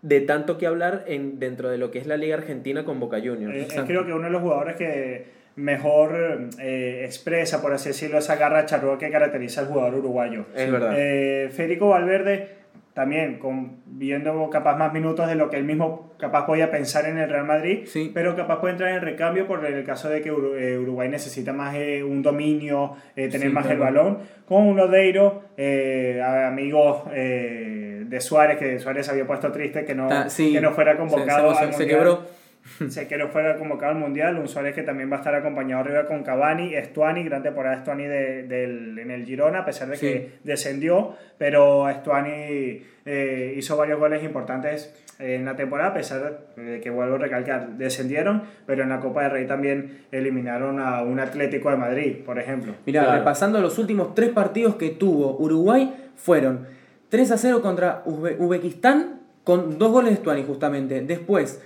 de 0.00 0.22
tanto 0.22 0.56
que 0.56 0.66
hablar 0.66 1.04
en, 1.06 1.38
dentro 1.38 1.68
de 1.68 1.76
lo 1.76 1.90
que 1.90 1.98
es 1.98 2.06
la 2.06 2.16
Liga 2.16 2.36
Argentina 2.36 2.86
con 2.86 2.98
Boca 2.98 3.18
Juniors. 3.18 3.54
Eh, 3.54 3.66
es 3.68 3.82
creo 3.82 4.06
que 4.06 4.14
uno 4.14 4.24
de 4.24 4.30
los 4.30 4.40
jugadores 4.40 4.76
que 4.76 5.38
mejor 5.56 6.48
eh, 6.58 7.02
expresa, 7.04 7.60
por 7.60 7.74
así 7.74 7.90
decirlo, 7.90 8.16
esa 8.16 8.36
garra 8.36 8.64
charrúa 8.64 8.96
que 8.98 9.10
caracteriza 9.10 9.60
al 9.60 9.66
jugador 9.66 9.96
uruguayo. 9.96 10.46
Es 10.56 10.72
verdad. 10.72 10.94
Eh, 10.96 11.50
Federico 11.52 11.90
Valverde 11.90 12.59
también 12.94 13.38
con, 13.38 13.76
viendo 13.86 14.50
capaz 14.50 14.76
más 14.76 14.92
minutos 14.92 15.28
de 15.28 15.34
lo 15.36 15.48
que 15.48 15.56
él 15.56 15.64
mismo 15.64 16.12
capaz 16.18 16.44
podía 16.44 16.70
pensar 16.70 17.06
en 17.06 17.18
el 17.18 17.30
Real 17.30 17.44
Madrid, 17.46 17.82
Sí. 17.86 18.10
pero 18.12 18.34
capaz 18.36 18.60
puede 18.60 18.72
entrar 18.72 18.90
en 18.92 19.00
recambio 19.00 19.46
por 19.46 19.64
el 19.64 19.84
caso 19.84 20.08
de 20.08 20.20
que 20.20 20.28
eh, 20.28 20.76
Uruguay 20.78 21.08
necesita 21.08 21.52
más 21.52 21.74
eh, 21.76 22.02
un 22.02 22.20
dominio, 22.22 22.96
eh, 23.16 23.28
tener 23.28 23.48
Sí, 23.48 23.54
más 23.54 23.64
tal 23.64 23.74
el 23.74 23.78
balón, 23.78 24.18
con 24.46 24.66
un 24.66 24.76
Lodeiro, 24.76 25.42
eh, 25.56 26.20
amigo 26.22 27.04
eh, 27.14 28.02
de 28.06 28.20
Suárez, 28.20 28.58
que 28.58 28.78
Suárez 28.80 29.08
había 29.08 29.26
puesto 29.26 29.50
triste 29.52 29.84
que 29.84 29.94
no, 29.94 30.08
Está- 30.08 30.28
sí. 30.28 30.52
que 30.52 30.60
no 30.60 30.72
fuera 30.72 30.92
Se- 30.92 30.98
convocado 30.98 31.54
se- 31.54 31.60
se 31.60 31.66
Mundial. 31.78 31.88
quebró. 31.88 32.39
Se 32.88 33.08
que 33.08 33.16
no 33.16 33.28
fuera 33.28 33.56
convocado 33.56 33.92
al 33.92 33.98
Mundial, 33.98 34.38
un 34.38 34.46
Suárez 34.48 34.74
que 34.74 34.82
también 34.82 35.10
va 35.10 35.16
a 35.16 35.18
estar 35.20 35.34
acompañado 35.34 35.82
arriba 35.82 36.06
con 36.06 36.22
Cavani, 36.22 36.74
Estuani, 36.74 37.24
gran 37.24 37.42
temporada 37.42 37.74
de 37.76 37.80
Estuani 37.80 38.04
de, 38.04 38.42
del- 38.44 38.98
en 38.98 39.10
el 39.10 39.24
Girona, 39.24 39.60
a 39.60 39.64
pesar 39.64 39.88
de 39.88 39.96
que 39.98 40.32
descendió, 40.44 41.14
pero 41.38 41.88
Estuani 41.88 42.82
eh, 43.06 43.54
hizo 43.56 43.76
varios 43.76 43.98
goles 43.98 44.22
importantes 44.22 44.94
en 45.18 45.44
la 45.44 45.54
temporada, 45.56 45.90
a 45.90 45.94
pesar 45.94 46.38
de 46.56 46.80
que 46.80 46.88
vuelvo 46.90 47.16
a 47.16 47.18
recalcar, 47.18 47.76
descendieron, 47.76 48.42
pero 48.66 48.82
en 48.84 48.88
la 48.88 49.00
Copa 49.00 49.22
del 49.24 49.32
Rey 49.32 49.46
también 49.46 50.04
eliminaron 50.12 50.80
a 50.80 51.02
un 51.02 51.20
Atlético 51.20 51.70
de 51.70 51.76
Madrid, 51.76 52.16
por 52.24 52.38
ejemplo. 52.38 52.74
Claro. 52.86 53.12
repasando 53.18 53.60
los 53.60 53.78
últimos 53.78 54.14
tres 54.14 54.30
partidos 54.30 54.76
que 54.76 54.90
tuvo 54.90 55.36
Uruguay, 55.38 55.94
fueron 56.16 56.66
3 57.10 57.32
a 57.32 57.36
0 57.38 57.60
contra 57.60 58.02
Uzbe- 58.04 58.36
Uzbekistán, 58.38 59.20
con 59.44 59.78
dos 59.78 59.90
goles 59.90 60.10
de 60.12 60.16
Stuani 60.18 60.44
justamente. 60.44 61.00
Después, 61.02 61.62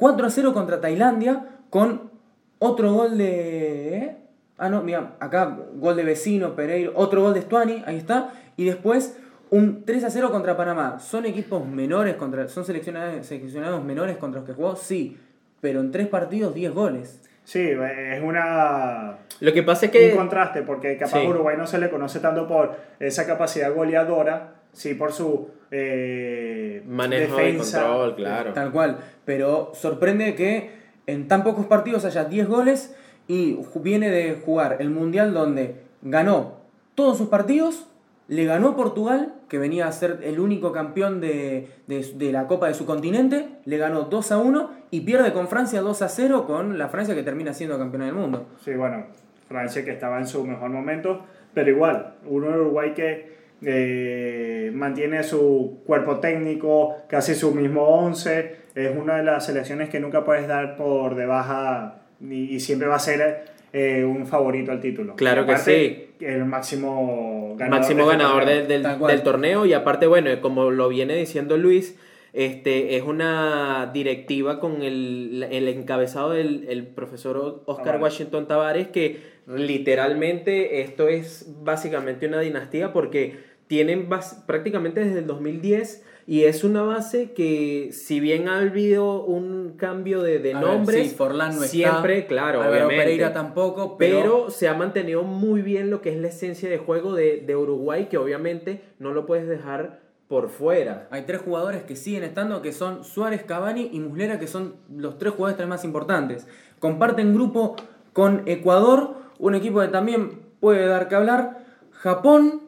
4 0.00 0.26
a 0.26 0.30
0 0.30 0.54
contra 0.54 0.80
Tailandia, 0.80 1.46
con 1.68 2.10
otro 2.58 2.94
gol 2.94 3.18
de... 3.18 3.96
¿eh? 3.96 4.16
Ah, 4.56 4.70
no, 4.70 4.82
mira, 4.82 5.12
acá 5.20 5.58
gol 5.74 5.94
de 5.94 6.04
vecino, 6.04 6.56
Pereiro, 6.56 6.92
otro 6.94 7.22
gol 7.22 7.34
de 7.34 7.42
Stuani, 7.42 7.82
ahí 7.86 7.98
está. 7.98 8.32
Y 8.56 8.64
después 8.64 9.18
un 9.50 9.84
3 9.84 10.04
a 10.04 10.10
0 10.10 10.30
contra 10.30 10.56
Panamá. 10.56 10.98
¿Son 11.00 11.26
equipos 11.26 11.66
menores, 11.66 12.16
contra, 12.16 12.48
son 12.48 12.64
seleccionados, 12.64 13.26
seleccionados 13.26 13.84
menores 13.84 14.16
contra 14.16 14.40
los 14.40 14.48
que 14.48 14.54
jugó? 14.54 14.74
Sí, 14.74 15.18
pero 15.60 15.80
en 15.80 15.90
tres 15.92 16.08
partidos 16.08 16.54
10 16.54 16.72
goles. 16.72 17.20
Sí, 17.44 17.68
es 17.68 18.22
una 18.22 19.18
Lo 19.40 19.52
que 19.52 19.62
pasa 19.62 19.86
es 19.86 19.92
que... 19.92 20.12
un 20.12 20.16
contraste, 20.16 20.62
porque 20.62 20.96
capaz 20.96 21.20
Sí. 21.20 21.26
Uruguay 21.26 21.56
no 21.58 21.66
se 21.66 21.78
le 21.78 21.90
conoce 21.90 22.20
tanto 22.20 22.48
por 22.48 22.74
esa 23.00 23.26
capacidad 23.26 23.74
goleadora, 23.74 24.59
sí 24.72 24.94
por 24.94 25.12
su 25.12 25.48
eh, 25.70 26.82
Manejo 26.86 27.40
y 27.46 27.56
control, 27.56 28.14
claro. 28.16 28.52
Tal 28.52 28.72
cual. 28.72 28.98
Pero 29.24 29.72
sorprende 29.74 30.34
que 30.34 30.70
en 31.06 31.28
tan 31.28 31.42
pocos 31.44 31.66
partidos 31.66 32.04
haya 32.04 32.24
10 32.24 32.48
goles 32.48 32.94
y 33.28 33.58
viene 33.76 34.10
de 34.10 34.34
jugar 34.44 34.76
el 34.80 34.90
Mundial 34.90 35.32
donde 35.32 35.76
ganó 36.02 36.60
todos 36.94 37.18
sus 37.18 37.28
partidos, 37.28 37.86
le 38.28 38.44
ganó 38.44 38.76
Portugal, 38.76 39.34
que 39.48 39.58
venía 39.58 39.86
a 39.88 39.92
ser 39.92 40.20
el 40.22 40.38
único 40.38 40.70
campeón 40.72 41.20
de, 41.20 41.68
de- 41.88 42.12
de 42.14 42.32
la 42.32 42.46
Copa 42.46 42.68
de 42.68 42.74
su 42.74 42.86
continente, 42.86 43.48
le 43.64 43.76
ganó 43.76 44.02
2 44.02 44.32
a 44.32 44.38
1 44.38 44.70
y 44.92 45.00
pierde 45.00 45.32
con 45.32 45.48
Francia 45.48 45.80
2 45.80 46.02
a 46.02 46.08
0 46.08 46.44
con 46.46 46.78
la 46.78 46.88
Francia 46.88 47.14
que 47.14 47.22
termina 47.24 47.52
siendo 47.54 47.76
campeona 47.78 48.06
del 48.06 48.14
mundo. 48.14 48.46
Sí, 48.64 48.72
bueno, 48.74 49.06
Francia 49.48 49.84
que 49.84 49.90
estaba 49.92 50.18
en 50.18 50.26
su 50.28 50.44
mejor 50.46 50.70
momento, 50.70 51.24
pero 51.54 51.70
igual, 51.70 52.14
uno 52.26 52.48
de 52.48 52.60
Uruguay 52.60 52.92
que 52.94 53.39
eh, 53.62 54.70
mantiene 54.74 55.22
su 55.22 55.82
cuerpo 55.86 56.18
técnico, 56.20 56.96
casi 57.08 57.34
su 57.34 57.54
mismo 57.54 57.82
11, 57.82 58.56
es 58.74 58.96
una 58.96 59.16
de 59.16 59.24
las 59.24 59.46
selecciones 59.46 59.88
que 59.88 60.00
nunca 60.00 60.24
puedes 60.24 60.46
dar 60.48 60.76
por 60.76 61.14
de 61.14 61.26
baja 61.26 62.02
y, 62.20 62.54
y 62.54 62.60
siempre 62.60 62.88
va 62.88 62.96
a 62.96 63.00
ser 63.00 63.44
eh, 63.72 64.04
un 64.04 64.26
favorito 64.26 64.72
al 64.72 64.80
título. 64.80 65.14
Claro 65.16 65.44
que 65.46 65.52
aparte, 65.52 66.10
El 66.20 66.44
máximo 66.44 67.54
ganador. 67.58 67.78
máximo 67.80 68.06
de 68.06 68.12
este 68.12 68.16
ganador 68.24 68.44
del, 68.46 68.68
del- 68.68 68.98
del 69.06 69.22
torneo 69.22 69.66
y 69.66 69.72
aparte, 69.72 70.06
bueno, 70.06 70.30
como 70.40 70.70
lo 70.70 70.88
viene 70.88 71.14
diciendo 71.16 71.56
Luis, 71.56 71.96
este, 72.32 72.96
es 72.96 73.02
una 73.02 73.90
directiva 73.92 74.60
con 74.60 74.82
el, 74.82 75.44
el 75.50 75.66
encabezado 75.68 76.30
del 76.30 76.64
el 76.68 76.86
profesor 76.86 77.62
Oscar 77.66 77.84
Tavares. 77.84 78.02
Washington 78.02 78.46
Tavares 78.46 78.86
que 78.88 79.18
literalmente 79.48 80.80
esto 80.82 81.08
es 81.08 81.46
básicamente 81.62 82.26
una 82.28 82.40
dinastía 82.40 82.92
porque 82.92 83.49
tienen 83.70 84.08
bas- 84.10 84.44
prácticamente 84.46 84.98
desde 85.04 85.20
el 85.20 85.28
2010 85.28 86.04
y 86.26 86.42
es 86.42 86.64
una 86.64 86.82
base 86.82 87.30
que 87.34 87.90
si 87.92 88.18
bien 88.18 88.48
ha 88.48 88.58
habido 88.58 89.22
un 89.24 89.74
cambio 89.76 90.22
de, 90.22 90.40
de 90.40 90.54
nombres, 90.54 91.10
sí, 91.10 91.14
Forlán 91.14 91.50
no 91.54 91.62
está, 91.62 91.68
siempre, 91.68 92.26
claro, 92.26 92.62
Álvaro 92.62 92.70
obviamente. 92.86 93.04
Pereira 93.04 93.32
tampoco, 93.32 93.96
pero, 93.96 94.18
Pero 94.20 94.50
se 94.50 94.66
ha 94.66 94.74
mantenido 94.74 95.22
muy 95.22 95.62
bien 95.62 95.88
lo 95.88 96.02
que 96.02 96.10
es 96.10 96.16
la 96.16 96.26
esencia 96.26 96.68
de 96.68 96.78
juego 96.78 97.14
de, 97.14 97.44
de 97.46 97.54
Uruguay, 97.54 98.06
que 98.10 98.18
obviamente 98.18 98.82
no 98.98 99.12
lo 99.12 99.24
puedes 99.24 99.46
dejar 99.46 100.00
por 100.26 100.48
fuera. 100.48 101.06
Hay 101.12 101.22
tres 101.22 101.40
jugadores 101.40 101.84
que 101.84 101.94
siguen 101.94 102.24
estando, 102.24 102.62
que 102.62 102.72
son 102.72 103.04
Suárez, 103.04 103.44
Cavani 103.44 103.88
y 103.92 104.00
Muslera, 104.00 104.40
que 104.40 104.48
son 104.48 104.74
los 104.92 105.16
tres 105.16 105.32
jugadores 105.34 105.68
más 105.68 105.84
importantes. 105.84 106.48
Comparten 106.80 107.34
grupo 107.34 107.76
con 108.12 108.42
Ecuador, 108.46 109.14
un 109.38 109.54
equipo 109.54 109.80
que 109.80 109.86
también 109.88 110.40
puede 110.58 110.86
dar 110.86 111.08
que 111.08 111.14
hablar. 111.14 111.64
Japón, 111.92 112.62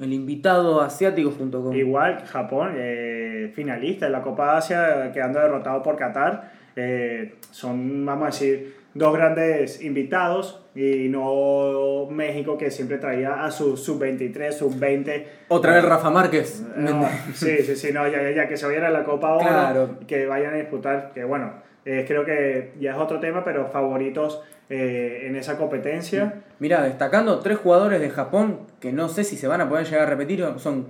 el 0.00 0.12
invitado 0.12 0.80
asiático 0.80 1.30
junto 1.30 1.62
con... 1.62 1.74
Igual 1.76 2.24
Japón, 2.26 2.72
eh, 2.76 3.52
finalista 3.54 4.06
de 4.06 4.12
la 4.12 4.22
Copa 4.22 4.56
Asia, 4.56 5.10
quedando 5.12 5.40
derrotado 5.40 5.82
por 5.82 5.96
Qatar. 5.96 6.52
Eh, 6.76 7.34
son, 7.50 8.04
vamos 8.04 8.22
a 8.24 8.26
decir, 8.26 8.74
dos 8.94 9.14
grandes 9.14 9.82
invitados 9.82 10.64
y 10.74 11.08
no 11.08 12.06
México 12.10 12.58
que 12.58 12.70
siempre 12.70 12.98
traía 12.98 13.44
a 13.44 13.50
su 13.50 13.76
sub-23, 13.76 14.52
sub-20. 14.52 15.24
Otra 15.48 15.74
vez 15.74 15.84
Rafa 15.84 16.10
Márquez. 16.10 16.64
No, 16.76 17.06
sí, 17.32 17.58
sí, 17.58 17.76
sí, 17.76 17.92
no, 17.92 18.08
ya, 18.08 18.30
ya, 18.30 18.48
que 18.48 18.56
se 18.56 18.66
vayan 18.66 18.84
a 18.84 18.90
la 18.90 19.04
Copa 19.04 19.28
ahora, 19.28 19.46
Claro. 19.48 19.98
que 20.06 20.26
vayan 20.26 20.54
a 20.54 20.56
disputar, 20.56 21.12
que 21.14 21.22
bueno, 21.24 21.52
eh, 21.84 22.04
creo 22.08 22.24
que 22.24 22.72
ya 22.80 22.92
es 22.92 22.96
otro 22.96 23.20
tema, 23.20 23.44
pero 23.44 23.68
favoritos 23.68 24.42
eh, 24.70 25.24
en 25.26 25.36
esa 25.36 25.56
competencia. 25.58 26.42
Mira, 26.58 26.82
destacando 26.82 27.40
tres 27.40 27.58
jugadores 27.58 28.00
de 28.00 28.10
Japón 28.10 28.60
que 28.80 28.92
no 28.92 29.08
sé 29.08 29.24
si 29.24 29.36
se 29.36 29.46
van 29.46 29.60
a 29.60 29.68
poder 29.68 29.84
llegar 29.86 30.02
a 30.06 30.10
repetir, 30.10 30.44
son 30.58 30.86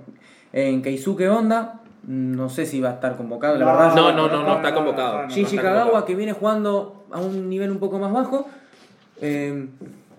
en 0.53 0.81
Keisuke 0.81 1.27
Honda, 1.29 1.81
no 2.07 2.49
sé 2.49 2.65
si 2.65 2.79
va 2.81 2.91
a 2.91 2.93
estar 2.93 3.17
convocado, 3.17 3.57
la 3.57 3.65
verdad. 3.65 3.95
No, 3.95 4.11
no, 4.13 4.27
no, 4.29 4.43
no 4.43 4.55
está 4.57 4.73
convocado. 4.73 5.23
no, 5.23 5.29
Shinji 5.29 5.57
Kagawa 5.57 6.05
que 6.05 6.15
viene 6.15 6.33
jugando 6.33 7.05
a 7.11 7.19
un 7.19 7.49
nivel 7.49 7.71
un 7.71 7.79
poco 7.79 7.99
más 7.99 8.13
bajo. 8.13 8.47
Eh, 9.21 9.67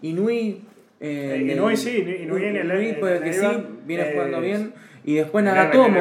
Inui. 0.02 0.62
eh, 1.00 1.44
Eh, 1.48 1.52
Inui 1.52 1.76
sí, 1.76 1.98
Inui 2.22 2.44
en 2.44 2.56
el- 2.56 2.70
Inui 2.82 2.92
puede 3.00 3.20
que 3.20 3.32
sí, 3.32 3.46
viene 3.86 4.08
eh, 4.08 4.12
jugando 4.14 4.40
bien. 4.40 4.74
Y 5.04 5.14
después 5.14 5.44
Nagatomo. 5.44 6.00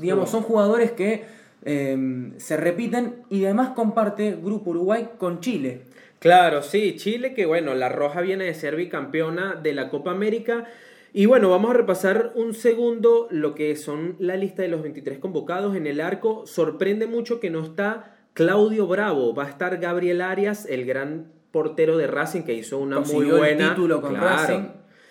digamos, 0.00 0.30
son 0.30 0.42
jugadores 0.42 0.92
que 0.92 1.24
eh, 1.64 2.32
se 2.38 2.56
repiten 2.56 3.16
y 3.30 3.44
además 3.44 3.70
comparte 3.70 4.36
Grupo 4.42 4.70
Uruguay 4.70 5.08
con 5.18 5.40
Chile. 5.40 5.82
Claro, 6.22 6.62
sí, 6.62 6.94
Chile, 6.94 7.34
que 7.34 7.46
bueno, 7.46 7.74
la 7.74 7.88
Roja 7.88 8.20
viene 8.20 8.44
de 8.44 8.54
ser 8.54 8.76
bicampeona 8.76 9.56
de 9.56 9.72
la 9.72 9.90
Copa 9.90 10.12
América. 10.12 10.66
Y 11.12 11.26
bueno, 11.26 11.50
vamos 11.50 11.72
a 11.72 11.74
repasar 11.74 12.30
un 12.36 12.54
segundo 12.54 13.26
lo 13.32 13.56
que 13.56 13.74
son 13.74 14.14
la 14.20 14.36
lista 14.36 14.62
de 14.62 14.68
los 14.68 14.82
23 14.82 15.18
convocados 15.18 15.74
en 15.74 15.88
el 15.88 16.00
arco. 16.00 16.46
Sorprende 16.46 17.08
mucho 17.08 17.40
que 17.40 17.50
no 17.50 17.64
está 17.64 18.18
Claudio 18.34 18.86
Bravo, 18.86 19.34
va 19.34 19.46
a 19.46 19.48
estar 19.48 19.78
Gabriel 19.78 20.20
Arias, 20.20 20.64
el 20.66 20.84
gran 20.86 21.32
portero 21.50 21.98
de 21.98 22.06
Racing 22.06 22.42
que 22.42 22.54
hizo 22.54 22.78
una 22.78 23.00
muy 23.00 23.04
Consiguió 23.08 23.34
el 23.34 23.40
buena. 23.56 23.70
título 23.70 24.00
con 24.00 24.14
Racing. 24.14 24.68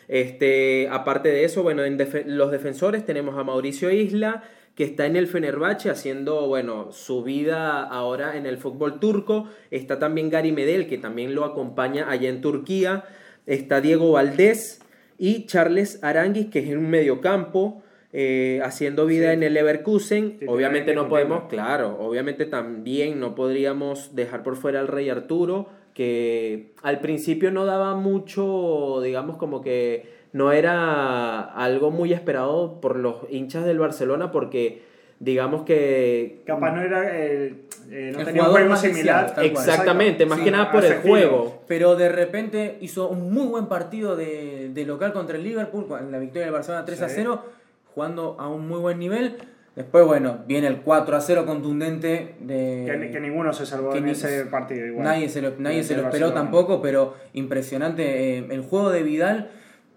Este, 0.07 0.87
aparte 0.89 1.27
de 1.27 1.43
eso, 1.43 1.61
bueno, 1.61 1.83
en 1.83 1.97
los 2.25 2.51
defensores 2.51 3.05
tenemos 3.05 3.37
a 3.37 3.43
Mauricio 3.43 3.91
Isla, 3.91 4.43
que 4.81 4.85
está 4.87 5.05
en 5.05 5.15
el 5.15 5.27
Fenerbahce 5.27 5.91
haciendo, 5.91 6.47
bueno, 6.47 6.91
su 6.91 7.21
vida 7.21 7.83
ahora 7.83 8.35
en 8.35 8.47
el 8.47 8.57
fútbol 8.57 8.99
turco. 8.99 9.47
Está 9.69 9.99
también 9.99 10.31
Gary 10.31 10.51
Medel, 10.51 10.87
que 10.87 10.97
también 10.97 11.35
lo 11.35 11.45
acompaña 11.45 12.09
allá 12.09 12.29
en 12.29 12.41
Turquía. 12.41 13.03
Está 13.45 13.79
Diego 13.79 14.13
Valdés 14.13 14.81
y 15.19 15.45
Charles 15.45 16.03
Aranguis, 16.03 16.47
que 16.47 16.57
es 16.61 16.69
en 16.69 16.79
un 16.79 16.89
mediocampo. 16.89 17.83
eh, 18.11 18.59
haciendo 18.63 19.05
vida 19.05 19.27
Sí. 19.27 19.33
en 19.35 19.43
el 19.43 19.53
Leverkusen, 19.53 20.39
obviamente 20.47 20.95
no 20.95 21.07
podemos, 21.07 21.43
claro, 21.47 21.97
obviamente 21.99 22.45
también 22.47 23.19
no 23.19 23.35
podríamos 23.35 24.15
dejar 24.15 24.41
por 24.41 24.55
fuera 24.57 24.79
al 24.79 24.87
Rey 24.87 25.09
Arturo, 25.09 25.69
que 25.93 26.73
al 26.81 26.99
principio 27.01 27.51
no 27.51 27.65
daba 27.65 27.95
mucho, 27.95 28.99
digamos 29.03 29.37
como 29.37 29.61
que 29.61 30.20
no 30.33 30.51
era 30.51 31.41
algo 31.41 31.91
muy 31.91 32.13
esperado 32.13 32.79
por 32.81 32.95
los 32.97 33.17
hinchas 33.29 33.65
del 33.65 33.79
Barcelona, 33.79 34.31
porque 34.31 34.83
digamos 35.19 35.63
que... 35.63 36.41
Capaz 36.45 36.71
no 36.71 36.81
era 36.81 37.15
el. 37.17 37.63
eh, 37.91 38.11
no 38.13 38.19
El 38.19 38.25
tenía 38.25 38.43
un 38.43 38.49
juego 38.51 38.69
más 38.69 38.81
similar. 38.81 39.35
Exactamente, 39.41 40.25
más 40.25 40.39
Sí, 40.39 40.45
que 40.45 40.51
nada 40.51 40.71
por 40.71 40.83
el 40.85 40.93
juego. 40.99 41.61
Pero 41.67 41.95
de 41.95 42.09
repente 42.09 42.77
hizo 42.81 43.07
un 43.09 43.31
muy 43.33 43.45
buen 43.47 43.67
partido 43.67 44.15
de, 44.15 44.69
de 44.73 44.85
local 44.85 45.13
contra 45.13 45.37
el 45.37 45.43
Liverpool, 45.43 45.85
en 45.99 46.11
la 46.11 46.17
victoria 46.19 46.45
del 46.45 46.53
Barcelona 46.53 46.85
3 46.85 47.01
a 47.01 47.09
Sí. 47.09 47.15
0, 47.17 47.45
jugando 47.93 48.35
a 48.39 48.47
un 48.47 48.67
muy 48.67 48.79
buen 48.79 48.97
nivel. 48.99 49.37
Después, 49.75 50.05
bueno, 50.05 50.39
viene 50.47 50.67
el 50.67 50.81
4 50.81 51.15
a 51.15 51.21
0 51.21 51.45
contundente 51.45 52.35
de... 52.41 52.83
Que, 52.85 53.09
que 53.11 53.19
ninguno 53.21 53.53
se 53.53 53.65
salvó 53.65 53.91
que 53.91 53.99
en 53.99 54.05
ni- 54.05 54.11
ese 54.11 54.45
partido. 54.47 54.85
Igual. 54.85 55.05
Nadie 55.05 55.29
se 55.29 55.41
lo, 55.41 55.51
nadie 55.59 55.83
se 55.83 55.95
lo 55.95 56.03
esperó 56.03 56.33
tampoco, 56.33 56.81
pero 56.81 57.13
impresionante. 57.33 58.37
eh, 58.39 58.47
el 58.49 58.61
juego 58.63 58.89
de 58.89 59.03
Vidal, 59.03 59.49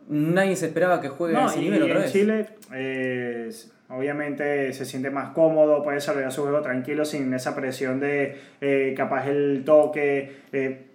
nadie 0.08 0.56
se 0.56 0.66
esperaba 0.66 1.00
que 1.00 1.08
juegue 1.08 1.36
a 1.36 1.40
No, 1.40 1.46
ese 1.48 1.60
y 1.60 1.64
nivel 1.64 1.82
otra 1.82 1.96
en 1.96 2.02
vez. 2.02 2.12
Chile, 2.12 2.46
eh, 2.74 3.50
obviamente 3.88 4.72
se 4.72 4.84
siente 4.84 5.10
más 5.10 5.32
cómodo, 5.34 5.82
puede 5.82 5.96
desarrollar 5.96 6.32
su 6.32 6.42
juego 6.42 6.60
tranquilo 6.60 7.04
sin 7.04 7.32
esa 7.34 7.54
presión 7.54 8.00
de 8.00 8.36
eh, 8.60 8.94
capaz 8.96 9.28
el 9.28 9.62
toque. 9.64 10.32
eh, 10.52 10.86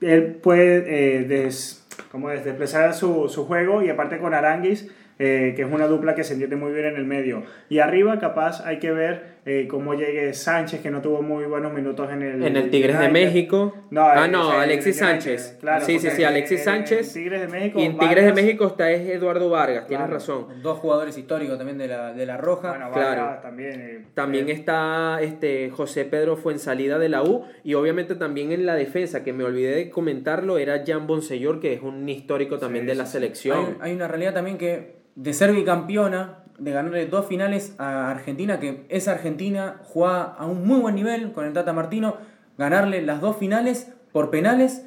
él 0.00 0.34
puede 0.42 1.24
des, 1.24 1.86
como 2.10 2.30
es, 2.30 2.44
desplazar 2.44 2.92
su, 2.94 3.28
su 3.28 3.46
juego 3.46 3.82
y 3.82 3.88
aparte 3.88 4.18
con 4.18 4.34
Aranguis, 4.34 4.90
que 5.16 5.54
es 5.56 5.72
una 5.72 5.86
dupla 5.86 6.14
que 6.14 6.24
se 6.24 6.32
entiende 6.34 6.56
muy 6.56 6.72
bien 6.72 6.86
en 6.86 6.96
el 6.96 7.04
medio. 7.04 7.44
Y 7.70 7.78
arriba, 7.78 8.18
capaz, 8.18 8.66
hay 8.66 8.80
que 8.80 8.92
ver 8.92 9.33
eh, 9.46 9.66
cómo 9.68 9.92
llegue 9.94 10.32
Sánchez, 10.32 10.80
que 10.80 10.90
no 10.90 11.02
tuvo 11.02 11.20
muy 11.20 11.44
buenos 11.44 11.72
minutos 11.72 12.10
en 12.10 12.22
el. 12.22 12.42
En 12.44 12.56
el 12.56 12.70
Tigres 12.70 12.98
de. 12.98 13.08
México. 13.10 13.74
No, 13.90 14.02
ah, 14.02 14.24
eh, 14.24 14.28
no, 14.30 14.50
Alexis 14.52 14.96
Sánchez. 14.96 15.58
claro, 15.60 15.84
sí, 15.84 15.98
sí, 15.98 16.08
sí, 16.10 16.24
Alexis 16.24 16.60
en- 16.60 16.64
Sánchez. 16.64 17.08
En 17.16 17.22
Tigres 17.22 17.40
de 17.42 17.48
México. 17.48 17.78
Y 17.78 17.82
en 17.84 17.98
Tigres 17.98 18.24
de 18.24 18.32
México 18.32 18.66
está 18.66 18.90
es 18.90 19.06
Eduardo 19.08 19.50
Vargas, 19.50 19.86
tienes 19.86 20.06
Claro. 20.06 20.14
razón. 20.14 20.46
Dos 20.62 20.78
jugadores 20.78 21.18
históricos 21.18 21.58
también 21.58 21.76
de 21.78 21.88
la, 21.88 22.12
de 22.14 22.24
la 22.26 22.36
Roja. 22.38 22.70
Bueno, 22.70 22.90
Claro. 22.92 23.20
Vargas 23.22 23.42
también. 23.42 23.80
eh, 23.80 24.04
También 24.14 24.48
eh, 24.48 24.52
está 24.52 25.18
este 25.20 25.70
José 25.70 26.04
Pedro 26.06 26.36
Fuensalida 26.36 26.98
de 26.98 27.08
la 27.10 27.22
U 27.22 27.44
y 27.64 27.74
obviamente 27.74 28.14
también 28.14 28.50
en 28.52 28.64
la 28.64 28.74
defensa, 28.76 29.22
que 29.22 29.32
me 29.34 29.44
olvidé 29.44 29.74
de 29.74 29.90
comentarlo, 29.90 30.56
era 30.58 30.82
Jan 30.86 31.06
Bonseyor, 31.06 31.60
que 31.60 31.74
es 31.74 31.82
un 31.82 32.08
histórico 32.08 32.58
también 32.58 32.84
Sí, 32.84 32.88
de 32.88 32.94
la 32.94 33.06
sí. 33.06 33.12
selección. 33.12 33.76
Hay, 33.80 33.90
hay 33.90 33.96
una 33.96 34.08
realidad 34.08 34.32
también 34.32 34.56
que 34.58 34.96
de 35.16 35.32
ser 35.32 35.52
bicampeona, 35.52 36.43
de 36.58 36.70
ganarle 36.72 37.06
dos 37.06 37.26
finales 37.26 37.74
a 37.78 38.10
Argentina, 38.10 38.60
que 38.60 38.86
esa 38.88 39.12
Argentina 39.12 39.80
juega 39.82 40.22
a 40.22 40.46
un 40.46 40.66
muy 40.66 40.80
buen 40.80 40.94
nivel 40.94 41.32
con 41.32 41.44
el 41.44 41.52
Tata 41.52 41.72
Martino, 41.72 42.16
ganarle 42.58 43.02
las 43.02 43.20
dos 43.20 43.36
finales 43.36 43.92
por 44.12 44.30
penales 44.30 44.86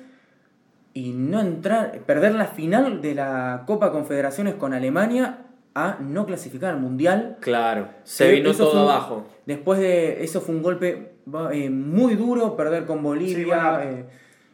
y 0.94 1.12
no 1.12 1.42
entrar, 1.42 2.00
perder 2.06 2.34
la 2.36 2.46
final 2.48 3.02
de 3.02 3.16
la 3.16 3.64
Copa 3.68 3.92
Confederaciones 3.92 4.56
con 4.56 4.74
Alemania 4.74 5.40
a 5.76 5.98
no 6.00 6.26
clasificar 6.26 6.74
al 6.74 6.80
Mundial. 6.80 7.38
Claro, 7.40 7.90
se 8.04 8.30
Eh, 8.30 8.32
vino 8.34 8.50
eso 8.50 8.64
todo 8.64 8.84
fue 8.86 8.94
abajo. 8.94 9.28
Después 9.46 9.80
de 9.80 10.24
eso 10.24 10.42
fue 10.42 10.56
un 10.56 10.64
golpe 10.64 11.12
eh, 11.52 11.70
muy 11.70 12.16
duro, 12.16 12.56
perder 12.56 12.86
con 12.86 13.04
Bolivia. 13.04 13.36
Sí, 13.36 13.44
bueno, 13.44 13.80
eh, 13.82 14.06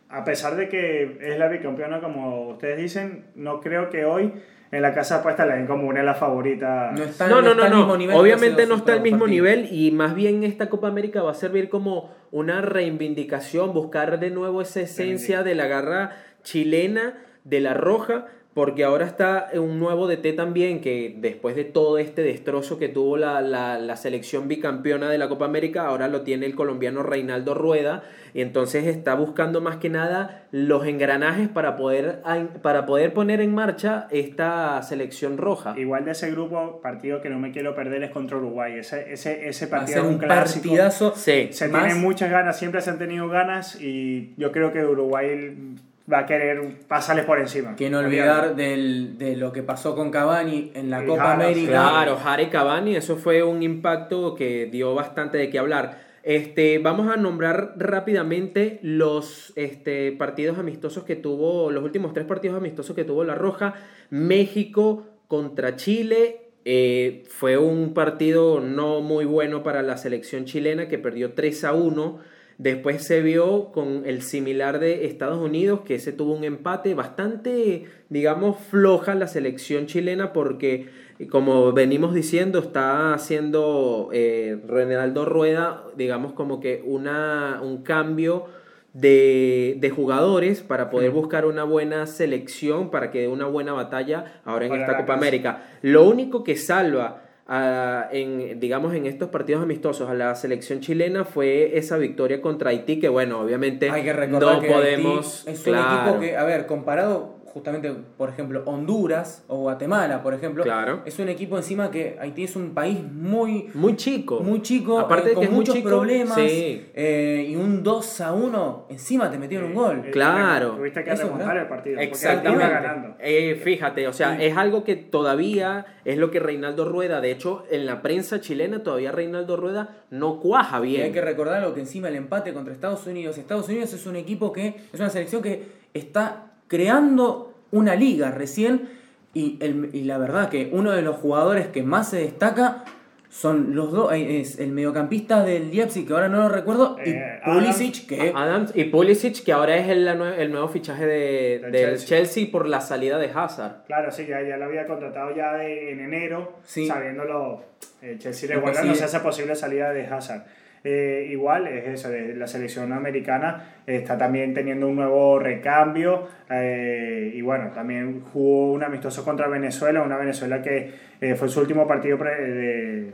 A 0.09 0.24
pesar 0.26 0.55
de 0.57 0.68
que 0.68 1.18
es 1.22 1.39
la 1.39 1.47
bicampeona, 1.47 2.01
como 2.01 2.49
ustedes 2.49 2.78
dicen, 2.78 3.26
no 3.36 3.61
creo 3.61 3.89
que 3.89 4.03
hoy 4.05 4.34
en 4.74 4.82
la 4.82 4.94
casa 4.94 5.16
de 5.16 5.20
apuestas 5.22 5.48
la 5.48 5.56
den 5.56 5.68
como 5.68 5.88
una 5.88 6.00
de 6.02 6.06
las 6.06 6.18
favoritas. 6.18 6.92
no 6.98 7.04
está, 7.04 7.28
No, 7.28 7.42
no, 7.42 7.52
está 7.52 7.70
no, 7.70 7.70
no. 7.70 7.78
mismo 7.78 7.98
nivel 7.98 8.16
que 8.16 8.22
Obviamente 8.22 8.66
no 8.66 8.76
está 8.76 8.94
al 8.94 9.02
mismo 9.02 9.20
partidos. 9.20 9.30
nivel 9.48 9.68
y 9.72 9.92
más 9.92 10.16
bien 10.16 10.44
esta 10.44 10.68
Copa 10.70 10.88
América 10.88 11.22
va 11.22 11.32
a 11.32 11.36
servir 11.36 11.70
como 11.70 12.12
una 12.32 12.62
reivindicación, 12.62 13.74
buscar 13.74 14.20
de 14.20 14.30
nuevo 14.32 14.62
esa 14.62 14.82
esencia 14.82 15.44
de 15.44 15.56
la 15.56 15.68
garra 15.68 16.12
chilena, 16.44 17.14
de 17.44 17.60
la 17.60 17.74
roja, 17.74 18.26
porque 18.54 18.84
ahora 18.84 19.06
está 19.06 19.49
un 19.56 19.80
nuevo 19.80 20.08
DT 20.08 20.36
también 20.36 20.80
que 20.82 21.16
después 21.18 21.56
de 21.56 21.64
todo 21.64 21.97
este 21.97 22.22
destrozo 22.22 22.78
que 22.78 22.88
tuvo 22.88 23.18
la, 23.18 23.41
la, 23.41 23.80
la 23.80 23.95
selección 23.97 24.47
bicampeona 24.47 25.10
de 25.10 25.18
la 25.18 25.28
Copa 25.30 25.45
América, 25.45 25.88
ahora 25.88 26.08
lo 26.08 26.22
tiene 26.22 26.45
el 26.45 26.56
colombiano 26.56 27.01
Reinaldo 27.04 27.54
Rueda 27.56 28.04
y 28.36 28.41
entonces 28.41 28.86
está 28.86 29.16
buscando 29.16 29.62
más 29.62 29.78
que 29.78 29.89
nada 29.89 30.43
los 30.51 30.86
engranajes 30.86 31.49
para 31.49 31.76
poder, 31.76 32.22
para 32.62 32.86
poder 32.86 33.14
poner 33.14 33.41
en 33.41 33.54
marcha 33.56 34.08
esta 34.12 34.82
selección 34.84 35.38
roja. 35.38 35.74
Igual 35.78 36.06
de 36.06 36.12
ese 36.12 36.30
grupo, 36.32 36.80
partido 36.82 37.22
que 37.22 37.30
no 37.30 37.39
me 37.39 37.51
quiero 37.51 37.76
perder 37.76 38.04
es 38.04 38.12
contra 38.12 38.38
Uruguay. 38.38 38.74
Ese, 38.78 39.14
ese, 39.14 39.47
ese 39.49 39.68
partido 39.68 39.99
es 39.99 40.06
un 40.06 40.14
un 40.14 40.18
clásico. 40.20 40.64
partidazo. 40.70 41.14
Sí. 41.16 41.49
Se 41.51 41.68
Más- 41.70 41.84
tienen 41.86 42.01
muchas 42.04 42.30
ganas, 42.32 42.58
siempre 42.58 42.82
se 42.82 42.89
han 42.91 42.97
tenido 42.99 43.28
ganas 43.30 43.80
y 43.82 44.34
yo 44.38 44.51
creo 44.51 44.72
que 44.74 44.84
Uruguay 44.84 45.76
va 46.12 46.20
a 46.20 46.26
querer 46.26 46.62
pasarles 46.88 47.26
por 47.26 47.39
encima. 47.39 47.76
Que 47.76 47.89
no 47.89 47.99
olvidar 47.99 48.56
del, 48.56 49.18
de 49.18 49.38
lo 49.38 49.51
que 49.54 49.64
pasó 49.64 49.95
con 49.95 50.12
Cavani 50.12 50.72
en 50.76 50.89
la 50.89 51.04
Y 51.04 51.08
Copa 51.08 51.34
América. 51.34 51.72
Claro, 51.72 52.18
Jare 52.18 52.49
Cavani, 52.49 52.95
eso 52.95 53.16
fue 53.18 53.43
un 53.43 53.64
impacto 53.64 54.36
que 54.36 54.66
dio 54.66 54.93
bastante 54.95 55.38
de 55.38 55.49
qué 55.49 55.60
hablar. 55.60 56.01
Este, 56.24 56.80
vamos 56.80 57.12
a 57.12 57.18
nombrar 57.18 57.74
rápidamente 57.78 58.80
los 58.82 59.51
este, 59.58 60.14
partidos 60.14 60.58
amistosos 60.58 61.04
que 61.04 61.18
tuvo, 61.18 61.70
los 61.70 61.84
últimos 61.84 62.14
tres 62.14 62.26
partidos 62.26 62.58
amistosos 62.58 62.95
que 62.95 63.04
tuvo 63.04 63.24
La 63.24 63.36
Roja. 63.36 63.74
México 64.10 65.06
contra 65.28 65.76
Chile. 65.76 66.39
eh, 66.66 67.24
fue 67.28 67.58
un 67.58 67.93
partido 67.93 68.62
no 68.62 69.01
muy 69.01 69.26
bueno 69.26 69.64
para 69.64 69.82
la 69.82 69.97
selección 69.97 70.45
chilena 70.45 70.88
que 70.88 70.97
perdió 70.97 71.34
3 71.34 71.64
a 71.66 71.74
1. 71.74 72.20
Después 72.64 73.03
se 73.03 73.22
vio 73.22 73.74
con 73.74 74.03
el 74.05 74.22
similar 74.22 74.80
de 74.80 75.05
Estados 75.05 75.38
Unidos, 75.38 75.82
que 75.82 75.95
ese 75.95 76.14
tuvo 76.14 76.34
un 76.34 76.45
empate 76.45 76.93
bastante, 76.93 77.88
digamos, 78.07 78.55
floja 78.55 79.16
la 79.16 79.28
selección 79.28 79.86
chilena 79.86 80.32
porque, 80.32 80.88
como 81.30 81.74
venimos 81.74 82.14
diciendo, 82.14 82.59
está 82.59 83.14
haciendo 83.14 84.11
eh, 84.14 84.61
Renaldo 84.66 85.26
Rueda, 85.26 85.84
digamos, 85.97 86.32
como 86.32 86.61
que 86.61 86.82
una, 86.86 87.59
un 87.61 87.84
cambio 87.84 88.45
de, 88.93 89.76
de 89.80 89.89
jugadores 89.89 90.61
para 90.61 90.89
poder 90.89 91.11
buscar 91.11 91.45
una 91.45 91.66
buena 91.66 92.07
selección, 92.07 92.91
para 92.91 93.11
que 93.11 93.20
dé 93.20 93.28
una 93.28 93.47
buena 93.47 93.74
batalla 93.74 94.39
ahora 94.45 94.68
en 94.68 94.72
Para 94.72 94.84
esta 94.84 94.97
Copa. 94.99 95.16
América. 95.16 95.64
Lo 95.82 96.07
único 96.07 96.45
que 96.45 96.55
salva 96.55 97.23
a- 97.48 98.08
en, 98.12 98.60
digamos, 98.60 98.94
en 98.96 99.06
estos 99.06 99.30
partidos 99.30 99.64
amistosos 99.64 100.10
a 100.10 100.14
la 100.14 100.34
selección 100.36 100.80
chilena 100.80 101.26
fue 101.26 101.78
esa 101.78 101.98
victoria 101.98 102.41
contra 102.41 102.70
Haití, 102.70 103.00
que 103.00 103.10
bueno, 103.10 103.39
obviamente 103.41 103.89
Hay 103.89 104.04
que 104.04 104.14
recordar 104.14 104.56
no 104.56 104.62
que 104.62 104.68
podemos... 104.70 105.39
Haití 105.46 105.52
es 105.52 105.68
un 105.68 105.74
claro, 105.74 106.02
equipo 106.10 106.20
que, 106.22 106.38
a 106.38 106.44
ver, 106.46 106.66
comparado 106.66 107.43
justamente, 107.54 107.93
por 108.18 108.30
ejemplo, 108.30 108.64
Honduras 108.66 109.43
o 109.47 109.58
Guatemala, 109.60 110.24
por 110.24 110.34
ejemplo, 110.34 110.64
Claro. 110.64 111.01
es 111.06 111.20
un 111.20 111.30
equipo 111.30 111.56
encima 111.58 111.91
que 111.91 112.18
Haití 112.20 112.43
es 112.45 112.56
un 112.56 112.74
país 112.74 112.97
muy, 113.12 113.70
muy 113.76 113.95
chico. 113.95 114.39
muy 114.39 114.62
chico, 114.64 114.99
Aparte 114.99 115.28
eh, 115.28 115.30
de 115.30 115.34
con 115.36 115.41
que 115.41 115.45
es 115.45 115.51
muy 115.51 115.60
muchos 115.60 115.76
chico, 115.76 115.89
problemas, 115.89 116.36
sí. 116.36 116.86
eh, 116.95 117.45
y 117.49 117.56
un 117.56 117.84
2 117.84 118.22
a 118.22 118.34
1, 118.34 118.88
encima 118.89 119.30
te 119.30 119.38
metieron 119.38 119.68
un 119.70 119.76
gol. 119.76 120.04
Eh, 120.06 120.12
Claro. 120.12 120.72
Tuviste 120.78 121.04
que 121.04 121.12
Eso 121.12 121.22
es 121.22 121.28
remontar 121.28 121.47
verdad. 121.49 121.64
el 121.64 121.70
partido. 121.70 121.99
Exactamente. 121.99 122.68
ganando. 122.74 123.16
Eh, 123.20 123.62
fíjate, 123.64 124.08
o 124.08 124.14
sea, 124.14 124.41
es 124.41 124.58
algo 124.58 124.84
que 124.84 124.95
todavía 124.95 125.86
es 126.06 126.18
lo 126.18 126.32
que 126.32 126.39
Reinaldo 126.39 126.86
Rueda, 126.86 127.22
de 127.22 127.32
hecho, 127.32 127.66
en 127.70 127.86
la 127.86 128.01
prensa 128.01 128.41
chilena 128.41 128.84
todavía 128.84 129.12
Reinaldo 129.12 129.58
Rueda 129.58 129.97
no 130.10 130.39
cuaja 130.39 130.80
Y 130.80 130.89
bien. 130.89 131.04
hay 131.04 131.12
que 131.12 131.22
recordar 131.22 131.62
lo 131.62 131.74
que 131.74 131.82
encima 131.82 132.08
el 132.08 132.16
empate 132.16 132.51
contra 132.54 132.74
Estados 132.74 133.06
Unidos. 133.08 133.38
Estados 133.38 133.68
Unidos 133.70 133.93
es 133.93 134.06
un 134.08 134.16
equipo 134.16 134.51
que 134.51 134.76
es 134.91 134.99
una 134.99 135.10
selección 135.10 135.41
que 135.41 135.84
está 135.93 136.53
creando 136.68 137.53
una 137.72 137.95
liga 137.95 138.32
recién 138.32 138.89
y, 139.34 139.57
el- 139.61 139.89
y 139.93 140.03
la 140.03 140.18
verdad 140.18 140.49
que 140.49 140.70
uno 140.72 140.91
de 140.91 141.01
los 141.01 141.16
jugadores 141.16 141.68
que 141.68 141.84
más 141.84 142.09
se 142.09 142.18
destaca 142.18 142.84
son 143.30 143.76
los 143.76 143.91
dos, 143.91 144.14
eh, 144.14 144.41
es 144.41 144.59
el 144.59 144.72
mediocampista 144.74 145.43
del 145.43 145.72
Leipzig, 145.72 146.05
que 146.05 146.14
ahora 146.14 146.30
no 146.30 146.38
lo 146.38 146.49
recuerdo, 146.49 146.97
y 147.03 147.09
Eh, 147.09 147.39
Pulisic, 147.43 148.05
que 148.07 148.32
Adams 148.36 148.72
y 148.76 148.84
Pulisic, 148.84 149.43
que 149.43 149.51
ahora 149.51 149.76
es 149.76 149.89
el, 149.89 150.07
el 150.07 150.51
nuevo 150.51 150.68
fichaje 150.68 151.07
de, 151.07 151.59
Del 151.64 151.72
del 151.72 151.82
Chelsea. 151.97 152.07
Chelsea. 152.07 152.47
por 152.51 152.68
la 152.68 152.80
salida 152.80 153.18
de 153.18 153.32
Hazard. 153.34 153.86
Claro, 153.88 154.11
sí, 154.11 154.28
ya, 154.28 154.39
ya 154.43 154.57
lo 154.57 154.66
había 154.66 154.86
contratado 154.86 155.36
ya 155.36 155.53
de- 155.53 155.93
en 155.93 155.99
enero, 156.01 156.59
Sí. 156.64 156.86
sabiéndolo. 156.86 157.64
eh, 158.03 158.18
Chelsea 158.20 158.53
Imposible. 158.53 158.55
igual 158.72 158.88
no 158.88 158.93
se 158.95 159.03
hace 159.05 159.20
posible 159.22 159.55
salida 159.55 159.91
de 159.93 160.05
Hazard. 160.05 160.43
Eh, 160.84 161.28
igual 161.32 161.68
es 161.68 161.88
eso, 161.88 162.10
de 162.10 162.36
la 162.36 162.46
selección 162.46 162.92
americana 162.92 163.74
está 163.88 164.18
también 164.18 164.54
teniendo 164.54 164.88
un 164.88 164.98
nuevo 164.98 165.40
recambio 165.40 166.28
eh, 166.50 167.32
y 167.34 167.42
bueno, 167.42 167.72
también 167.72 168.22
jugó 168.22 168.74
un 168.74 168.84
amistoso 168.84 169.24
contra 169.24 169.48
Venezuela, 169.48 170.02
una 170.02 170.18
Venezuela 170.18 170.62
que 170.62 170.92
eh, 171.22 171.36
fue 171.36 171.48
su 171.48 171.62
último 171.62 171.88
partido 171.88 172.18
de, 172.18 173.12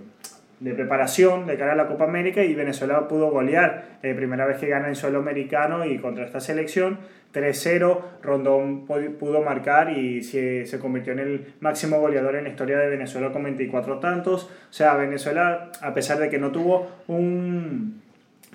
de, 0.59 0.73
preparación 0.73 1.47
de 1.47 1.57
cara 1.57 1.73
a 1.73 1.75
la 1.75 1.87
Copa 1.87 2.05
América 2.05 2.43
y 2.43 2.53
Venezuela 2.53 3.07
pudo 3.07 3.29
golear, 3.31 3.99
primera 4.01 4.45
vez 4.45 4.57
que 4.57 4.67
gana 4.67 4.87
en 4.87 4.95
suelo 4.95 5.19
americano 5.19 5.85
y 5.85 5.97
contra 5.97 6.25
esta 6.25 6.39
selección 6.39 6.99
3-0, 7.33 8.01
Rondón 8.23 8.85
pudo 8.87 9.41
marcar 9.41 9.91
y 9.91 10.23
se, 10.23 10.65
se, 10.65 10.79
convirtió 10.79 11.13
en 11.13 11.19
el 11.19 11.53
máximo 11.59 11.99
goleador 11.99 12.35
en 12.35 12.45
la 12.45 12.49
historia 12.49 12.79
de 12.79 12.89
Venezuela 12.89 13.31
con 13.31 13.43
24 13.43 13.99
tantos. 13.99 14.45
O 14.45 14.73
sea, 14.73 14.95
Venezuela, 14.95 15.71
a 15.81 15.93
pesar 15.93 16.17
de 16.17 16.29
que 16.29 16.39
no 16.39 16.51
tuvo 16.51 16.87
un... 17.07 18.01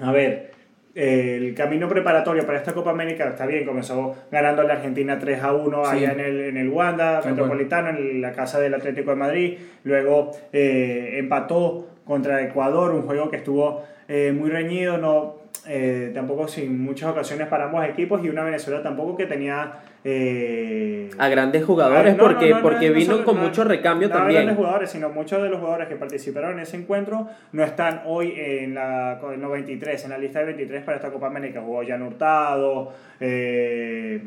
A 0.00 0.10
ver, 0.10 0.53
el 0.94 1.54
camino 1.54 1.88
preparatorio 1.88 2.46
para 2.46 2.58
esta 2.58 2.72
Copa 2.72 2.90
América 2.90 3.28
está 3.28 3.46
bien, 3.46 3.64
comenzó 3.64 4.14
ganando 4.30 4.62
a 4.62 4.64
la 4.64 4.74
Argentina 4.74 5.18
3 5.18 5.42
a 5.42 5.52
1 5.52 5.86
allá 5.86 6.12
en 6.12 6.20
el, 6.20 6.40
en 6.40 6.56
el 6.56 6.68
Wanda 6.68 7.20
Metropolitano, 7.24 7.90
en 7.90 8.20
la 8.20 8.32
casa 8.32 8.60
del 8.60 8.74
Atlético 8.74 9.10
de 9.10 9.16
Madrid, 9.16 9.58
luego 9.82 10.30
eh, 10.52 11.16
empató 11.18 11.88
contra 12.04 12.42
Ecuador, 12.42 12.92
un 12.92 13.02
juego 13.02 13.30
que 13.30 13.38
estuvo 13.38 13.82
eh, 14.08 14.32
muy 14.36 14.50
reñido, 14.50 14.98
no 14.98 15.43
eh, 15.66 16.10
tampoco 16.12 16.46
sin 16.46 16.82
muchas 16.82 17.10
ocasiones 17.10 17.48
para 17.48 17.64
ambos 17.64 17.84
equipos 17.86 18.22
y 18.22 18.28
una 18.28 18.44
Venezuela 18.44 18.82
tampoco 18.82 19.16
que 19.16 19.24
tenía 19.24 19.80
eh, 20.04 21.08
a 21.16 21.28
grandes 21.28 21.64
jugadores 21.64 22.16
porque, 22.16 22.54
porque 22.60 22.90
vino 22.90 23.24
con 23.24 23.40
mucho 23.40 23.64
recambio 23.64 24.08
no 24.08 24.14
también. 24.14 24.40
A 24.40 24.42
grandes 24.42 24.56
jugadores, 24.58 24.90
sino 24.90 25.08
muchos 25.08 25.42
de 25.42 25.48
los 25.48 25.60
jugadores 25.60 25.88
que 25.88 25.96
participaron 25.96 26.52
en 26.52 26.60
ese 26.60 26.76
encuentro 26.76 27.28
no 27.52 27.64
están 27.64 28.02
hoy 28.04 28.34
en 28.36 28.74
la 28.74 29.18
en 29.32 29.40
los 29.40 29.52
23, 29.52 30.04
en 30.04 30.10
la 30.10 30.18
lista 30.18 30.40
de 30.40 30.46
23 30.46 30.82
para 30.82 30.98
esta 30.98 31.10
Copa 31.10 31.28
América. 31.28 31.62
Jugó 31.62 31.82
Jan 31.86 32.02
Hurtado, 32.02 32.92
eh, 33.20 34.20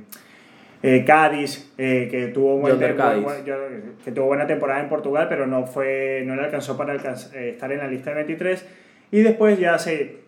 Cádiz, 1.05 1.71
que, 1.77 2.31
tuvo 2.33 2.63
que 2.65 4.11
tuvo 4.11 4.25
buena 4.25 4.47
temporada 4.47 4.81
en 4.81 4.89
Portugal, 4.89 5.27
pero 5.29 5.45
no, 5.45 5.67
fue, 5.67 6.23
no 6.25 6.35
le 6.35 6.45
alcanzó 6.45 6.75
para 6.75 6.95
estar 6.95 7.71
en 7.71 7.77
la 7.77 7.87
lista 7.87 8.09
de 8.09 8.15
23. 8.15 8.65
Y 9.11 9.21
después 9.21 9.59
ya 9.59 9.77
se 9.77 10.26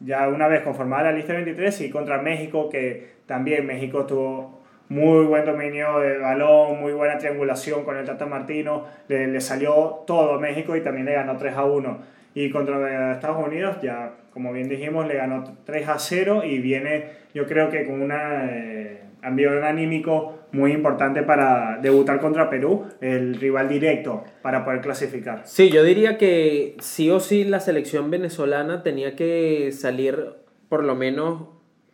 ya 0.00 0.28
una 0.28 0.48
vez 0.48 0.62
conformada 0.62 1.04
la 1.04 1.12
lista 1.12 1.32
23 1.32 1.80
y 1.82 1.90
contra 1.90 2.20
México, 2.20 2.68
que 2.68 3.16
también 3.26 3.66
México 3.66 4.06
tuvo 4.06 4.62
muy 4.88 5.24
buen 5.24 5.44
dominio 5.44 5.98
de 5.98 6.18
balón, 6.18 6.80
muy 6.80 6.92
buena 6.92 7.18
triangulación 7.18 7.84
con 7.84 7.96
el 7.96 8.04
Tata 8.04 8.26
Martino, 8.26 8.86
le, 9.08 9.26
le, 9.26 9.40
salió 9.40 10.04
todo 10.06 10.34
a 10.34 10.38
México 10.38 10.76
y 10.76 10.80
también 10.80 11.06
le 11.06 11.14
ganó 11.14 11.36
3 11.36 11.56
a 11.56 11.64
1. 11.64 11.98
Y 12.34 12.50
contra 12.50 13.12
Estados 13.12 13.44
Unidos, 13.44 13.78
ya 13.82 14.12
como 14.32 14.52
bien 14.52 14.68
dijimos, 14.68 15.06
le 15.06 15.14
ganó 15.14 15.44
3 15.64 15.88
a 15.88 15.98
0 15.98 16.42
y 16.44 16.58
viene, 16.58 17.06
yo 17.32 17.46
creo 17.46 17.70
que 17.70 17.86
con 17.86 18.02
una 18.02 18.44
eh, 18.50 19.00
ambiente 19.22 19.66
anímico 19.66 20.35
muy 20.52 20.72
importante 20.72 21.22
para 21.22 21.78
debutar 21.82 22.20
contra 22.20 22.48
Perú, 22.48 22.86
el 23.00 23.34
rival 23.34 23.68
directo 23.68 24.24
para 24.42 24.64
poder 24.64 24.80
clasificar. 24.80 25.42
Sí, 25.44 25.70
yo 25.70 25.82
diría 25.82 26.18
que 26.18 26.76
sí 26.80 27.10
o 27.10 27.20
sí 27.20 27.44
la 27.44 27.60
selección 27.60 28.10
venezolana 28.10 28.82
tenía 28.82 29.16
que 29.16 29.72
salir 29.72 30.34
por 30.68 30.84
lo 30.84 30.94
menos 30.94 31.48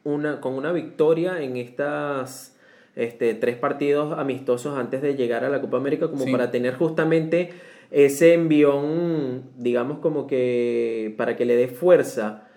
una, 0.05 0.41
con 0.41 0.55
una 0.55 0.73
victoria 0.73 1.43
en 1.43 1.57
estas 1.57 2.57
este, 2.95 3.35
tres 3.35 3.57
partidos 3.57 4.19
amistosos 4.19 4.79
antes 4.79 5.03
de 5.03 5.15
llegar 5.15 5.45
a 5.45 5.49
la 5.49 5.61
Copa 5.61 5.77
América, 5.77 6.09
como 6.09 6.31
para 6.31 6.51
tener 6.51 6.75
justamente 6.75 7.51
ese 7.91 8.35
envión, 8.35 9.51
digamos 9.57 9.99
como 9.99 10.27
que 10.27 11.15
para 11.17 11.37
que 11.37 11.45
le 11.45 11.57
dé 11.57 11.69
fuerza 11.69 12.49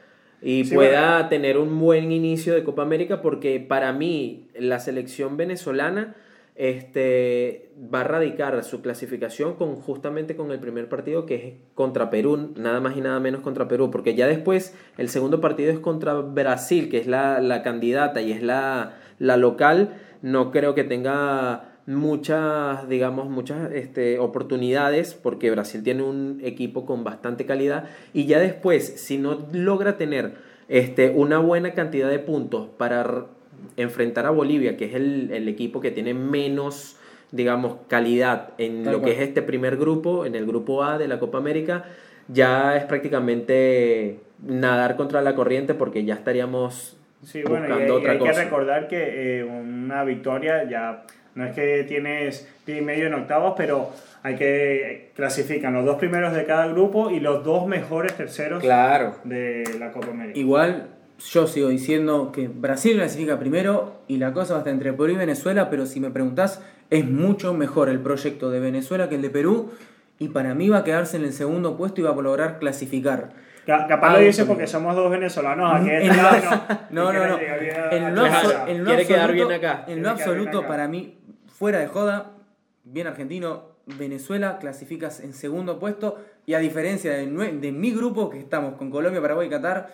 y 0.48 0.64
pueda 0.66 1.28
tener 1.28 1.58
un 1.58 1.80
buen 1.80 2.12
inicio 2.12 2.54
de 2.54 2.64
Copa 2.64 2.84
América 2.84 3.20
porque 3.20 3.60
para 3.60 3.92
mí 3.94 4.48
la 4.54 4.80
selección 4.80 5.38
venezolana 5.38 6.16
este, 6.54 7.72
va 7.92 8.02
a 8.02 8.04
radicar 8.04 8.64
su 8.64 8.84
clasificación 8.84 9.56
con, 9.56 9.76
justamente 9.76 10.36
con 10.36 10.52
el 10.52 10.60
primer 10.60 10.88
partido 10.88 11.26
que 11.26 11.36
es 11.36 11.54
contra 11.74 12.12
Perú, 12.12 12.54
nada 12.58 12.80
más 12.80 12.96
y 12.96 13.02
nada 13.02 13.20
menos 13.20 13.42
contra 13.42 13.68
Perú, 13.68 13.90
porque 13.90 14.14
ya 14.14 14.28
después 14.28 14.78
el 15.00 15.10
segundo 15.10 15.42
partido 15.42 15.72
es 15.72 15.80
contra 15.80 16.14
Brasil, 16.14 16.90
que 16.90 17.00
es 17.00 17.08
la, 17.08 17.42
la 17.42 17.64
candidata 17.64 18.22
y 18.22 18.32
es 18.32 18.44
la, 18.44 19.00
la 19.18 19.38
local, 19.38 19.98
no 20.22 20.52
creo 20.52 20.76
que 20.76 20.84
tenga 20.84 21.75
muchas, 21.88 22.88
digamos, 22.90 23.30
muchas 23.30 23.72
este, 23.72 24.20
oportunidades 24.20 25.14
porque 25.14 25.52
Brasil 25.52 25.84
tiene 25.84 26.04
un 26.04 26.42
equipo 26.44 26.86
con 26.86 27.04
bastante 27.04 27.46
calidad 27.46 27.90
y 28.14 28.26
ya 28.26 28.40
después, 28.40 28.86
si 28.86 29.18
no 29.18 29.48
logra 29.52 29.98
tener 29.98 30.34
este, 30.68 31.12
una 31.12 31.38
buena 31.40 31.74
cantidad 31.74 32.10
de 32.10 32.20
puntos 32.20 32.68
para 32.78 33.26
enfrentar 33.78 34.26
a 34.26 34.32
Bolivia, 34.32 34.78
que 34.78 34.86
es 34.86 34.96
el, 34.96 35.48
equipo 35.48 35.80
que 35.80 35.92
tiene 35.92 36.14
menos, 36.14 36.98
digamos, 37.32 37.78
calidad 37.88 38.50
en 38.58 38.92
lo 38.92 39.02
que 39.02 39.12
es 39.12 39.20
este 39.20 39.42
primer 39.42 39.78
grupo, 39.78 40.26
en 40.26 40.36
el 40.36 40.46
grupo 40.46 40.84
A 40.84 40.98
de 40.98 41.08
la 41.08 41.20
Copa 41.20 41.38
América, 41.38 41.86
ya 42.28 42.76
es 42.76 42.86
prácticamente 42.86 44.20
nadar 44.44 44.96
contra 44.96 45.22
la 45.22 45.36
corriente 45.36 45.76
porque 45.76 46.04
ya 46.04 46.16
estaríamos 46.16 46.98
sí, 47.24 47.44
bueno, 47.44 47.68
buscando 47.68 48.00
y 48.00 48.06
hay, 48.06 48.18
hay 48.18 48.24
que 48.24 48.32
recordar 48.34 48.88
que 48.88 49.40
eh, 49.40 49.44
una 49.44 50.04
victoria 50.04 50.68
ya 50.68 51.06
no 51.36 51.46
es 51.46 51.54
que 51.54 51.84
tienes 51.88 52.48
pie 52.66 52.80
y 52.80 52.82
medio 52.82 53.08
en 53.08 53.14
octavos, 53.14 53.54
pero 53.56 53.92
hay 54.24 54.36
que 54.36 55.12
clasificar 55.16 55.72
los 55.72 55.86
dos 55.86 55.98
primeros 55.98 56.34
de 56.34 56.46
cada 56.46 56.68
grupo 56.68 57.12
y 57.12 57.20
los 57.20 57.44
dos 57.44 57.68
mejores 57.68 58.14
terceros 58.16 58.62
claro. 58.62 59.16
de 59.24 59.64
la 59.78 59.92
Copa 59.92 60.08
América. 60.08 60.40
Igual 60.40 60.88
yo 61.20 61.48
sigo 61.48 61.70
diciendo 61.70 62.32
que 62.32 62.48
Brasil 62.48 62.96
clasifica 62.96 63.38
primero 63.38 64.02
y 64.08 64.18
la 64.18 64.34
cosa 64.34 64.54
va 64.54 64.60
a 64.60 64.62
estar 64.62 64.74
entre 64.74 64.94
Perú 64.94 65.14
y 65.14 65.16
Venezuela, 65.16 65.70
pero 65.70 65.86
si 65.86 66.00
me 66.00 66.10
preguntás, 66.10 66.62
es 66.90 67.06
mucho 67.06 67.54
mejor 67.54 67.90
el 67.90 68.00
proyecto 68.00 68.50
de 68.50 68.60
Venezuela 68.60 69.10
que 69.10 69.16
el 69.16 69.22
de 69.22 69.30
Perú 69.30 69.72
y 70.20 70.30
para 70.30 70.54
mí 70.54 70.70
va 70.70 70.80
a 70.80 70.84
quedarse 70.84 71.18
en 71.18 71.24
el 71.24 71.34
segundo 71.34 71.78
puesto 71.78 72.02
y 72.02 72.04
va 72.04 72.12
a 72.12 72.16
lograr 72.16 72.60
clasificar. 72.60 73.32
Capaz 73.66 74.14
lo 74.14 74.20
dice 74.20 74.46
porque 74.46 74.68
somos 74.68 74.96
dos 74.96 75.10
venezolanos 75.10 75.74
aquí. 75.74 75.90
En 75.90 76.08
no, 76.92 77.12
no, 77.14 77.14
no. 77.14 77.40
En 77.40 78.16
lo, 78.16 78.86
Quiere 78.86 79.08
quedar 79.08 79.32
bien 79.32 79.52
acá. 79.52 79.86
En 79.88 80.04
lo 80.04 80.10
absoluto, 80.10 80.68
para 80.68 80.88
mí, 80.88 81.18
fuera 81.48 81.80
de 81.80 81.88
joda, 81.88 82.32
bien 82.84 83.08
argentino, 83.08 83.76
Venezuela 83.86 84.58
clasificas 84.60 85.20
en 85.20 85.34
segundo 85.34 85.80
puesto 85.80 86.18
y 86.46 86.54
a 86.54 86.60
diferencia 86.60 87.14
de, 87.14 87.26
de 87.26 87.72
mi 87.72 87.92
grupo 87.92 88.30
que 88.30 88.40
estamos 88.40 88.76
con 88.76 88.90
Colombia, 88.90 89.22
Paraguay 89.22 89.48
y 89.48 89.50
Qatar, 89.50 89.90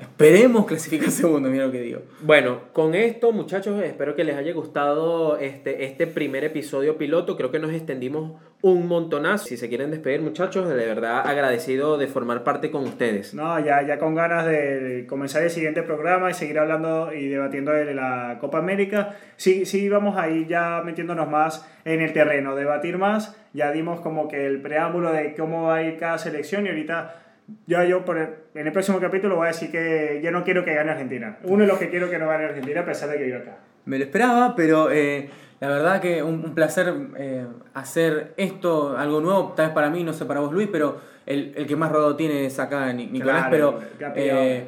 Esperemos 0.00 0.66
clasificar 0.66 1.10
segundo, 1.10 1.48
mira 1.48 1.66
lo 1.66 1.72
que 1.72 1.80
digo. 1.80 2.00
Bueno, 2.22 2.60
con 2.72 2.94
esto, 2.94 3.32
muchachos, 3.32 3.82
espero 3.82 4.16
que 4.16 4.24
les 4.24 4.36
haya 4.36 4.52
gustado 4.52 5.36
este, 5.38 5.84
este 5.84 6.06
primer 6.06 6.44
episodio 6.44 6.96
piloto. 6.96 7.36
Creo 7.36 7.50
que 7.50 7.58
nos 7.58 7.72
extendimos 7.72 8.40
un 8.62 8.88
montonazo. 8.88 9.46
Si 9.46 9.56
se 9.56 9.68
quieren 9.68 9.90
despedir, 9.90 10.20
muchachos, 10.20 10.68
de 10.68 10.74
verdad 10.74 11.26
agradecido 11.26 11.98
de 11.98 12.06
formar 12.06 12.44
parte 12.44 12.70
con 12.70 12.84
ustedes. 12.84 13.34
No, 13.34 13.58
ya, 13.60 13.82
ya 13.86 13.98
con 13.98 14.14
ganas 14.14 14.46
de 14.46 15.06
comenzar 15.08 15.42
el 15.42 15.50
siguiente 15.50 15.82
programa 15.82 16.30
y 16.30 16.34
seguir 16.34 16.58
hablando 16.58 17.12
y 17.12 17.28
debatiendo 17.28 17.72
de 17.72 17.94
la 17.94 18.38
Copa 18.40 18.58
América. 18.58 19.16
Sí, 19.36 19.64
sí, 19.64 19.88
vamos 19.88 20.16
a 20.16 20.28
ir 20.28 20.46
ya 20.46 20.82
metiéndonos 20.84 21.28
más 21.28 21.66
en 21.84 22.00
el 22.00 22.12
terreno, 22.12 22.56
debatir 22.56 22.98
más. 22.98 23.36
Ya 23.52 23.72
dimos 23.72 24.00
como 24.00 24.28
que 24.28 24.46
el 24.46 24.60
preámbulo 24.60 25.12
de 25.12 25.34
cómo 25.34 25.64
va 25.64 25.76
a 25.76 25.82
ir 25.82 25.98
cada 25.98 26.18
selección 26.18 26.66
y 26.66 26.68
ahorita 26.68 27.20
yo, 27.66 27.84
yo 27.84 28.04
por 28.04 28.18
en 28.18 28.66
el 28.66 28.72
próximo 28.72 29.00
capítulo 29.00 29.36
voy 29.36 29.46
a 29.46 29.48
decir 29.48 29.70
que 29.70 30.20
yo 30.22 30.30
no 30.30 30.44
quiero 30.44 30.64
que 30.64 30.74
gane 30.74 30.90
Argentina. 30.90 31.38
Uno 31.44 31.62
de 31.62 31.68
los 31.68 31.78
que 31.78 31.88
quiero 31.88 32.10
que 32.10 32.18
no 32.18 32.28
gane 32.28 32.44
Argentina 32.44 32.80
a 32.80 32.84
pesar 32.84 33.08
de 33.10 33.18
que 33.18 33.24
vivo 33.24 33.38
acá. 33.38 33.58
Me 33.84 33.98
lo 33.98 34.04
esperaba, 34.04 34.54
pero 34.54 34.90
eh, 34.90 35.30
la 35.60 35.68
verdad 35.68 36.00
que 36.00 36.22
un, 36.22 36.54
placer 36.54 36.92
eh, 37.16 37.46
hacer 37.74 38.34
esto, 38.36 38.96
algo 38.96 39.20
nuevo, 39.20 39.52
tal 39.56 39.66
vez 39.66 39.74
para 39.74 39.90
mí, 39.90 40.04
no 40.04 40.12
sé 40.12 40.24
para 40.24 40.40
vos 40.40 40.52
Luis, 40.52 40.68
pero 40.70 41.00
el, 41.26 41.52
el 41.56 41.66
que 41.66 41.76
más 41.76 41.90
rodado 41.90 42.16
tiene 42.16 42.46
es 42.46 42.58
acá 42.58 42.92
Nicolás, 42.92 43.46
pero... 43.50 43.78
Eh, 44.16 44.66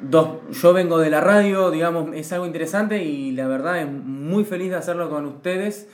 dos, 0.00 0.48
yo 0.50 0.72
vengo 0.72 0.98
de 0.98 1.10
la 1.10 1.20
radio, 1.20 1.70
digamos, 1.70 2.14
es 2.14 2.32
algo 2.32 2.46
interesante 2.46 3.02
y 3.02 3.32
la 3.32 3.48
verdad 3.48 3.80
es 3.80 3.90
muy 3.90 4.44
feliz 4.44 4.70
de 4.70 4.76
hacerlo 4.76 5.08
con 5.10 5.24
ustedes. 5.26 5.88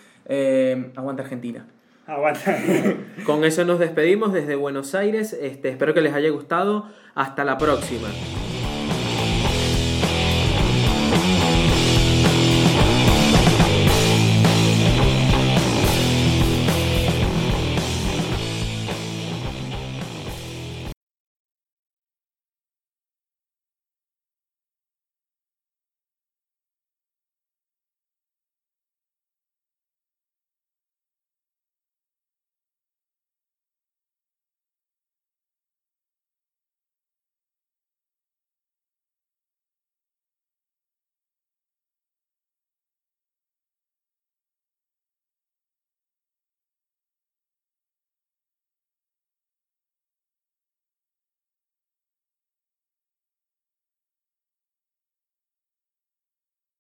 aguanta 0.97 1.23
Argentina. 1.23 1.67
Con 3.27 3.45
eso 3.45 3.65
nos 3.65 3.79
despedimos 3.79 4.33
desde 4.33 4.57
Buenos 4.57 4.95
Aires. 4.95 5.33
Este, 5.33 5.71
espero 5.71 5.95
que 5.95 6.03
les 6.03 6.13
haya 6.13 6.31
gustado. 6.31 6.89
Hasta 7.15 7.45
la 7.45 7.57
próxima. 7.57 8.09